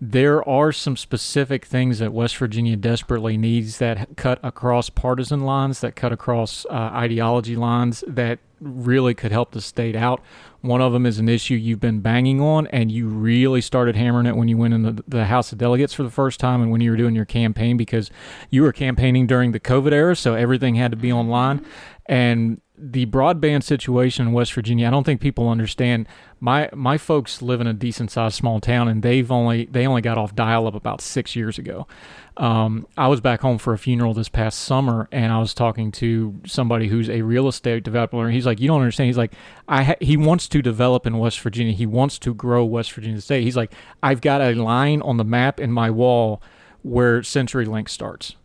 there 0.00 0.46
are 0.48 0.72
some 0.72 0.96
specific 0.96 1.66
things 1.66 1.98
that 1.98 2.12
West 2.12 2.36
Virginia 2.38 2.74
desperately 2.74 3.36
needs 3.36 3.78
that 3.78 4.16
cut 4.16 4.40
across 4.42 4.88
partisan 4.88 5.42
lines, 5.42 5.80
that 5.82 5.94
cut 5.94 6.10
across 6.10 6.64
uh, 6.70 6.72
ideology 6.72 7.54
lines, 7.54 8.02
that 8.06 8.38
really 8.60 9.14
could 9.14 9.32
help 9.32 9.52
the 9.52 9.60
state 9.60 9.96
out. 9.96 10.22
One 10.60 10.82
of 10.82 10.92
them 10.92 11.06
is 11.06 11.18
an 11.18 11.28
issue 11.28 11.54
you've 11.54 11.80
been 11.80 12.00
banging 12.00 12.40
on, 12.40 12.66
and 12.66 12.92
you 12.92 13.08
really 13.08 13.60
started 13.60 13.96
hammering 13.96 14.26
it 14.26 14.36
when 14.36 14.48
you 14.48 14.58
went 14.58 14.74
in 14.74 14.82
the, 14.82 15.02
the 15.08 15.24
House 15.24 15.52
of 15.52 15.58
Delegates 15.58 15.94
for 15.94 16.02
the 16.02 16.10
first 16.10 16.38
time 16.38 16.60
and 16.60 16.70
when 16.70 16.80
you 16.80 16.90
were 16.90 16.96
doing 16.96 17.14
your 17.14 17.24
campaign 17.24 17.76
because 17.76 18.10
you 18.50 18.62
were 18.62 18.72
campaigning 18.72 19.26
during 19.26 19.52
the 19.52 19.60
COVID 19.60 19.92
era, 19.92 20.14
so 20.14 20.34
everything 20.34 20.74
had 20.74 20.90
to 20.90 20.96
be 20.96 21.10
online. 21.12 21.64
And 22.06 22.60
the 22.82 23.06
broadband 23.06 23.62
situation 23.62 24.28
in 24.28 24.32
West 24.32 24.54
Virginia, 24.54 24.86
I 24.86 24.90
don't 24.90 25.04
think 25.04 25.20
people 25.20 25.48
understand. 25.48 26.08
My 26.40 26.70
my 26.72 26.96
folks 26.96 27.42
live 27.42 27.60
in 27.60 27.66
a 27.66 27.74
decent 27.74 28.10
sized 28.10 28.34
small 28.34 28.60
town, 28.60 28.88
and 28.88 29.02
they've 29.02 29.30
only 29.30 29.66
they 29.66 29.86
only 29.86 30.00
got 30.00 30.16
off 30.16 30.34
dial 30.34 30.66
up 30.66 30.74
about 30.74 31.02
six 31.02 31.36
years 31.36 31.58
ago. 31.58 31.86
Um, 32.38 32.86
I 32.96 33.08
was 33.08 33.20
back 33.20 33.42
home 33.42 33.58
for 33.58 33.74
a 33.74 33.78
funeral 33.78 34.14
this 34.14 34.30
past 34.30 34.60
summer, 34.60 35.08
and 35.12 35.30
I 35.30 35.38
was 35.38 35.52
talking 35.52 35.92
to 35.92 36.40
somebody 36.46 36.88
who's 36.88 37.10
a 37.10 37.20
real 37.20 37.48
estate 37.48 37.84
developer. 37.84 38.24
And 38.24 38.32
he's 38.32 38.46
like, 38.46 38.60
"You 38.60 38.68
don't 38.68 38.80
understand." 38.80 39.08
He's 39.08 39.18
like, 39.18 39.34
"I 39.68 39.82
ha- 39.82 39.94
he 40.00 40.16
wants 40.16 40.48
to 40.48 40.62
develop 40.62 41.06
in 41.06 41.18
West 41.18 41.40
Virginia. 41.40 41.74
He 41.74 41.86
wants 41.86 42.18
to 42.20 42.32
grow 42.32 42.64
West 42.64 42.92
Virginia 42.92 43.20
State." 43.20 43.44
He's 43.44 43.56
like, 43.56 43.72
"I've 44.02 44.22
got 44.22 44.40
a 44.40 44.54
line 44.54 45.02
on 45.02 45.18
the 45.18 45.24
map 45.24 45.60
in 45.60 45.70
my 45.70 45.90
wall 45.90 46.42
where 46.82 47.20
CenturyLink 47.20 47.90
starts." 47.90 48.36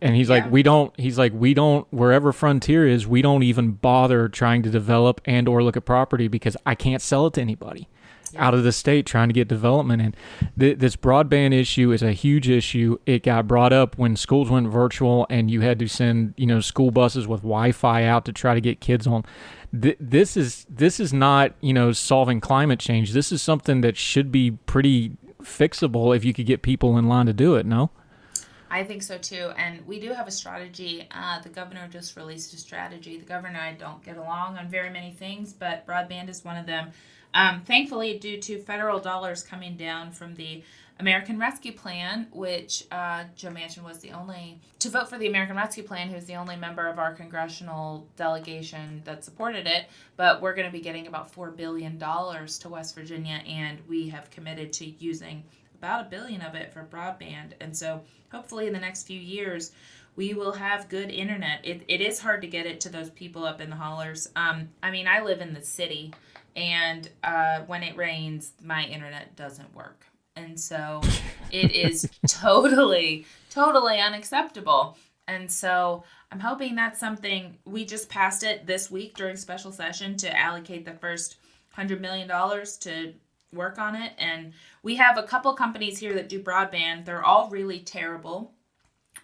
And 0.00 0.16
he's 0.16 0.28
yeah. 0.28 0.36
like 0.36 0.50
we 0.50 0.62
don't 0.62 0.98
he's 0.98 1.18
like 1.18 1.32
we 1.34 1.54
don't 1.54 1.86
wherever 1.92 2.32
frontier 2.32 2.86
is 2.86 3.06
we 3.06 3.22
don't 3.22 3.42
even 3.42 3.72
bother 3.72 4.28
trying 4.28 4.62
to 4.62 4.70
develop 4.70 5.20
and 5.24 5.48
or 5.48 5.62
look 5.62 5.76
at 5.76 5.84
property 5.84 6.28
because 6.28 6.56
i 6.64 6.74
can't 6.74 7.02
sell 7.02 7.26
it 7.26 7.34
to 7.34 7.40
anybody 7.40 7.88
out 8.36 8.54
of 8.54 8.64
the 8.64 8.72
state 8.72 9.06
trying 9.06 9.28
to 9.28 9.32
get 9.32 9.48
development. 9.48 10.02
And 10.02 10.16
th- 10.58 10.78
this 10.78 10.96
broadband 10.96 11.52
issue 11.52 11.92
is 11.92 12.02
a 12.02 12.12
huge 12.12 12.48
issue. 12.48 12.98
It 13.06 13.22
got 13.22 13.46
brought 13.46 13.72
up 13.72 13.98
when 13.98 14.16
schools 14.16 14.50
went 14.50 14.68
virtual 14.68 15.26
and 15.30 15.50
you 15.50 15.60
had 15.60 15.78
to 15.80 15.88
send, 15.88 16.34
you 16.36 16.46
know, 16.46 16.60
school 16.60 16.90
buses 16.90 17.26
with 17.26 17.40
Wi-Fi 17.40 18.04
out 18.04 18.24
to 18.26 18.32
try 18.32 18.54
to 18.54 18.60
get 18.60 18.80
kids 18.80 19.06
on. 19.06 19.24
Th- 19.78 19.96
this 20.00 20.36
is 20.36 20.66
this 20.68 21.00
is 21.00 21.12
not, 21.12 21.54
you 21.60 21.72
know, 21.72 21.92
solving 21.92 22.40
climate 22.40 22.80
change. 22.80 23.12
This 23.12 23.32
is 23.32 23.40
something 23.42 23.80
that 23.82 23.96
should 23.96 24.32
be 24.32 24.52
pretty 24.52 25.12
fixable 25.42 26.14
if 26.14 26.24
you 26.24 26.34
could 26.34 26.46
get 26.46 26.62
people 26.62 26.98
in 26.98 27.08
line 27.08 27.26
to 27.26 27.32
do 27.32 27.54
it. 27.56 27.66
No. 27.66 27.90
I 28.70 28.84
think 28.84 29.02
so 29.02 29.18
too. 29.18 29.50
And 29.56 29.84
we 29.86 29.98
do 29.98 30.12
have 30.12 30.28
a 30.28 30.30
strategy. 30.30 31.08
Uh, 31.10 31.40
the 31.40 31.48
governor 31.48 31.88
just 31.88 32.16
released 32.16 32.54
a 32.54 32.56
strategy. 32.56 33.18
The 33.18 33.26
governor 33.26 33.48
and 33.48 33.58
I 33.58 33.72
don't 33.72 34.02
get 34.04 34.16
along 34.16 34.58
on 34.58 34.68
very 34.68 34.90
many 34.90 35.10
things, 35.10 35.52
but 35.52 35.86
broadband 35.86 36.28
is 36.28 36.44
one 36.44 36.56
of 36.56 36.66
them. 36.66 36.90
Um, 37.34 37.62
thankfully, 37.62 38.18
due 38.18 38.40
to 38.42 38.58
federal 38.60 39.00
dollars 39.00 39.42
coming 39.42 39.76
down 39.76 40.12
from 40.12 40.34
the 40.34 40.62
American 41.00 41.38
Rescue 41.38 41.72
Plan, 41.72 42.26
which 42.30 42.84
uh, 42.92 43.24
Joe 43.34 43.48
Manchin 43.48 43.82
was 43.82 43.98
the 44.00 44.12
only 44.12 44.60
to 44.80 44.90
vote 44.90 45.08
for 45.08 45.18
the 45.18 45.26
American 45.26 45.56
Rescue 45.56 45.82
Plan, 45.82 46.10
who's 46.10 46.26
the 46.26 46.34
only 46.34 46.56
member 46.56 46.86
of 46.86 46.98
our 46.98 47.14
congressional 47.14 48.06
delegation 48.16 49.00
that 49.04 49.24
supported 49.24 49.66
it. 49.66 49.86
But 50.16 50.42
we're 50.42 50.54
going 50.54 50.66
to 50.66 50.72
be 50.72 50.80
getting 50.80 51.06
about 51.06 51.34
$4 51.34 51.56
billion 51.56 51.98
to 51.98 52.68
West 52.68 52.94
Virginia, 52.94 53.40
and 53.46 53.78
we 53.88 54.08
have 54.10 54.30
committed 54.30 54.72
to 54.74 54.86
using 54.86 55.42
about 55.78 56.06
a 56.06 56.10
billion 56.10 56.42
of 56.42 56.54
it 56.54 56.72
for 56.72 56.84
broadband. 56.84 57.52
And 57.60 57.74
so 57.74 58.02
hopefully 58.30 58.66
in 58.66 58.72
the 58.72 58.78
next 58.78 59.04
few 59.04 59.18
years, 59.18 59.72
we 60.16 60.34
will 60.34 60.52
have 60.52 60.88
good 60.88 61.10
internet. 61.10 61.60
It, 61.64 61.82
it 61.88 62.00
is 62.00 62.20
hard 62.20 62.42
to 62.42 62.48
get 62.48 62.66
it 62.66 62.80
to 62.82 62.88
those 62.88 63.10
people 63.10 63.44
up 63.44 63.60
in 63.60 63.70
the 63.70 63.76
hollers. 63.76 64.28
Um, 64.36 64.68
I 64.82 64.90
mean, 64.90 65.06
I 65.06 65.22
live 65.22 65.40
in 65.40 65.54
the 65.54 65.62
city, 65.62 66.12
and 66.56 67.08
uh, 67.22 67.60
when 67.66 67.82
it 67.82 67.96
rains, 67.96 68.52
my 68.62 68.84
internet 68.84 69.36
doesn't 69.36 69.74
work. 69.74 70.04
And 70.36 70.58
so 70.58 71.00
it 71.50 71.72
is 71.72 72.08
totally, 72.26 73.26
totally 73.50 74.00
unacceptable. 74.00 74.96
And 75.28 75.50
so 75.50 76.02
I'm 76.32 76.40
hoping 76.40 76.74
that's 76.74 76.98
something 76.98 77.56
we 77.64 77.84
just 77.84 78.08
passed 78.08 78.42
it 78.42 78.66
this 78.66 78.90
week 78.90 79.16
during 79.16 79.36
special 79.36 79.70
session 79.70 80.16
to 80.18 80.36
allocate 80.36 80.84
the 80.84 80.94
first 80.94 81.36
$100 81.76 82.00
million 82.00 82.28
to 82.28 83.14
work 83.52 83.78
on 83.78 83.96
it. 83.96 84.12
And 84.18 84.52
we 84.82 84.96
have 84.96 85.18
a 85.18 85.22
couple 85.22 85.52
companies 85.54 85.98
here 85.98 86.14
that 86.14 86.28
do 86.28 86.42
broadband. 86.42 87.04
They're 87.04 87.24
all 87.24 87.48
really 87.50 87.80
terrible, 87.80 88.52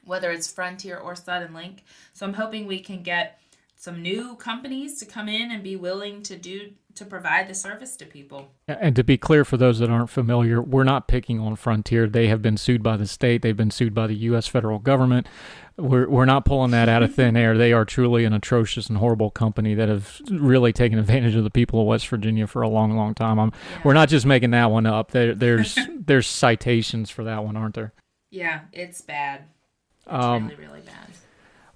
whether 0.05 0.31
it's 0.31 0.51
Frontier 0.51 0.97
or 0.97 1.15
Suddenlink. 1.15 1.79
So 2.13 2.27
I'm 2.27 2.35
hoping 2.35 2.67
we 2.67 2.81
can 2.81 3.03
get 3.03 3.41
some 3.77 4.03
new 4.03 4.35
companies 4.37 4.99
to 4.99 5.07
come 5.07 5.29
in 5.29 5.51
and 5.51 5.63
be 5.63 5.77
willing 5.77 6.23
to 6.23 6.37
do 6.37 6.73
to 6.95 7.05
provide 7.05 7.47
the 7.47 7.55
service 7.55 7.95
to 7.95 8.07
people. 8.07 8.49
And 8.67 8.97
to 8.97 9.05
be 9.05 9.19
clear 9.19 9.45
for 9.45 9.59
those 9.59 9.81
that 9.81 9.91
aren't 9.91 10.09
familiar, 10.09 10.63
we're 10.63 10.83
not 10.83 11.09
picking 11.09 11.39
on 11.39 11.55
Frontier. 11.57 12.09
They 12.09 12.29
have 12.29 12.41
been 12.41 12.57
sued 12.57 12.83
by 12.83 12.97
the 12.97 13.07
state, 13.07 13.43
they've 13.43 13.57
been 13.57 13.71
sued 13.71 13.95
by 13.95 14.07
the 14.07 14.15
US 14.15 14.47
federal 14.47 14.79
government. 14.79 15.27
We're 15.79 16.09
we're 16.09 16.25
not 16.25 16.47
pulling 16.47 16.71
that 16.71 16.89
out 16.89 17.03
of 17.03 17.15
thin 17.15 17.37
air. 17.37 17.59
They 17.59 17.73
are 17.73 17.85
truly 17.85 18.25
an 18.25 18.33
atrocious 18.33 18.89
and 18.89 18.97
horrible 18.97 19.31
company 19.31 19.75
that 19.75 19.91
have 19.91 20.23
really 20.31 20.73
taken 20.73 20.99
advantage 20.99 21.35
of 21.35 21.45
the 21.45 21.51
people 21.51 21.81
of 21.81 21.87
West 21.87 22.09
Virginia 22.09 22.47
for 22.47 22.63
a 22.63 22.69
long, 22.69 22.97
long 22.97 23.15
time. 23.15 23.37
Yeah. 23.37 23.51
We're 23.85 23.93
not 23.93 24.09
just 24.09 24.25
making 24.25 24.53
that 24.53 24.71
one 24.71 24.87
up. 24.87 25.11
There, 25.11 25.35
there's 25.35 25.79
there's 25.99 26.27
citations 26.27 27.11
for 27.11 27.25
that 27.25 27.45
one, 27.45 27.57
aren't 27.57 27.75
there? 27.75 27.93
Yeah, 28.31 28.61
it's 28.73 29.03
bad. 29.03 29.45
It's 30.07 30.15
um, 30.15 30.49
really, 30.49 30.67
really 30.67 30.81
bad. 30.81 31.07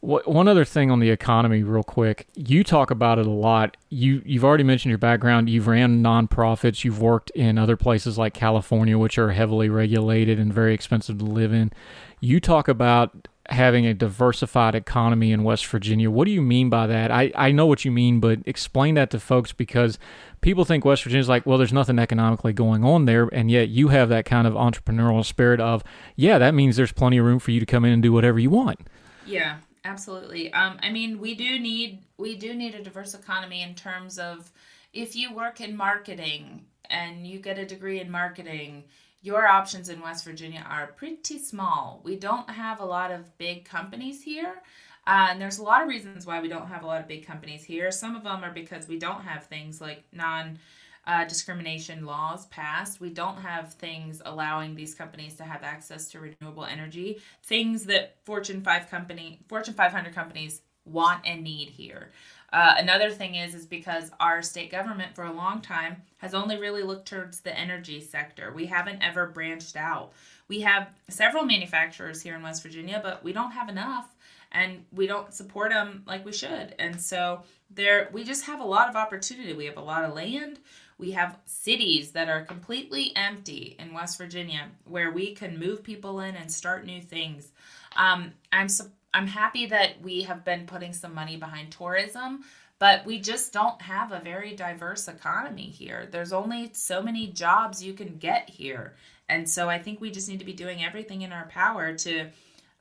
One 0.02 0.48
other 0.48 0.64
thing 0.64 0.90
on 0.90 1.00
the 1.00 1.10
economy, 1.10 1.62
real 1.62 1.82
quick. 1.82 2.26
You 2.34 2.64
talk 2.64 2.90
about 2.90 3.18
it 3.18 3.26
a 3.26 3.30
lot. 3.30 3.76
You 3.90 4.22
you've 4.24 4.46
already 4.46 4.64
mentioned 4.64 4.88
your 4.88 4.98
background. 4.98 5.50
You've 5.50 5.66
ran 5.66 6.02
nonprofits. 6.02 6.84
You've 6.84 7.02
worked 7.02 7.28
in 7.30 7.58
other 7.58 7.76
places 7.76 8.16
like 8.16 8.32
California, 8.32 8.96
which 8.96 9.18
are 9.18 9.32
heavily 9.32 9.68
regulated 9.68 10.38
and 10.38 10.54
very 10.54 10.72
expensive 10.72 11.18
to 11.18 11.26
live 11.26 11.52
in. 11.52 11.70
You 12.18 12.40
talk 12.40 12.66
about 12.66 13.28
having 13.50 13.84
a 13.84 13.94
diversified 13.94 14.74
economy 14.74 15.32
in 15.32 15.42
West 15.42 15.66
Virginia. 15.66 16.10
What 16.10 16.26
do 16.26 16.30
you 16.30 16.42
mean 16.42 16.70
by 16.70 16.86
that? 16.86 17.10
I, 17.10 17.32
I 17.34 17.50
know 17.50 17.66
what 17.66 17.84
you 17.84 17.90
mean, 17.90 18.20
but 18.20 18.38
explain 18.46 18.94
that 18.94 19.10
to 19.10 19.20
folks 19.20 19.52
because 19.52 19.98
people 20.40 20.64
think 20.64 20.84
West 20.84 21.02
Virginia 21.02 21.20
is 21.20 21.28
like, 21.28 21.46
well, 21.46 21.58
there's 21.58 21.72
nothing 21.72 21.98
economically 21.98 22.52
going 22.52 22.84
on 22.84 23.06
there. 23.06 23.28
And 23.32 23.50
yet 23.50 23.68
you 23.68 23.88
have 23.88 24.08
that 24.10 24.24
kind 24.24 24.46
of 24.46 24.54
entrepreneurial 24.54 25.24
spirit 25.24 25.60
of, 25.60 25.82
yeah, 26.16 26.38
that 26.38 26.54
means 26.54 26.76
there's 26.76 26.92
plenty 26.92 27.18
of 27.18 27.24
room 27.24 27.40
for 27.40 27.50
you 27.50 27.60
to 27.60 27.66
come 27.66 27.84
in 27.84 27.92
and 27.92 28.02
do 28.02 28.12
whatever 28.12 28.38
you 28.38 28.50
want. 28.50 28.80
Yeah, 29.26 29.56
absolutely. 29.84 30.52
Um, 30.52 30.78
I 30.82 30.90
mean, 30.90 31.18
we 31.18 31.34
do 31.34 31.58
need 31.58 32.04
we 32.18 32.36
do 32.36 32.54
need 32.54 32.74
a 32.74 32.82
diverse 32.82 33.14
economy 33.14 33.62
in 33.62 33.74
terms 33.74 34.18
of 34.18 34.50
if 34.92 35.16
you 35.16 35.34
work 35.34 35.60
in 35.60 35.76
marketing 35.76 36.66
and 36.88 37.26
you 37.26 37.38
get 37.38 37.58
a 37.58 37.64
degree 37.64 38.00
in 38.00 38.10
marketing, 38.10 38.84
your 39.22 39.46
options 39.46 39.88
in 39.88 40.00
West 40.00 40.24
Virginia 40.24 40.64
are 40.68 40.88
pretty 40.88 41.38
small. 41.38 42.00
We 42.04 42.16
don't 42.16 42.48
have 42.48 42.80
a 42.80 42.84
lot 42.84 43.10
of 43.10 43.36
big 43.38 43.64
companies 43.64 44.22
here. 44.22 44.62
Uh, 45.06 45.28
and 45.30 45.40
there's 45.40 45.58
a 45.58 45.62
lot 45.62 45.82
of 45.82 45.88
reasons 45.88 46.26
why 46.26 46.40
we 46.40 46.48
don't 46.48 46.68
have 46.68 46.82
a 46.82 46.86
lot 46.86 47.00
of 47.00 47.08
big 47.08 47.26
companies 47.26 47.64
here. 47.64 47.90
Some 47.90 48.16
of 48.16 48.22
them 48.22 48.44
are 48.44 48.52
because 48.52 48.86
we 48.88 48.98
don't 48.98 49.22
have 49.22 49.46
things 49.46 49.80
like 49.80 50.04
non 50.12 50.58
uh, 51.06 51.24
discrimination 51.24 52.04
laws 52.04 52.46
passed. 52.46 53.00
We 53.00 53.10
don't 53.10 53.38
have 53.38 53.74
things 53.74 54.20
allowing 54.24 54.74
these 54.74 54.94
companies 54.94 55.34
to 55.36 55.44
have 55.44 55.62
access 55.62 56.10
to 56.10 56.20
renewable 56.20 56.64
energy, 56.64 57.20
things 57.42 57.84
that 57.86 58.16
Fortune 58.24 58.62
5 58.62 58.90
company, 58.90 59.40
Fortune 59.48 59.74
500 59.74 60.14
companies 60.14 60.60
want 60.84 61.22
and 61.26 61.42
need 61.42 61.70
here. 61.70 62.10
Uh, 62.52 62.74
another 62.78 63.10
thing 63.10 63.36
is 63.36 63.54
is 63.54 63.66
because 63.66 64.10
our 64.18 64.42
state 64.42 64.70
government 64.70 65.14
for 65.14 65.24
a 65.24 65.32
long 65.32 65.60
time 65.60 66.02
has 66.18 66.34
only 66.34 66.58
really 66.58 66.82
looked 66.82 67.08
towards 67.08 67.40
the 67.40 67.56
energy 67.56 68.00
sector. 68.00 68.52
We 68.52 68.66
haven't 68.66 69.02
ever 69.02 69.26
branched 69.26 69.76
out. 69.76 70.12
We 70.48 70.60
have 70.60 70.88
several 71.08 71.44
manufacturers 71.44 72.22
here 72.22 72.34
in 72.34 72.42
West 72.42 72.62
Virginia, 72.62 73.00
but 73.02 73.22
we 73.22 73.32
don't 73.32 73.52
have 73.52 73.68
enough 73.68 74.14
and 74.52 74.84
we 74.92 75.06
don't 75.06 75.32
support 75.32 75.70
them 75.70 76.02
like 76.06 76.24
we 76.24 76.32
should. 76.32 76.74
And 76.78 77.00
so 77.00 77.42
there 77.70 78.08
we 78.12 78.24
just 78.24 78.46
have 78.46 78.60
a 78.60 78.64
lot 78.64 78.88
of 78.88 78.96
opportunity. 78.96 79.52
We 79.52 79.66
have 79.66 79.76
a 79.76 79.82
lot 79.82 80.04
of 80.04 80.14
land. 80.14 80.58
We 80.98 81.12
have 81.12 81.38
cities 81.46 82.10
that 82.12 82.28
are 82.28 82.42
completely 82.42 83.12
empty 83.16 83.76
in 83.78 83.94
West 83.94 84.18
Virginia 84.18 84.68
where 84.84 85.10
we 85.10 85.34
can 85.34 85.58
move 85.58 85.82
people 85.82 86.20
in 86.20 86.34
and 86.34 86.50
start 86.50 86.84
new 86.84 87.00
things. 87.00 87.52
Um, 87.96 88.32
I'm 88.52 88.68
I'm 89.12 89.26
happy 89.26 89.66
that 89.66 90.00
we 90.02 90.22
have 90.22 90.44
been 90.44 90.66
putting 90.66 90.92
some 90.92 91.14
money 91.14 91.36
behind 91.36 91.72
tourism, 91.72 92.44
but 92.78 93.04
we 93.04 93.20
just 93.20 93.52
don't 93.52 93.80
have 93.82 94.12
a 94.12 94.20
very 94.20 94.54
diverse 94.54 95.08
economy 95.08 95.64
here. 95.64 96.08
There's 96.10 96.32
only 96.32 96.70
so 96.72 97.02
many 97.02 97.26
jobs 97.26 97.82
you 97.82 97.92
can 97.92 98.16
get 98.18 98.48
here. 98.48 98.94
And 99.28 99.48
so 99.48 99.68
I 99.68 99.78
think 99.78 100.00
we 100.00 100.10
just 100.10 100.28
need 100.28 100.38
to 100.38 100.44
be 100.44 100.52
doing 100.52 100.84
everything 100.84 101.22
in 101.22 101.32
our 101.32 101.46
power 101.46 101.94
to 101.94 102.30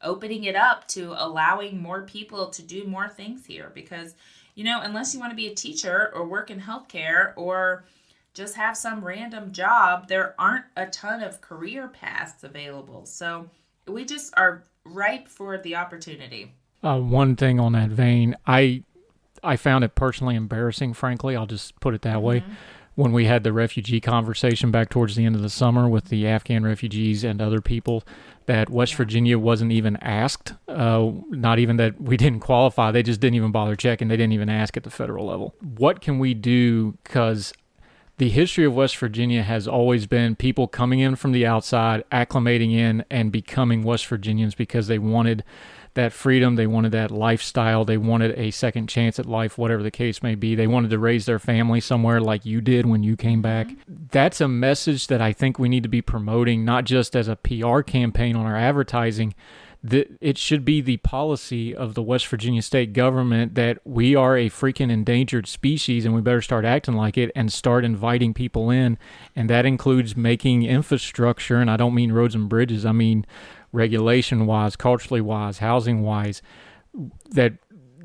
opening 0.01 0.45
it 0.45 0.55
up 0.55 0.87
to 0.87 1.13
allowing 1.17 1.81
more 1.81 2.03
people 2.03 2.47
to 2.47 2.61
do 2.61 2.85
more 2.85 3.09
things 3.09 3.45
here 3.45 3.71
because 3.73 4.15
you 4.59 4.65
know, 4.65 4.81
unless 4.81 5.13
you 5.13 5.21
want 5.21 5.31
to 5.31 5.37
be 5.37 5.47
a 5.47 5.55
teacher 5.55 6.11
or 6.13 6.27
work 6.27 6.51
in 6.51 6.59
healthcare 6.59 7.31
or 7.37 7.85
just 8.33 8.55
have 8.55 8.75
some 8.75 9.01
random 9.01 9.53
job, 9.53 10.09
there 10.09 10.35
aren't 10.37 10.65
a 10.75 10.85
ton 10.87 11.23
of 11.23 11.39
career 11.39 11.87
paths 11.87 12.43
available. 12.43 13.05
So 13.05 13.49
we 13.87 14.03
just 14.03 14.33
are 14.35 14.65
ripe 14.91 15.27
for 15.27 15.57
the 15.57 15.75
opportunity. 15.75 16.53
Uh, 16.83 16.99
one 16.99 17.35
thing 17.35 17.59
on 17.59 17.73
that 17.73 17.89
vein, 17.89 18.35
I 18.47 18.83
I 19.43 19.55
found 19.55 19.83
it 19.83 19.95
personally 19.95 20.35
embarrassing. 20.35 20.93
Frankly, 20.93 21.35
I'll 21.35 21.45
just 21.45 21.79
put 21.79 21.93
it 21.93 22.01
that 22.03 22.17
mm-hmm. 22.17 22.25
way. 22.25 22.43
When 22.95 23.13
we 23.13 23.25
had 23.25 23.43
the 23.43 23.53
refugee 23.53 24.01
conversation 24.01 24.71
back 24.71 24.89
towards 24.89 25.15
the 25.15 25.23
end 25.23 25.33
of 25.33 25.41
the 25.41 25.49
summer 25.49 25.87
with 25.87 26.05
the 26.05 26.27
Afghan 26.27 26.65
refugees 26.65 27.23
and 27.23 27.41
other 27.41 27.61
people, 27.61 28.03
that 28.45 28.69
West 28.69 28.93
yeah. 28.93 28.97
Virginia 28.97 29.39
wasn't 29.39 29.71
even 29.71 29.95
asked. 29.97 30.53
Uh, 30.67 31.11
not 31.29 31.59
even 31.59 31.77
that 31.77 32.01
we 32.01 32.17
didn't 32.17 32.41
qualify. 32.41 32.91
They 32.91 33.03
just 33.03 33.21
didn't 33.21 33.35
even 33.35 33.53
bother 33.53 33.77
checking. 33.77 34.09
They 34.09 34.17
didn't 34.17 34.33
even 34.33 34.49
ask 34.49 34.75
at 34.75 34.83
the 34.83 34.89
federal 34.89 35.27
level. 35.27 35.55
What 35.61 36.01
can 36.01 36.19
we 36.19 36.33
do? 36.33 36.97
Because 37.03 37.53
the 38.19 38.29
history 38.29 38.65
of 38.65 38.75
West 38.75 38.97
Virginia 38.97 39.41
has 39.43 39.65
always 39.65 40.05
been 40.05 40.35
people 40.35 40.67
coming 40.67 40.99
in 40.99 41.15
from 41.15 41.31
the 41.31 41.45
outside, 41.45 42.03
acclimating 42.11 42.73
in, 42.73 43.05
and 43.09 43.31
becoming 43.31 43.81
West 43.81 44.05
Virginians 44.07 44.55
because 44.55 44.87
they 44.87 44.99
wanted 44.99 45.41
that 45.93 46.11
freedom, 46.11 46.55
they 46.55 46.67
wanted 46.67 46.91
that 46.91 47.11
lifestyle, 47.11 47.85
they 47.85 47.97
wanted 47.97 48.37
a 48.37 48.51
second 48.51 48.87
chance 48.87 49.19
at 49.19 49.25
life, 49.25 49.57
whatever 49.57 49.81
the 49.81 49.89
case 49.89 50.21
may 50.21 50.35
be. 50.35 50.53
They 50.53 50.67
wanted 50.67 50.89
to 50.91 50.99
raise 50.99 51.25
their 51.25 51.39
family 51.39 51.79
somewhere 51.79 52.19
like 52.19 52.45
you 52.45 52.59
did 52.59 52.85
when 52.85 53.03
you 53.03 53.15
came 53.15 53.41
back. 53.41 53.67
Mm-hmm. 53.67 53.93
That's 54.11 54.41
a 54.41 54.49
message 54.49 55.07
that 55.07 55.21
I 55.21 55.31
think 55.31 55.57
we 55.57 55.69
need 55.69 55.83
to 55.83 55.89
be 55.89 56.01
promoting, 56.01 56.65
not 56.65 56.83
just 56.83 57.15
as 57.15 57.29
a 57.29 57.37
PR 57.37 57.79
campaign 57.81 58.35
on 58.35 58.45
our 58.45 58.57
advertising 58.57 59.33
the, 59.81 60.07
it 60.19 60.37
should 60.37 60.65
be 60.65 60.81
the 60.81 60.97
policy 60.97 61.73
of 61.73 61.93
the 61.93 62.03
West 62.03 62.27
Virginia 62.27 62.61
state 62.61 62.91
government 62.91 63.55
that 63.55 63.79
we 63.85 64.13
are 64.13 64.37
a 64.37 64.49
freaking 64.49 64.91
endangered 64.91 65.47
species 65.47 66.05
and 66.05 66.13
we 66.13 66.21
better 66.21 66.41
start 66.41 66.65
acting 66.65 66.95
like 66.95 67.17
it 67.17 67.31
and 67.33 67.51
start 67.51 67.85
inviting 67.85 68.33
people 68.33 68.69
in. 68.69 68.97
And 69.35 69.49
that 69.49 69.65
includes 69.65 70.17
making 70.17 70.63
infrastructure, 70.63 71.57
and 71.57 71.71
I 71.71 71.77
don't 71.77 71.95
mean 71.95 72.11
roads 72.11 72.35
and 72.35 72.49
bridges, 72.49 72.85
I 72.85 72.91
mean 72.91 73.25
regulation 73.71 74.45
wise, 74.45 74.75
culturally 74.75 75.21
wise, 75.21 75.59
housing 75.59 76.01
wise, 76.01 76.41
that 77.31 77.53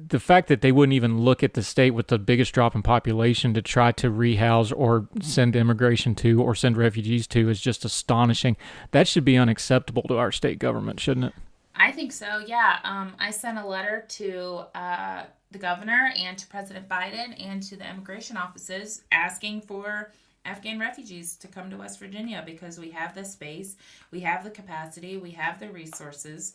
the 0.09 0.21
fact 0.21 0.49
that 0.49 0.61
they 0.61 0.71
wouldn't 0.71 0.93
even 0.93 1.19
look 1.19 1.43
at 1.43 1.55
the 1.55 1.63
state 1.63 1.93
with 1.93 2.09
the 2.09 2.19
biggest 2.19 2.53
drop 2.53 2.75
in 2.75 2.83
population 2.83 3.55
to 3.55 3.63
try 3.63 3.91
to 3.93 4.11
rehouse 4.11 4.71
or 4.71 5.09
send 5.21 5.57
immigration 5.57 6.15
to 6.15 6.43
or 6.43 6.55
send 6.55 6.77
refugees 6.77 7.27
to 7.29 7.49
is 7.49 7.61
just 7.61 7.85
astonishing. 7.85 8.57
That 8.91 9.09
should 9.09 9.25
be 9.25 9.37
unacceptable 9.37 10.03
to 10.05 10.19
our 10.19 10.31
state 10.31 10.59
government, 10.59 11.01
shouldn't 11.01 11.27
it? 11.27 11.35
I 11.77 11.93
think 11.93 12.13
so. 12.13 12.39
Yeah. 12.47 12.79
Um, 12.85 13.15
I 13.19 13.31
sent 13.31 13.59
a 13.59 13.67
letter 13.67 14.05
to 14.09 14.65
uh, 14.75 15.25
the 15.51 15.59
governor 15.59 16.13
and 16.17 16.37
to 16.39 16.47
President 16.47 16.89
Biden 16.89 17.35
and 17.45 17.63
to 17.65 17.77
the 17.77 17.89
immigration 17.89 18.37
offices 18.37 19.03
asking 19.13 19.63
for 19.63 20.13
Afghan 20.45 20.79
refugees 20.79 21.37
to 21.37 21.49
come 21.49 21.71
to 21.71 21.77
West 21.77 21.99
Virginia 21.99 22.43
because 22.45 22.79
we 22.79 22.91
have 22.91 23.15
the 23.15 23.25
space, 23.25 23.77
we 24.11 24.21
have 24.21 24.45
the 24.45 24.51
capacity, 24.51 25.17
we 25.17 25.31
have 25.33 25.59
the 25.59 25.71
resources. 25.71 26.55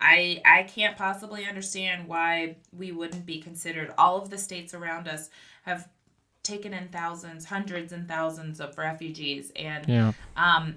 I 0.00 0.40
I 0.44 0.62
can't 0.62 0.96
possibly 0.96 1.44
understand 1.46 2.06
why 2.08 2.56
we 2.76 2.92
wouldn't 2.92 3.26
be 3.26 3.40
considered. 3.40 3.92
All 3.98 4.16
of 4.20 4.30
the 4.30 4.38
states 4.38 4.72
around 4.74 5.08
us 5.08 5.28
have 5.62 5.88
taken 6.44 6.72
in 6.72 6.88
thousands, 6.88 7.44
hundreds 7.44 7.92
and 7.92 8.08
thousands 8.08 8.60
of 8.60 8.78
refugees 8.78 9.52
and 9.56 9.86
Yeah. 9.88 10.12
um 10.36 10.76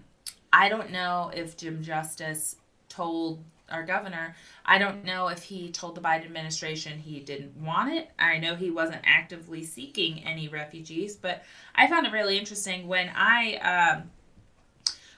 I 0.51 0.67
don't 0.69 0.91
know 0.91 1.31
if 1.33 1.55
Jim 1.55 1.81
Justice 1.81 2.57
told 2.89 3.41
our 3.71 3.83
governor, 3.83 4.35
I 4.65 4.77
don't 4.77 5.03
know 5.03 5.29
if 5.29 5.43
he 5.43 5.71
told 5.71 5.95
the 5.95 6.01
Biden 6.01 6.25
administration 6.25 6.99
he 6.99 7.19
didn't 7.19 7.55
want 7.57 7.93
it. 7.93 8.09
I 8.19 8.37
know 8.37 8.55
he 8.55 8.71
wasn't 8.71 9.01
actively 9.03 9.63
seeking 9.63 10.23
any 10.23 10.47
refugees, 10.47 11.15
but 11.15 11.43
I 11.75 11.87
found 11.87 12.05
it 12.05 12.11
really 12.11 12.37
interesting 12.37 12.87
when 12.87 13.09
I 13.15 13.55
um, 13.57 14.11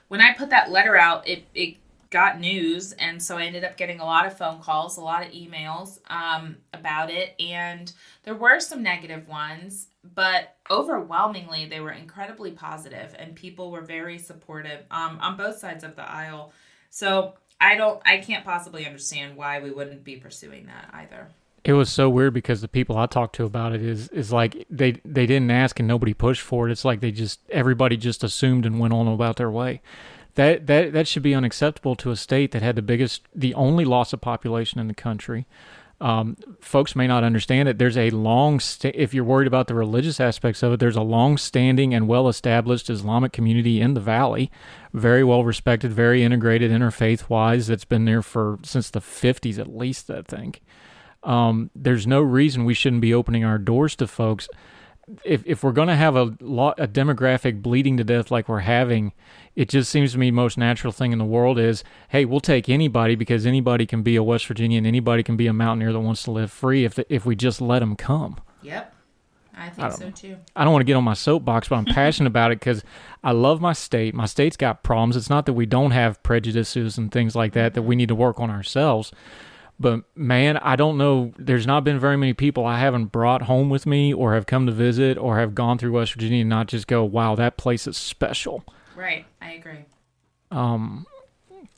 when 0.08 0.20
I 0.20 0.32
put 0.34 0.50
that 0.50 0.70
letter 0.70 0.96
out. 0.96 1.26
It 1.28 1.44
it 1.54 1.76
got 2.14 2.38
news, 2.38 2.92
and 2.92 3.20
so 3.20 3.36
I 3.38 3.44
ended 3.44 3.64
up 3.64 3.76
getting 3.76 3.98
a 3.98 4.04
lot 4.04 4.24
of 4.24 4.38
phone 4.38 4.60
calls, 4.60 4.96
a 4.96 5.00
lot 5.00 5.26
of 5.26 5.32
emails 5.32 5.98
um, 6.08 6.56
about 6.72 7.10
it, 7.10 7.34
and 7.40 7.92
there 8.22 8.36
were 8.36 8.60
some 8.60 8.84
negative 8.84 9.26
ones, 9.26 9.88
but 10.14 10.54
overwhelmingly 10.70 11.66
they 11.66 11.80
were 11.80 11.90
incredibly 11.90 12.52
positive, 12.52 13.16
and 13.18 13.34
people 13.34 13.72
were 13.72 13.80
very 13.80 14.16
supportive 14.18 14.84
um, 14.92 15.18
on 15.20 15.36
both 15.36 15.58
sides 15.58 15.82
of 15.82 15.96
the 15.96 16.08
aisle. 16.08 16.52
So 16.88 17.34
I 17.64 17.76
don't, 17.76 18.00
I 18.04 18.18
can't 18.18 18.44
possibly 18.44 18.86
understand 18.86 19.36
why 19.36 19.58
we 19.58 19.70
wouldn't 19.70 20.04
be 20.04 20.16
pursuing 20.16 20.66
that 20.66 20.90
either. 20.92 21.28
It 21.64 21.72
was 21.72 21.88
so 21.88 22.10
weird 22.10 22.34
because 22.34 22.60
the 22.60 22.68
people 22.68 22.98
I 22.98 23.06
talked 23.06 23.36
to 23.36 23.44
about 23.44 23.72
it 23.72 23.82
is 23.82 24.08
is 24.08 24.30
like 24.30 24.66
they 24.68 25.00
they 25.02 25.24
didn't 25.24 25.50
ask 25.50 25.78
and 25.78 25.88
nobody 25.88 26.12
pushed 26.12 26.42
for 26.42 26.68
it. 26.68 26.72
It's 26.72 26.84
like 26.84 27.00
they 27.00 27.10
just 27.10 27.40
everybody 27.48 27.96
just 27.96 28.22
assumed 28.22 28.66
and 28.66 28.78
went 28.78 28.92
on 28.92 29.08
about 29.08 29.36
their 29.36 29.50
way. 29.50 29.80
That 30.34 30.66
that 30.66 30.92
that 30.92 31.08
should 31.08 31.22
be 31.22 31.34
unacceptable 31.34 31.96
to 31.96 32.10
a 32.10 32.16
state 32.16 32.50
that 32.50 32.60
had 32.60 32.76
the 32.76 32.82
biggest, 32.82 33.22
the 33.34 33.54
only 33.54 33.86
loss 33.86 34.12
of 34.12 34.20
population 34.20 34.78
in 34.78 34.88
the 34.88 34.94
country. 34.94 35.46
Um, 36.04 36.36
folks 36.60 36.94
may 36.94 37.06
not 37.06 37.24
understand 37.24 37.66
it. 37.66 37.78
There's 37.78 37.96
a 37.96 38.10
long, 38.10 38.60
sta- 38.60 38.92
if 38.94 39.14
you're 39.14 39.24
worried 39.24 39.46
about 39.46 39.68
the 39.68 39.74
religious 39.74 40.20
aspects 40.20 40.62
of 40.62 40.74
it, 40.74 40.78
there's 40.78 40.96
a 40.96 41.02
long-standing 41.02 41.94
and 41.94 42.06
well-established 42.06 42.90
Islamic 42.90 43.32
community 43.32 43.80
in 43.80 43.94
the 43.94 44.02
valley, 44.02 44.50
very 44.92 45.24
well 45.24 45.44
respected, 45.44 45.94
very 45.94 46.22
integrated 46.22 46.70
interfaith-wise. 46.70 47.68
That's 47.68 47.86
been 47.86 48.04
there 48.04 48.20
for 48.20 48.58
since 48.62 48.90
the 48.90 49.00
50s 49.00 49.58
at 49.58 49.74
least, 49.74 50.10
I 50.10 50.20
think. 50.20 50.60
Um, 51.22 51.70
there's 51.74 52.06
no 52.06 52.20
reason 52.20 52.66
we 52.66 52.74
shouldn't 52.74 53.00
be 53.00 53.14
opening 53.14 53.42
our 53.42 53.56
doors 53.56 53.96
to 53.96 54.06
folks. 54.06 54.46
If 55.24 55.42
if 55.46 55.62
we're 55.62 55.72
going 55.72 55.88
to 55.88 55.96
have 55.96 56.16
a 56.16 56.36
lot 56.40 56.78
a 56.78 56.86
demographic 56.86 57.62
bleeding 57.62 57.96
to 57.96 58.04
death 58.04 58.30
like 58.30 58.46
we're 58.46 58.60
having, 58.60 59.12
it 59.56 59.68
just 59.68 59.90
seems 59.90 60.12
to 60.12 60.18
me 60.18 60.30
most 60.30 60.58
natural 60.58 60.92
thing 60.92 61.12
in 61.12 61.18
the 61.18 61.24
world 61.24 61.58
is, 61.58 61.84
hey, 62.08 62.24
we'll 62.24 62.40
take 62.40 62.68
anybody 62.68 63.14
because 63.14 63.46
anybody 63.46 63.86
can 63.86 64.02
be 64.02 64.16
a 64.16 64.22
West 64.22 64.46
Virginian, 64.46 64.84
anybody 64.84 65.22
can 65.22 65.36
be 65.36 65.46
a 65.46 65.52
mountaineer 65.52 65.92
that 65.92 66.00
wants 66.00 66.24
to 66.24 66.30
live 66.30 66.50
free 66.50 66.84
if 66.84 66.94
the, 66.94 67.06
if 67.12 67.24
we 67.24 67.36
just 67.36 67.60
let 67.60 67.78
them 67.78 67.96
come. 67.96 68.40
Yep. 68.62 68.92
I 69.56 69.68
think 69.70 69.92
so 69.92 70.10
too. 70.10 70.36
I 70.56 70.64
don't 70.64 70.72
want 70.72 70.80
to 70.80 70.86
get 70.86 70.96
on 70.96 71.04
my 71.04 71.14
soapbox, 71.14 71.68
but 71.68 71.76
I'm 71.76 71.84
passionate 71.94 72.26
about 72.26 72.50
it 72.50 72.58
because 72.58 72.82
I 73.22 73.32
love 73.32 73.60
my 73.60 73.72
state. 73.72 74.14
My 74.14 74.26
state's 74.26 74.56
got 74.56 74.82
problems. 74.82 75.16
It's 75.16 75.30
not 75.30 75.46
that 75.46 75.52
we 75.52 75.66
don't 75.66 75.92
have 75.92 76.22
prejudices 76.22 76.98
and 76.98 77.12
things 77.12 77.36
like 77.36 77.52
that 77.52 77.74
that 77.74 77.82
we 77.82 77.94
need 77.94 78.08
to 78.08 78.14
work 78.14 78.40
on 78.40 78.50
ourselves. 78.50 79.12
But 79.78 80.04
man, 80.16 80.56
I 80.58 80.76
don't 80.76 80.98
know. 80.98 81.32
There's 81.36 81.66
not 81.66 81.84
been 81.84 81.98
very 81.98 82.16
many 82.16 82.32
people 82.32 82.64
I 82.64 82.78
haven't 82.78 83.06
brought 83.06 83.42
home 83.42 83.70
with 83.70 83.86
me 83.86 84.12
or 84.12 84.34
have 84.34 84.46
come 84.46 84.66
to 84.66 84.72
visit 84.72 85.18
or 85.18 85.38
have 85.38 85.54
gone 85.54 85.78
through 85.78 85.92
West 85.92 86.14
Virginia 86.14 86.40
and 86.40 86.50
not 86.50 86.68
just 86.68 86.86
go, 86.86 87.04
wow, 87.04 87.34
that 87.34 87.56
place 87.56 87.86
is 87.86 87.96
special. 87.96 88.64
Right. 88.96 89.26
I 89.40 89.52
agree. 89.52 89.84
Um, 90.50 91.06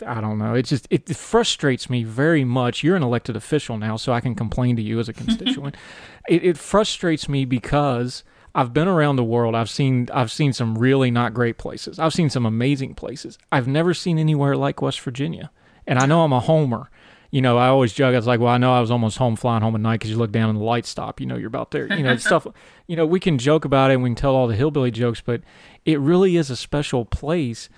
I 0.07 0.21
don't 0.21 0.39
know. 0.39 0.55
It 0.55 0.64
just 0.64 0.87
it, 0.91 1.09
it 1.09 1.17
frustrates 1.17 1.89
me 1.89 2.05
very 2.05 2.45
much. 2.45 2.83
You're 2.83 2.97
an 2.97 3.03
elected 3.03 3.37
official 3.37 3.79
now, 3.79 3.97
so 3.97 4.12
I 4.12 4.21
can 4.21 4.35
complain 4.35 4.77
to 4.77 4.83
you 4.83 4.99
as 5.01 5.09
a 5.09 5.12
constituent. 5.14 5.77
it, 6.29 6.45
it 6.45 6.59
frustrates 6.59 7.29
me 7.29 7.45
because 7.45 8.23
I've 8.55 8.73
been 8.73 8.89
around 8.89 9.17
the 9.17 9.25
world. 9.25 9.55
I've 9.55 9.71
seen 9.71 10.09
I've 10.12 10.33
seen 10.33 10.53
some 10.53 10.77
really 10.77 11.11
not 11.11 11.33
great 11.35 11.59
places. 11.59 11.99
I've 11.99 12.12
seen 12.14 12.31
some 12.31 12.45
amazing 12.47 12.95
places. 12.95 13.39
I've 13.51 13.69
never 13.69 13.95
seen 13.95 14.19
anywhere 14.19 14.57
like 14.57 14.83
West 14.83 15.01
Virginia. 15.01 15.51
And 15.87 15.99
I 15.99 16.07
know 16.07 16.25
I'm 16.25 16.33
a 16.33 16.41
homer. 16.41 16.91
You 17.31 17.43
know, 17.43 17.59
I 17.59 17.68
always 17.68 17.93
joke. 17.93 18.14
I 18.14 18.16
was 18.16 18.27
like, 18.27 18.41
well, 18.41 18.53
I 18.53 18.59
know 18.59 18.72
I 18.72 18.81
was 18.81 18.91
almost 18.91 19.18
home 19.18 19.37
flying 19.37 19.62
home 19.62 19.74
at 19.74 19.81
night 19.81 20.01
because 20.01 20.11
you 20.11 20.16
look 20.16 20.33
down 20.33 20.51
and 20.51 20.59
the 20.59 20.64
lights 20.64 20.89
stop. 20.89 21.20
You 21.20 21.27
know, 21.27 21.37
you're 21.37 21.49
about 21.49 21.70
there. 21.70 21.93
You 21.93 22.03
know, 22.03 22.16
stuff. 22.18 22.47
You 22.87 22.97
know, 22.97 23.07
we 23.07 23.20
can 23.20 23.39
joke 23.39 23.64
about 23.64 23.91
it 23.91 23.95
and 23.95 24.03
we 24.03 24.11
can 24.11 24.16
tell 24.16 24.35
all 24.35 24.47
the 24.47 24.57
hillbilly 24.57 24.91
jokes, 24.91 25.20
but 25.20 25.43
it 25.85 25.99
really 26.01 26.37
is 26.37 26.51
a 26.51 26.57
special 26.57 27.05
place 27.05 27.68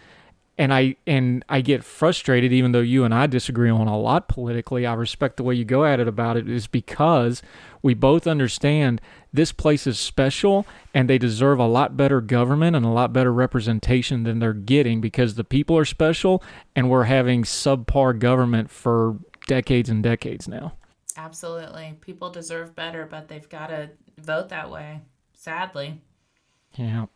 and 0.59 0.75
I 0.75 0.97
and 1.07 1.45
I 1.49 1.61
get 1.61 1.85
frustrated 1.85 2.53
even 2.53 2.73
though 2.73 2.81
you 2.81 3.05
and 3.05 3.15
I 3.15 3.29
disagree 3.29 3.71
on 3.71 3.87
a 3.87 3.97
lot 3.97 4.29
politically. 4.29 4.85
I 4.85 4.93
respect 4.95 5.37
the 5.37 5.45
way 5.45 5.55
you 5.55 5.65
go 5.65 5.85
at 5.85 6.01
it 6.01 6.09
about 6.09 6.37
it 6.37 6.49
is 6.49 6.67
because 6.67 7.43
we 7.81 7.95
both 7.95 8.27
understand 8.27 9.01
this 9.33 9.53
place 9.53 9.87
is 9.87 10.01
special 10.01 10.67
and 10.93 11.09
they 11.09 11.17
deserve 11.17 11.61
a 11.61 11.67
lot 11.67 11.97
better 11.97 12.21
government 12.21 12.75
and 12.75 12.85
a 12.85 12.91
lot 12.91 13.13
better 13.13 13.33
representation 13.33 14.25
than 14.25 14.41
they're 14.41 14.53
getting 14.53 15.01
because 15.01 15.37
the 15.37 15.45
people 15.45 15.79
are 15.79 15.85
special 15.85 16.43
and 16.75 16.91
we're 16.91 17.05
having 17.05 17.45
subpar 17.45 18.19
government 18.19 18.69
for 18.69 19.17
decades 19.49 19.89
and 19.89 20.05
decades 20.05 20.47
now. 20.47 20.75
Absolutely. 21.17 21.97
People 22.01 22.31
deserve 22.31 22.77
better, 22.77 23.05
but 23.05 23.27
they've 23.27 23.49
got 23.49 23.69
to 23.69 23.91
vote 24.19 24.51
that 24.51 24.71
way, 24.71 25.01
sadly. 25.35 26.01
Yeah. 26.77 27.07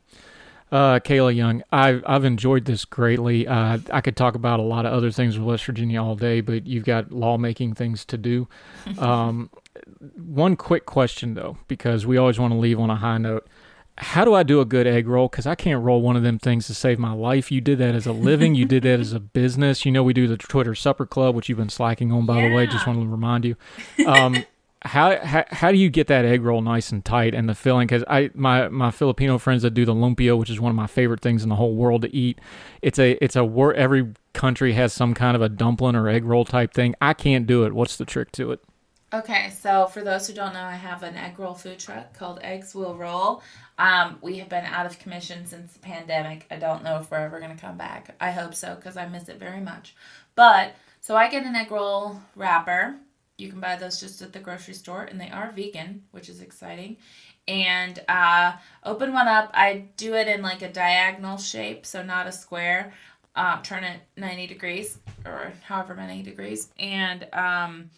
Uh, 0.72 0.99
Kayla 0.99 1.37
Young, 1.37 1.62
I've 1.70 2.03
I've 2.07 2.24
enjoyed 2.24 2.64
this 2.64 2.87
greatly. 2.87 3.47
Uh, 3.47 3.78
I 3.93 4.01
could 4.01 4.16
talk 4.16 4.35
about 4.35 4.59
a 4.59 4.62
lot 4.62 4.87
of 4.87 4.95
other 4.95 5.11
things 5.11 5.39
with 5.39 5.47
West 5.47 5.66
Virginia 5.66 6.03
all 6.03 6.16
day, 6.16 6.41
but 6.41 6.66
you've 6.66 6.87
got 6.87 7.12
lawmaking 7.12 7.74
things 7.74 8.05
to 8.07 8.18
do. 8.18 8.49
Um, 8.99 9.51
one 10.16 10.57
quick 10.57 10.87
question 10.87 11.35
though, 11.35 11.57
because 11.68 12.07
we 12.07 12.16
always 12.16 12.39
want 12.39 12.53
to 12.53 12.59
leave 12.59 12.78
on 12.78 12.91
a 12.91 12.97
high 12.97 13.18
note. 13.18 13.47
How 14.03 14.25
do 14.25 14.35
I 14.35 14.43
do 14.43 14.61
a 14.61 14.65
good 14.65 14.87
egg 14.87 15.07
roll? 15.07 15.29
Because 15.29 15.47
I 15.47 15.55
can't 15.55 15.83
roll 15.83 16.03
one 16.03 16.17
of 16.17 16.25
them 16.25 16.39
things 16.39 16.67
to 16.67 16.75
save 16.75 16.99
my 16.99 17.13
life. 17.13 17.53
You 17.53 17.61
did 17.61 17.79
that 17.79 17.95
as 17.95 18.05
a 18.05 18.13
living. 18.13 18.55
you 18.57 18.67
did 18.67 18.83
that 18.83 18.99
as 18.99 19.13
a 19.13 19.21
business. 19.41 19.87
You 19.87 19.93
know, 19.93 20.03
we 20.03 20.13
do 20.13 20.27
the 20.27 20.37
Twitter 20.37 20.75
Supper 20.75 21.07
Club, 21.07 21.37
which 21.37 21.49
you've 21.49 21.59
been 21.59 21.69
slacking 21.69 22.11
on, 22.11 22.27
by 22.27 22.43
the 22.43 22.53
way. 22.53 22.67
Just 22.67 22.87
want 22.87 23.01
to 23.01 23.07
remind 23.07 23.45
you. 23.45 23.57
Um, 24.07 24.45
how, 24.85 25.17
how 25.25 25.45
how 25.49 25.71
do 25.71 25.79
you 25.79 25.89
get 25.89 26.09
that 26.09 26.25
egg 26.25 26.43
roll 26.43 26.61
nice 26.61 26.91
and 26.91 27.05
tight 27.05 27.35
and 27.37 27.49
the 27.49 27.55
filling? 27.55 27.87
Because 27.87 28.03
I 28.09 28.31
my 28.35 28.69
my 28.69 28.91
Filipino 28.91 29.39
friends 29.39 29.63
that 29.63 29.75
do 29.75 29.85
the 29.85 29.95
lumpia, 29.95 30.37
which 30.37 30.51
is 30.51 30.59
one 30.59 30.71
of 30.71 30.77
my 30.77 30.89
favorite 30.89 31.21
things 31.21 31.45
in 31.45 31.49
the 31.49 31.55
whole 31.55 31.77
world 31.77 32.03
to 32.03 32.15
eat. 32.15 32.41
It's 32.83 32.99
a 32.99 33.13
it's 33.23 33.37
a 33.37 33.43
every 33.77 34.13
country 34.33 34.73
has 34.73 34.93
some 34.93 35.15
kind 35.15 35.37
of 35.37 35.43
a 35.43 35.49
dumpling 35.49 35.95
or 35.95 36.09
egg 36.09 36.25
roll 36.25 36.45
type 36.45 36.75
thing. 36.75 36.97
I 37.01 37.15
can't 37.15 37.47
do 37.47 37.65
it. 37.65 37.75
What's 37.75 37.97
the 37.97 38.05
trick 38.05 38.33
to 38.33 38.51
it? 38.51 38.61
Okay, 39.15 39.51
so 39.51 39.89
for 39.89 40.03
those 40.03 40.27
who 40.27 40.33
don't 40.33 40.55
know, 40.55 40.63
I 40.63 40.75
have 40.75 41.03
an 41.03 41.17
egg 41.17 41.39
roll 41.39 41.53
food 41.53 41.79
truck 41.79 42.17
called 42.17 42.41
Eggs 42.43 42.75
Will 42.75 42.97
Roll. 42.97 43.43
Um, 43.77 44.17
we 44.23 44.39
have 44.39 44.49
been 44.49 44.65
out 44.65 44.87
of 44.87 44.99
commission 44.99 45.45
since 45.45 45.75
the 45.75 45.81
pandemic. 45.81 46.47
I 46.51 46.57
don't 46.57 46.83
know 46.83 46.97
if 46.97 47.11
we're 47.11 47.19
ever 47.19 47.39
going 47.39 47.55
to 47.55 47.61
come 47.61 47.77
back. 47.77 48.15
I 48.23 48.31
hope 48.31 48.55
so 48.55 48.75
because 48.75 48.97
I 48.97 49.07
miss 49.07 49.29
it 49.29 49.39
very 49.39 49.61
much. 49.61 49.95
But 50.35 50.77
so 51.03 51.15
I 51.15 51.29
get 51.29 51.45
an 51.45 51.55
egg 51.55 51.71
roll 51.71 52.23
wrapper. 52.37 52.97
You 53.37 53.51
can 53.51 53.61
buy 53.61 53.77
those 53.77 54.01
just 54.01 54.23
at 54.23 54.33
the 54.33 54.39
grocery 54.39 54.73
store, 54.73 55.03
and 55.03 55.21
they 55.21 55.29
are 55.29 55.53
vegan, 55.55 56.05
which 56.13 56.31
is 56.31 56.41
exciting. 56.41 56.97
And 57.47 58.03
uh, 58.09 58.53
open 58.83 59.13
one 59.13 59.29
up. 59.29 59.51
I 59.53 59.89
do 59.99 60.15
it 60.15 60.27
in 60.27 60.41
like 60.41 60.63
a 60.63 60.73
diagonal 60.73 61.37
shape, 61.37 61.85
so 61.85 62.03
not 62.03 62.29
a 62.29 62.33
square. 62.33 62.95
Uh, 63.37 63.61
turn 63.61 63.85
it 63.85 64.01
90 64.17 64.47
degrees 64.47 64.97
or 65.27 65.53
however 65.65 65.95
many 65.95 66.23
degrees, 66.23 66.69
and 66.79 67.27
um, 67.35 67.91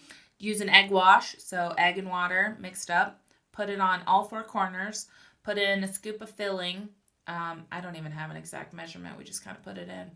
use 0.44 0.60
an 0.60 0.68
egg 0.68 0.90
wash, 0.90 1.36
so 1.38 1.74
egg 1.78 1.98
and 1.98 2.08
water 2.08 2.56
mixed 2.60 2.90
up. 2.90 3.20
Put 3.52 3.68
it 3.68 3.80
on 3.80 4.02
all 4.06 4.24
four 4.24 4.42
corners. 4.42 5.06
Put 5.42 5.58
in 5.58 5.84
a 5.84 5.92
scoop 5.92 6.20
of 6.20 6.30
filling. 6.30 6.88
Um, 7.26 7.64
I 7.72 7.80
don't 7.80 7.96
even 7.96 8.12
have 8.12 8.30
an 8.30 8.36
exact 8.36 8.74
measurement. 8.74 9.18
We 9.18 9.24
just 9.24 9.44
kind 9.44 9.56
of 9.56 9.62
put 9.62 9.78
it 9.78 9.88
in, 9.88 10.10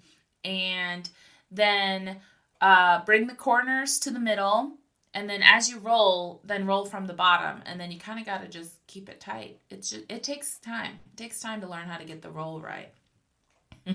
and 0.51 1.09
then 1.51 2.19
uh, 2.61 3.05
bring 3.05 3.27
the 3.27 3.35
corners 3.35 3.99
to 4.01 4.11
the 4.11 4.21
middle. 4.21 4.73
And 5.15 5.29
then 5.29 5.43
as 5.43 5.71
you 5.71 5.79
roll, 5.79 6.43
then 6.45 6.67
roll 6.67 6.85
from 6.85 7.07
the 7.07 7.15
bottom, 7.15 7.63
and 7.65 7.81
then 7.81 7.91
you 7.91 7.99
kind 7.99 8.21
of 8.21 8.27
got 8.27 8.43
to 8.43 8.49
just 8.49 8.75
keep 8.87 9.09
it 9.09 9.21
tight. 9.21 9.59
It's 9.71 9.91
just 9.91 10.05
it 10.11 10.23
takes 10.23 10.59
time. 10.59 10.99
It 11.13 11.17
takes 11.17 11.41
time 11.41 11.63
to 11.63 11.69
learn 11.69 11.89
how 11.89 11.97
to 11.97 12.05
get 12.05 12.21
the 12.21 12.31
roll 12.31 12.61
right. 12.61 12.93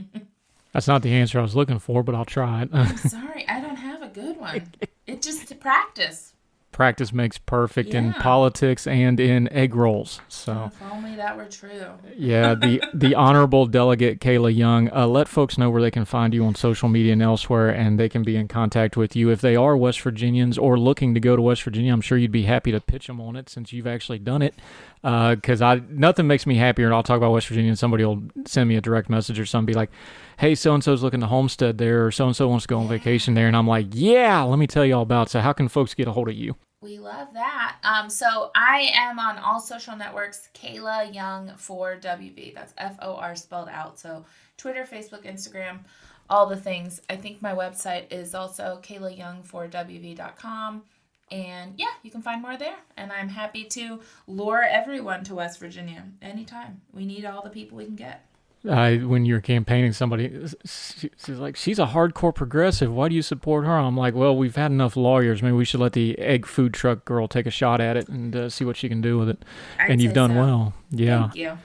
That's 0.73 0.87
not 0.87 1.03
the 1.03 1.13
answer 1.13 1.37
I 1.37 1.43
was 1.43 1.55
looking 1.55 1.77
for, 1.77 2.01
but 2.01 2.15
I'll 2.15 2.25
try 2.25 2.63
it. 2.63 2.97
Sorry, 2.97 3.47
I 3.47 3.61
don't 3.61 3.75
have 3.75 3.92
good 4.13 4.37
one. 4.37 4.71
It 5.05 5.21
just 5.21 5.47
to 5.49 5.55
practice. 5.55 6.33
practice 6.71 7.13
makes 7.13 7.37
perfect 7.37 7.93
in 7.93 8.13
politics 8.13 8.87
and 8.87 9.19
in 9.19 9.47
egg 9.53 9.75
rolls. 9.75 10.21
So. 10.27 10.71
If 10.73 10.81
only 10.91 11.15
that 11.17 11.37
were 11.37 11.45
true. 11.45 11.85
Yeah, 12.17 12.55
the 12.55 12.81
the 12.93 13.15
honorable 13.15 13.65
delegate 13.67 14.19
Kayla 14.19 14.55
Young. 14.55 14.91
Uh, 14.91 15.05
let 15.07 15.27
folks 15.27 15.57
know 15.57 15.69
where 15.69 15.81
they 15.81 15.91
can 15.91 16.05
find 16.05 16.33
you 16.33 16.45
on 16.45 16.55
social 16.55 16.89
media 16.89 17.13
and 17.13 17.21
elsewhere, 17.21 17.69
and 17.69 17.99
they 17.99 18.09
can 18.09 18.23
be 18.23 18.35
in 18.35 18.47
contact 18.47 18.97
with 18.97 19.15
you 19.15 19.29
if 19.29 19.41
they 19.41 19.55
are 19.55 19.77
West 19.77 20.01
Virginians 20.01 20.57
or 20.57 20.79
looking 20.79 21.13
to 21.13 21.19
go 21.19 21.35
to 21.35 21.41
West 21.41 21.63
Virginia. 21.63 21.93
I'm 21.93 22.01
sure 22.01 22.17
you'd 22.17 22.31
be 22.31 22.43
happy 22.43 22.71
to 22.71 22.79
pitch 22.79 23.07
them 23.07 23.21
on 23.21 23.35
it 23.35 23.49
since 23.49 23.71
you've 23.71 23.87
actually 23.87 24.19
done 24.19 24.41
it. 24.41 24.55
Because 25.01 25.61
I 25.61 25.81
nothing 25.89 26.27
makes 26.27 26.47
me 26.47 26.55
happier, 26.55 26.85
and 26.87 26.95
I'll 26.95 27.03
talk 27.03 27.17
about 27.17 27.33
West 27.33 27.47
Virginia, 27.47 27.69
and 27.69 27.79
somebody 27.79 28.05
will 28.05 28.23
send 28.45 28.69
me 28.69 28.77
a 28.77 28.81
direct 28.81 29.09
message 29.09 29.37
or 29.39 29.45
something, 29.45 29.67
be 29.67 29.73
like, 29.73 29.91
"Hey, 30.37 30.55
so 30.55 30.73
and 30.73 30.83
so's 30.83 31.03
looking 31.03 31.21
to 31.21 31.27
homestead 31.27 31.77
there, 31.77 32.05
or 32.05 32.11
so 32.11 32.27
and 32.27 32.35
so 32.35 32.47
wants 32.47 32.65
to 32.65 32.67
go 32.67 32.79
on 32.79 32.87
vacation 32.87 33.33
there," 33.33 33.47
and 33.47 33.55
I'm 33.55 33.67
like, 33.67 33.87
"Yeah, 33.91 34.41
let 34.43 34.59
me 34.59 34.67
tell 34.67 34.85
you 34.85 34.95
all 34.95 35.03
about." 35.03 35.27
it." 35.27 35.31
So 35.31 35.39
how 35.39 35.53
can 35.53 35.67
folks 35.67 35.93
get 35.93 36.07
a 36.07 36.11
hold 36.11 36.29
of 36.29 36.35
you? 36.35 36.55
We 36.83 36.99
love 36.99 37.33
that. 37.33 37.77
Um, 37.83 38.09
so 38.09 38.51
I 38.55 38.91
am 38.93 39.17
on 39.17 39.37
all 39.37 39.61
social 39.61 39.95
networks, 39.95 40.49
Kayla 40.53 41.13
Young 41.13 41.53
for 41.55 41.95
WV. 41.95 42.53
That's 42.53 42.73
F 42.77 42.97
O 43.01 43.15
R 43.15 43.37
spelled 43.37 43.69
out. 43.69 43.97
So 43.97 44.25
Twitter, 44.57 44.83
Facebook, 44.83 45.23
Instagram, 45.23 45.85
all 46.29 46.45
the 46.45 46.57
things. 46.57 46.99
I 47.09 47.15
think 47.15 47.41
my 47.41 47.53
website 47.53 48.11
is 48.11 48.35
also 48.35 48.81
KaylaYoung4WV.com. 48.83 50.83
And 51.31 51.73
yeah, 51.77 51.93
you 52.03 52.11
can 52.11 52.21
find 52.21 52.41
more 52.41 52.57
there. 52.57 52.75
And 52.97 53.13
I'm 53.13 53.29
happy 53.29 53.63
to 53.65 54.01
lure 54.27 54.63
everyone 54.63 55.23
to 55.23 55.35
West 55.35 55.61
Virginia 55.61 56.03
anytime. 56.21 56.81
We 56.91 57.05
need 57.05 57.23
all 57.23 57.41
the 57.41 57.49
people 57.49 57.77
we 57.77 57.85
can 57.85 57.95
get. 57.95 58.25
I 58.69 58.97
when 58.97 59.25
you're 59.25 59.41
campaigning 59.41 59.91
somebody 59.91 60.31
she's 60.65 61.09
like 61.27 61.57
she's 61.57 61.79
a 61.79 61.87
hardcore 61.87 62.33
progressive. 62.33 62.93
Why 62.93 63.09
do 63.09 63.15
you 63.15 63.21
support 63.21 63.65
her? 63.65 63.77
I'm 63.77 63.97
like 63.97 64.13
well 64.13 64.35
we've 64.37 64.55
had 64.55 64.71
enough 64.71 64.95
lawyers. 64.95 65.43
Maybe 65.43 65.53
we 65.53 65.65
should 65.65 65.81
let 65.81 65.93
the 65.93 66.17
egg 66.17 66.45
food 66.45 66.73
truck 66.73 67.03
girl 67.03 67.27
take 67.27 67.45
a 67.45 67.51
shot 67.51 67.81
at 67.81 67.97
it 67.97 68.07
and 68.07 68.35
uh, 68.35 68.49
see 68.49 68.63
what 68.63 68.77
she 68.77 68.87
can 68.87 69.01
do 69.01 69.17
with 69.17 69.29
it. 69.29 69.43
I'd 69.79 69.91
and 69.91 70.01
you've 70.01 70.13
done 70.13 70.31
so. 70.31 70.35
well. 70.37 70.73
Yeah. 70.91 71.23
Thank 71.23 71.35
you. 71.35 71.57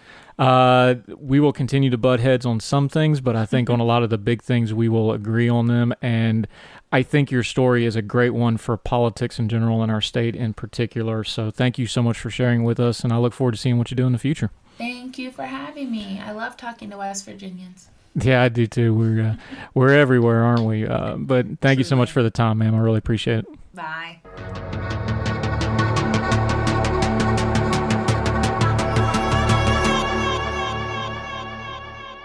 uh, 0.45 0.95
we 1.17 1.39
will 1.39 1.53
continue 1.53 1.91
to 1.91 1.99
butt 1.99 2.19
heads 2.21 2.45
on 2.47 2.59
some 2.61 2.89
things 2.89 3.21
but 3.21 3.35
i 3.37 3.45
think 3.47 3.69
on 3.71 3.81
a 3.81 3.85
lot 3.85 4.03
of 4.03 4.11
the 4.11 4.19
big 4.19 4.43
things 4.43 4.73
we 4.75 4.89
will 4.89 5.13
agree 5.13 5.49
on 5.49 5.67
them. 5.67 5.95
And 6.03 6.49
i 6.91 7.03
think 7.03 7.31
your 7.31 7.45
story 7.45 7.85
is 7.85 7.95
a 7.95 8.03
great 8.03 8.31
one 8.31 8.57
for 8.57 8.77
politics 8.77 9.39
in 9.39 9.49
general 9.49 9.85
in 9.85 9.91
our 9.91 10.01
state 10.01 10.35
in 10.35 10.53
particular. 10.53 11.23
So 11.23 11.51
thank 11.53 11.79
you 11.79 11.87
so 11.87 12.03
much 12.03 12.19
for 12.19 12.31
sharing 12.31 12.65
with 12.65 12.81
us 12.81 13.05
and 13.05 13.13
i 13.13 13.19
look 13.19 13.35
forward 13.35 13.53
to 13.53 13.59
seeing 13.59 13.79
what 13.79 13.91
you 13.93 13.97
do 13.97 14.07
in 14.07 14.13
the 14.13 14.19
future 14.19 14.51
Thank 14.79 15.19
you 15.19 15.31
for 15.31 15.43
having 15.43 15.91
me. 15.91 16.21
I 16.25 16.31
love 16.31 16.57
talking 16.57 16.91
to 16.91 16.97
West 16.97 17.27
Virginians. 17.27 17.89
Yeah, 18.15 18.43
I 18.43 18.49
do 18.49 18.67
too. 18.67 18.95
We're 18.95 19.23
uh, 19.23 19.37
we're 19.75 19.93
everywhere, 19.93 20.43
aren't 20.43 20.65
we? 20.65 20.87
Uh, 20.87 21.17
but 21.17 21.61
thank 21.61 21.79
you 21.79 21.85
so 21.85 21.97
much 21.97 22.11
for 22.11 22.23
the 22.23 22.31
time, 22.31 22.59
ma'am. 22.59 22.75
I 22.75 22.79
really 22.79 22.99
appreciate 22.99 23.41
it. 23.41 23.47
Bye. 23.75 24.21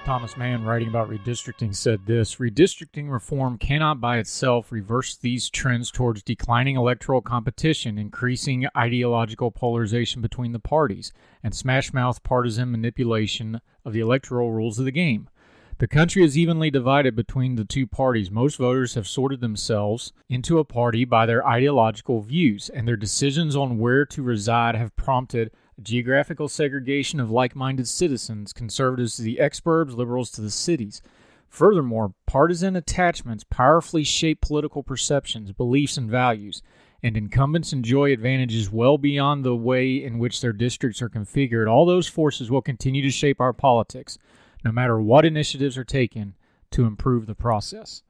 Thomas 0.05 0.35
Mann, 0.35 0.65
writing 0.65 0.89
about 0.89 1.09
redistricting, 1.09 1.73
said 1.73 2.05
this 2.05 2.35
Redistricting 2.35 3.09
reform 3.09 3.57
cannot 3.57 4.01
by 4.01 4.17
itself 4.17 4.69
reverse 4.69 5.15
these 5.15 5.49
trends 5.49 5.91
towards 5.91 6.21
declining 6.21 6.75
electoral 6.75 7.21
competition, 7.21 7.97
increasing 7.97 8.67
ideological 8.75 9.49
polarization 9.49 10.21
between 10.21 10.51
the 10.51 10.59
parties, 10.59 11.13
and 11.41 11.55
smash 11.55 11.93
mouth 11.93 12.21
partisan 12.21 12.69
manipulation 12.69 13.61
of 13.85 13.93
the 13.93 14.01
electoral 14.01 14.51
rules 14.51 14.77
of 14.77 14.83
the 14.83 14.91
game. 14.91 15.29
The 15.77 15.87
country 15.87 16.21
is 16.21 16.37
evenly 16.37 16.69
divided 16.69 17.15
between 17.15 17.55
the 17.55 17.65
two 17.65 17.87
parties. 17.87 18.29
Most 18.29 18.57
voters 18.57 18.95
have 18.95 19.07
sorted 19.07 19.39
themselves 19.39 20.11
into 20.29 20.59
a 20.59 20.65
party 20.65 21.05
by 21.05 21.25
their 21.25 21.47
ideological 21.47 22.21
views, 22.21 22.69
and 22.69 22.85
their 22.85 22.97
decisions 22.97 23.55
on 23.55 23.77
where 23.77 24.05
to 24.07 24.21
reside 24.21 24.75
have 24.75 24.95
prompted 24.97 25.51
geographical 25.81 26.47
segregation 26.47 27.19
of 27.19 27.31
like 27.31 27.55
minded 27.55 27.87
citizens, 27.87 28.53
conservatives 28.53 29.15
to 29.15 29.21
the 29.21 29.39
exurbs, 29.41 29.95
liberals 29.95 30.31
to 30.31 30.41
the 30.41 30.51
cities. 30.51 31.01
Furthermore, 31.49 32.13
partisan 32.25 32.75
attachments 32.75 33.43
powerfully 33.43 34.03
shape 34.03 34.41
political 34.41 34.83
perceptions, 34.83 35.51
beliefs, 35.51 35.97
and 35.97 36.09
values, 36.09 36.61
and 37.03 37.17
incumbents 37.17 37.73
enjoy 37.73 38.11
advantages 38.11 38.71
well 38.71 38.97
beyond 38.97 39.43
the 39.43 39.55
way 39.55 40.03
in 40.03 40.19
which 40.19 40.41
their 40.41 40.53
districts 40.53 41.01
are 41.01 41.09
configured. 41.09 41.69
All 41.69 41.85
those 41.85 42.07
forces 42.07 42.49
will 42.49 42.61
continue 42.61 43.01
to 43.01 43.11
shape 43.11 43.41
our 43.41 43.53
politics, 43.53 44.17
no 44.63 44.71
matter 44.71 44.99
what 44.99 45.25
initiatives 45.25 45.77
are 45.77 45.83
taken 45.83 46.35
to 46.71 46.85
improve 46.85 47.25
the 47.25 47.35
process. 47.35 48.03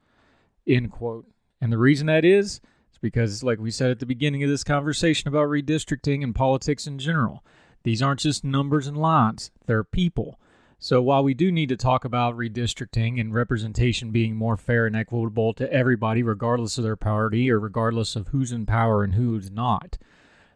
End 0.66 0.90
quote. 0.90 1.26
And 1.60 1.72
the 1.72 1.78
reason 1.78 2.06
that 2.06 2.24
is, 2.24 2.54
is 2.54 2.60
because, 3.04 3.44
like 3.44 3.58
we 3.58 3.70
said 3.70 3.90
at 3.90 3.98
the 3.98 4.06
beginning 4.06 4.42
of 4.42 4.48
this 4.48 4.64
conversation 4.64 5.28
about 5.28 5.48
redistricting 5.48 6.24
and 6.24 6.34
politics 6.34 6.86
in 6.86 6.98
general, 6.98 7.44
these 7.82 8.00
aren't 8.00 8.20
just 8.20 8.44
numbers 8.44 8.86
and 8.86 8.96
lines, 8.96 9.50
they're 9.66 9.84
people. 9.84 10.40
So 10.78 11.02
while 11.02 11.22
we 11.22 11.34
do 11.34 11.52
need 11.52 11.68
to 11.68 11.76
talk 11.76 12.06
about 12.06 12.34
redistricting 12.34 13.20
and 13.20 13.34
representation 13.34 14.10
being 14.10 14.36
more 14.36 14.56
fair 14.56 14.86
and 14.86 14.96
equitable 14.96 15.52
to 15.52 15.70
everybody, 15.70 16.22
regardless 16.22 16.78
of 16.78 16.84
their 16.84 16.96
party 16.96 17.50
or 17.50 17.60
regardless 17.60 18.16
of 18.16 18.28
who's 18.28 18.52
in 18.52 18.64
power 18.64 19.04
and 19.04 19.16
who's 19.16 19.50
not, 19.50 19.98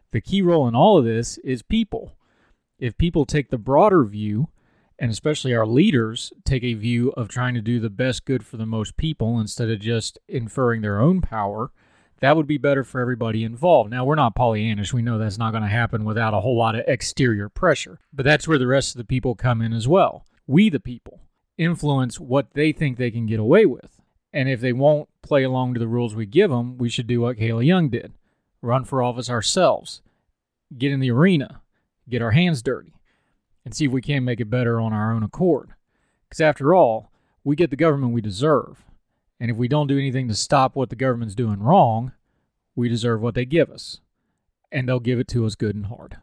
the 0.09 0.19
key 0.19 0.41
role 0.41 0.67
in 0.67 0.73
all 0.73 0.97
of 0.97 1.05
this 1.05 1.37
is 1.39 1.61
people. 1.61 2.17
If 2.79 2.97
people 2.97 3.27
take 3.27 3.51
the 3.51 3.59
broader 3.59 4.03
view, 4.03 4.49
and 4.97 5.11
especially 5.11 5.53
our 5.53 5.67
leaders 5.67 6.33
take 6.45 6.63
a 6.63 6.73
view 6.73 7.11
of 7.11 7.27
trying 7.27 7.53
to 7.53 7.61
do 7.61 7.79
the 7.79 7.91
best 7.91 8.25
good 8.25 8.43
for 8.43 8.57
the 8.57 8.65
most 8.65 8.97
people 8.97 9.39
instead 9.39 9.69
of 9.69 9.79
just 9.79 10.17
inferring 10.27 10.81
their 10.81 10.99
own 10.99 11.21
power, 11.21 11.69
that 12.21 12.35
would 12.35 12.47
be 12.47 12.57
better 12.57 12.83
for 12.83 13.01
everybody 13.01 13.43
involved. 13.43 13.89
Now, 13.89 14.05
we're 14.05 14.15
not 14.15 14.35
Pollyannish. 14.35 14.93
We 14.93 15.01
know 15.01 15.17
that's 15.17 15.37
not 15.37 15.51
going 15.51 15.63
to 15.63 15.69
happen 15.69 16.03
without 16.03 16.33
a 16.33 16.41
whole 16.41 16.57
lot 16.57 16.75
of 16.75 16.83
exterior 16.87 17.49
pressure. 17.49 17.99
But 18.13 18.25
that's 18.25 18.47
where 18.47 18.57
the 18.57 18.67
rest 18.67 18.93
of 18.95 18.97
the 18.97 19.05
people 19.05 19.35
come 19.35 19.61
in 19.61 19.73
as 19.73 19.87
well. 19.87 20.25
We, 20.47 20.69
the 20.69 20.79
people, 20.79 21.21
influence 21.57 22.19
what 22.19 22.53
they 22.53 22.71
think 22.71 22.97
they 22.97 23.11
can 23.11 23.25
get 23.25 23.39
away 23.39 23.65
with. 23.65 24.01
And 24.33 24.47
if 24.47 24.61
they 24.61 24.73
won't 24.73 25.09
play 25.21 25.43
along 25.43 25.73
to 25.73 25.79
the 25.79 25.87
rules 25.87 26.15
we 26.15 26.25
give 26.25 26.51
them, 26.51 26.77
we 26.77 26.89
should 26.89 27.07
do 27.07 27.21
what 27.21 27.37
Kayla 27.37 27.65
Young 27.65 27.89
did 27.89 28.13
run 28.61 28.83
for 28.83 29.01
office 29.01 29.29
ourselves, 29.29 30.01
get 30.77 30.91
in 30.91 30.99
the 30.99 31.11
arena, 31.11 31.61
get 32.09 32.21
our 32.21 32.31
hands 32.31 32.61
dirty, 32.61 32.93
and 33.63 33.73
see 33.73 33.85
if 33.85 33.91
we 33.91 34.01
can 34.01 34.23
make 34.23 34.39
it 34.39 34.49
better 34.49 34.79
on 34.79 34.93
our 34.93 35.13
own 35.13 35.23
accord. 35.23 35.69
Because 36.27 36.41
after 36.41 36.73
all, 36.75 37.11
we 37.43 37.55
get 37.55 37.69
the 37.69 37.75
government 37.75 38.13
we 38.13 38.21
deserve. 38.21 38.83
And 39.39 39.49
if 39.49 39.57
we 39.57 39.67
don't 39.67 39.87
do 39.87 39.97
anything 39.97 40.27
to 40.27 40.35
stop 40.35 40.75
what 40.75 40.89
the 40.89 40.95
government's 40.95 41.35
doing 41.35 41.61
wrong, 41.61 42.11
we 42.75 42.89
deserve 42.89 43.21
what 43.21 43.35
they 43.35 43.45
give 43.45 43.69
us. 43.69 44.01
And 44.71 44.87
they'll 44.87 44.99
give 44.99 45.19
it 45.19 45.27
to 45.29 45.45
us 45.45 45.55
good 45.55 45.75
and 45.75 45.87
hard. 45.87 46.17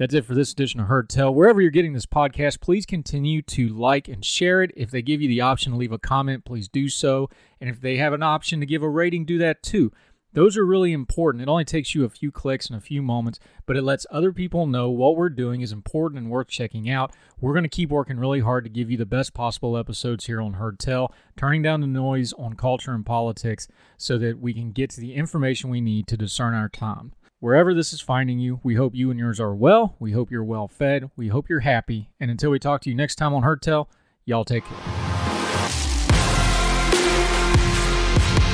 That's 0.00 0.14
it 0.14 0.24
for 0.24 0.34
this 0.34 0.52
edition 0.52 0.80
of 0.80 0.86
Heard 0.86 1.10
Tell. 1.10 1.32
Wherever 1.32 1.60
you're 1.60 1.70
getting 1.70 1.92
this 1.92 2.06
podcast, 2.06 2.62
please 2.62 2.86
continue 2.86 3.42
to 3.42 3.68
like 3.68 4.08
and 4.08 4.24
share 4.24 4.62
it. 4.62 4.72
If 4.74 4.90
they 4.90 5.02
give 5.02 5.20
you 5.20 5.28
the 5.28 5.42
option 5.42 5.72
to 5.72 5.78
leave 5.78 5.92
a 5.92 5.98
comment, 5.98 6.46
please 6.46 6.68
do 6.68 6.88
so. 6.88 7.28
And 7.60 7.68
if 7.68 7.82
they 7.82 7.98
have 7.98 8.14
an 8.14 8.22
option 8.22 8.60
to 8.60 8.66
give 8.66 8.82
a 8.82 8.88
rating, 8.88 9.26
do 9.26 9.36
that 9.38 9.62
too. 9.62 9.92
Those 10.32 10.56
are 10.56 10.64
really 10.64 10.92
important. 10.92 11.42
It 11.42 11.48
only 11.48 11.64
takes 11.64 11.94
you 11.94 12.04
a 12.04 12.08
few 12.08 12.30
clicks 12.30 12.68
and 12.68 12.76
a 12.76 12.80
few 12.80 13.02
moments, 13.02 13.40
but 13.66 13.76
it 13.76 13.82
lets 13.82 14.06
other 14.10 14.32
people 14.32 14.66
know 14.66 14.88
what 14.88 15.16
we're 15.16 15.28
doing 15.28 15.60
is 15.60 15.72
important 15.72 16.20
and 16.20 16.30
worth 16.30 16.46
checking 16.46 16.88
out. 16.88 17.12
We're 17.40 17.52
going 17.52 17.64
to 17.64 17.68
keep 17.68 17.90
working 17.90 18.18
really 18.18 18.40
hard 18.40 18.62
to 18.64 18.70
give 18.70 18.90
you 18.90 18.96
the 18.96 19.06
best 19.06 19.34
possible 19.34 19.76
episodes 19.76 20.26
here 20.26 20.40
on 20.40 20.54
Heard 20.54 20.78
Tell, 20.78 21.12
turning 21.36 21.62
down 21.62 21.80
the 21.80 21.88
noise 21.88 22.32
on 22.34 22.54
culture 22.54 22.92
and 22.92 23.04
politics 23.04 23.66
so 23.96 24.18
that 24.18 24.38
we 24.38 24.54
can 24.54 24.70
get 24.70 24.90
to 24.90 25.00
the 25.00 25.14
information 25.14 25.68
we 25.68 25.80
need 25.80 26.06
to 26.06 26.16
discern 26.16 26.54
our 26.54 26.68
time. 26.68 27.12
Wherever 27.40 27.74
this 27.74 27.92
is 27.92 28.00
finding 28.00 28.38
you, 28.38 28.60
we 28.62 28.76
hope 28.76 28.94
you 28.94 29.10
and 29.10 29.18
yours 29.18 29.40
are 29.40 29.54
well. 29.54 29.96
We 29.98 30.12
hope 30.12 30.30
you're 30.30 30.44
well 30.44 30.68
fed. 30.68 31.10
We 31.16 31.28
hope 31.28 31.48
you're 31.48 31.60
happy. 31.60 32.10
And 32.20 32.30
until 32.30 32.50
we 32.50 32.58
talk 32.58 32.82
to 32.82 32.90
you 32.90 32.94
next 32.94 33.16
time 33.16 33.34
on 33.34 33.42
Heard 33.42 33.62
Tell, 33.62 33.88
y'all 34.26 34.44
take 34.44 34.64
care. 34.64 35.09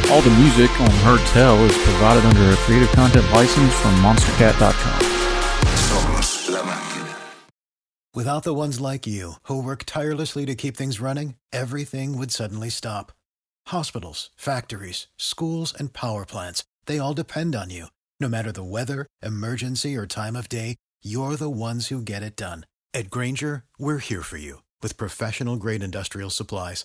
All 0.09 0.23
the 0.23 0.31
music 0.31 0.71
on 0.81 0.91
Heard 1.03 1.27
Tell 1.27 1.59
is 1.65 1.77
provided 1.79 2.25
under 2.25 2.53
a 2.53 2.57
creative 2.59 2.91
content 2.93 3.29
license 3.33 3.75
from 3.75 3.91
monstercat.com. 3.97 5.03
Somos 5.75 6.49
la 6.49 6.63
máquina. 6.63 7.17
Without 8.15 8.45
the 8.45 8.55
ones 8.55 8.81
like 8.81 9.05
you, 9.05 9.33
who 9.43 9.61
work 9.61 9.83
tirelessly 9.85 10.47
to 10.47 10.55
keep 10.55 10.77
things 10.77 11.01
running, 11.01 11.35
everything 11.53 12.17
would 12.17 12.31
suddenly 12.31 12.71
stop. 12.71 13.11
Hospitals, 13.67 14.31
factories, 14.37 15.09
schools, 15.17 15.75
and 15.77 15.93
power 15.93 16.25
plants, 16.25 16.63
they 16.87 17.01
all 17.01 17.13
depend 17.13 17.57
on 17.57 17.71
you. 17.71 17.87
No 18.21 18.29
matter 18.29 18.53
the 18.53 18.63
weather, 18.63 19.07
emergency, 19.23 19.97
or 19.97 20.07
time 20.07 20.37
of 20.37 20.49
day, 20.49 20.77
you're 21.03 21.35
the 21.35 21.51
ones 21.51 21.89
who 21.89 22.01
get 22.01 22.23
it 22.23 22.37
done. 22.37 22.65
At 22.95 23.11
Grainger, 23.11 23.65
we're 23.77 23.99
here 23.99 24.23
for 24.23 24.37
you 24.37 24.63
with 24.83 24.97
professional 24.97 25.57
grade 25.57 25.83
industrial 25.83 26.31
supplies. 26.31 26.85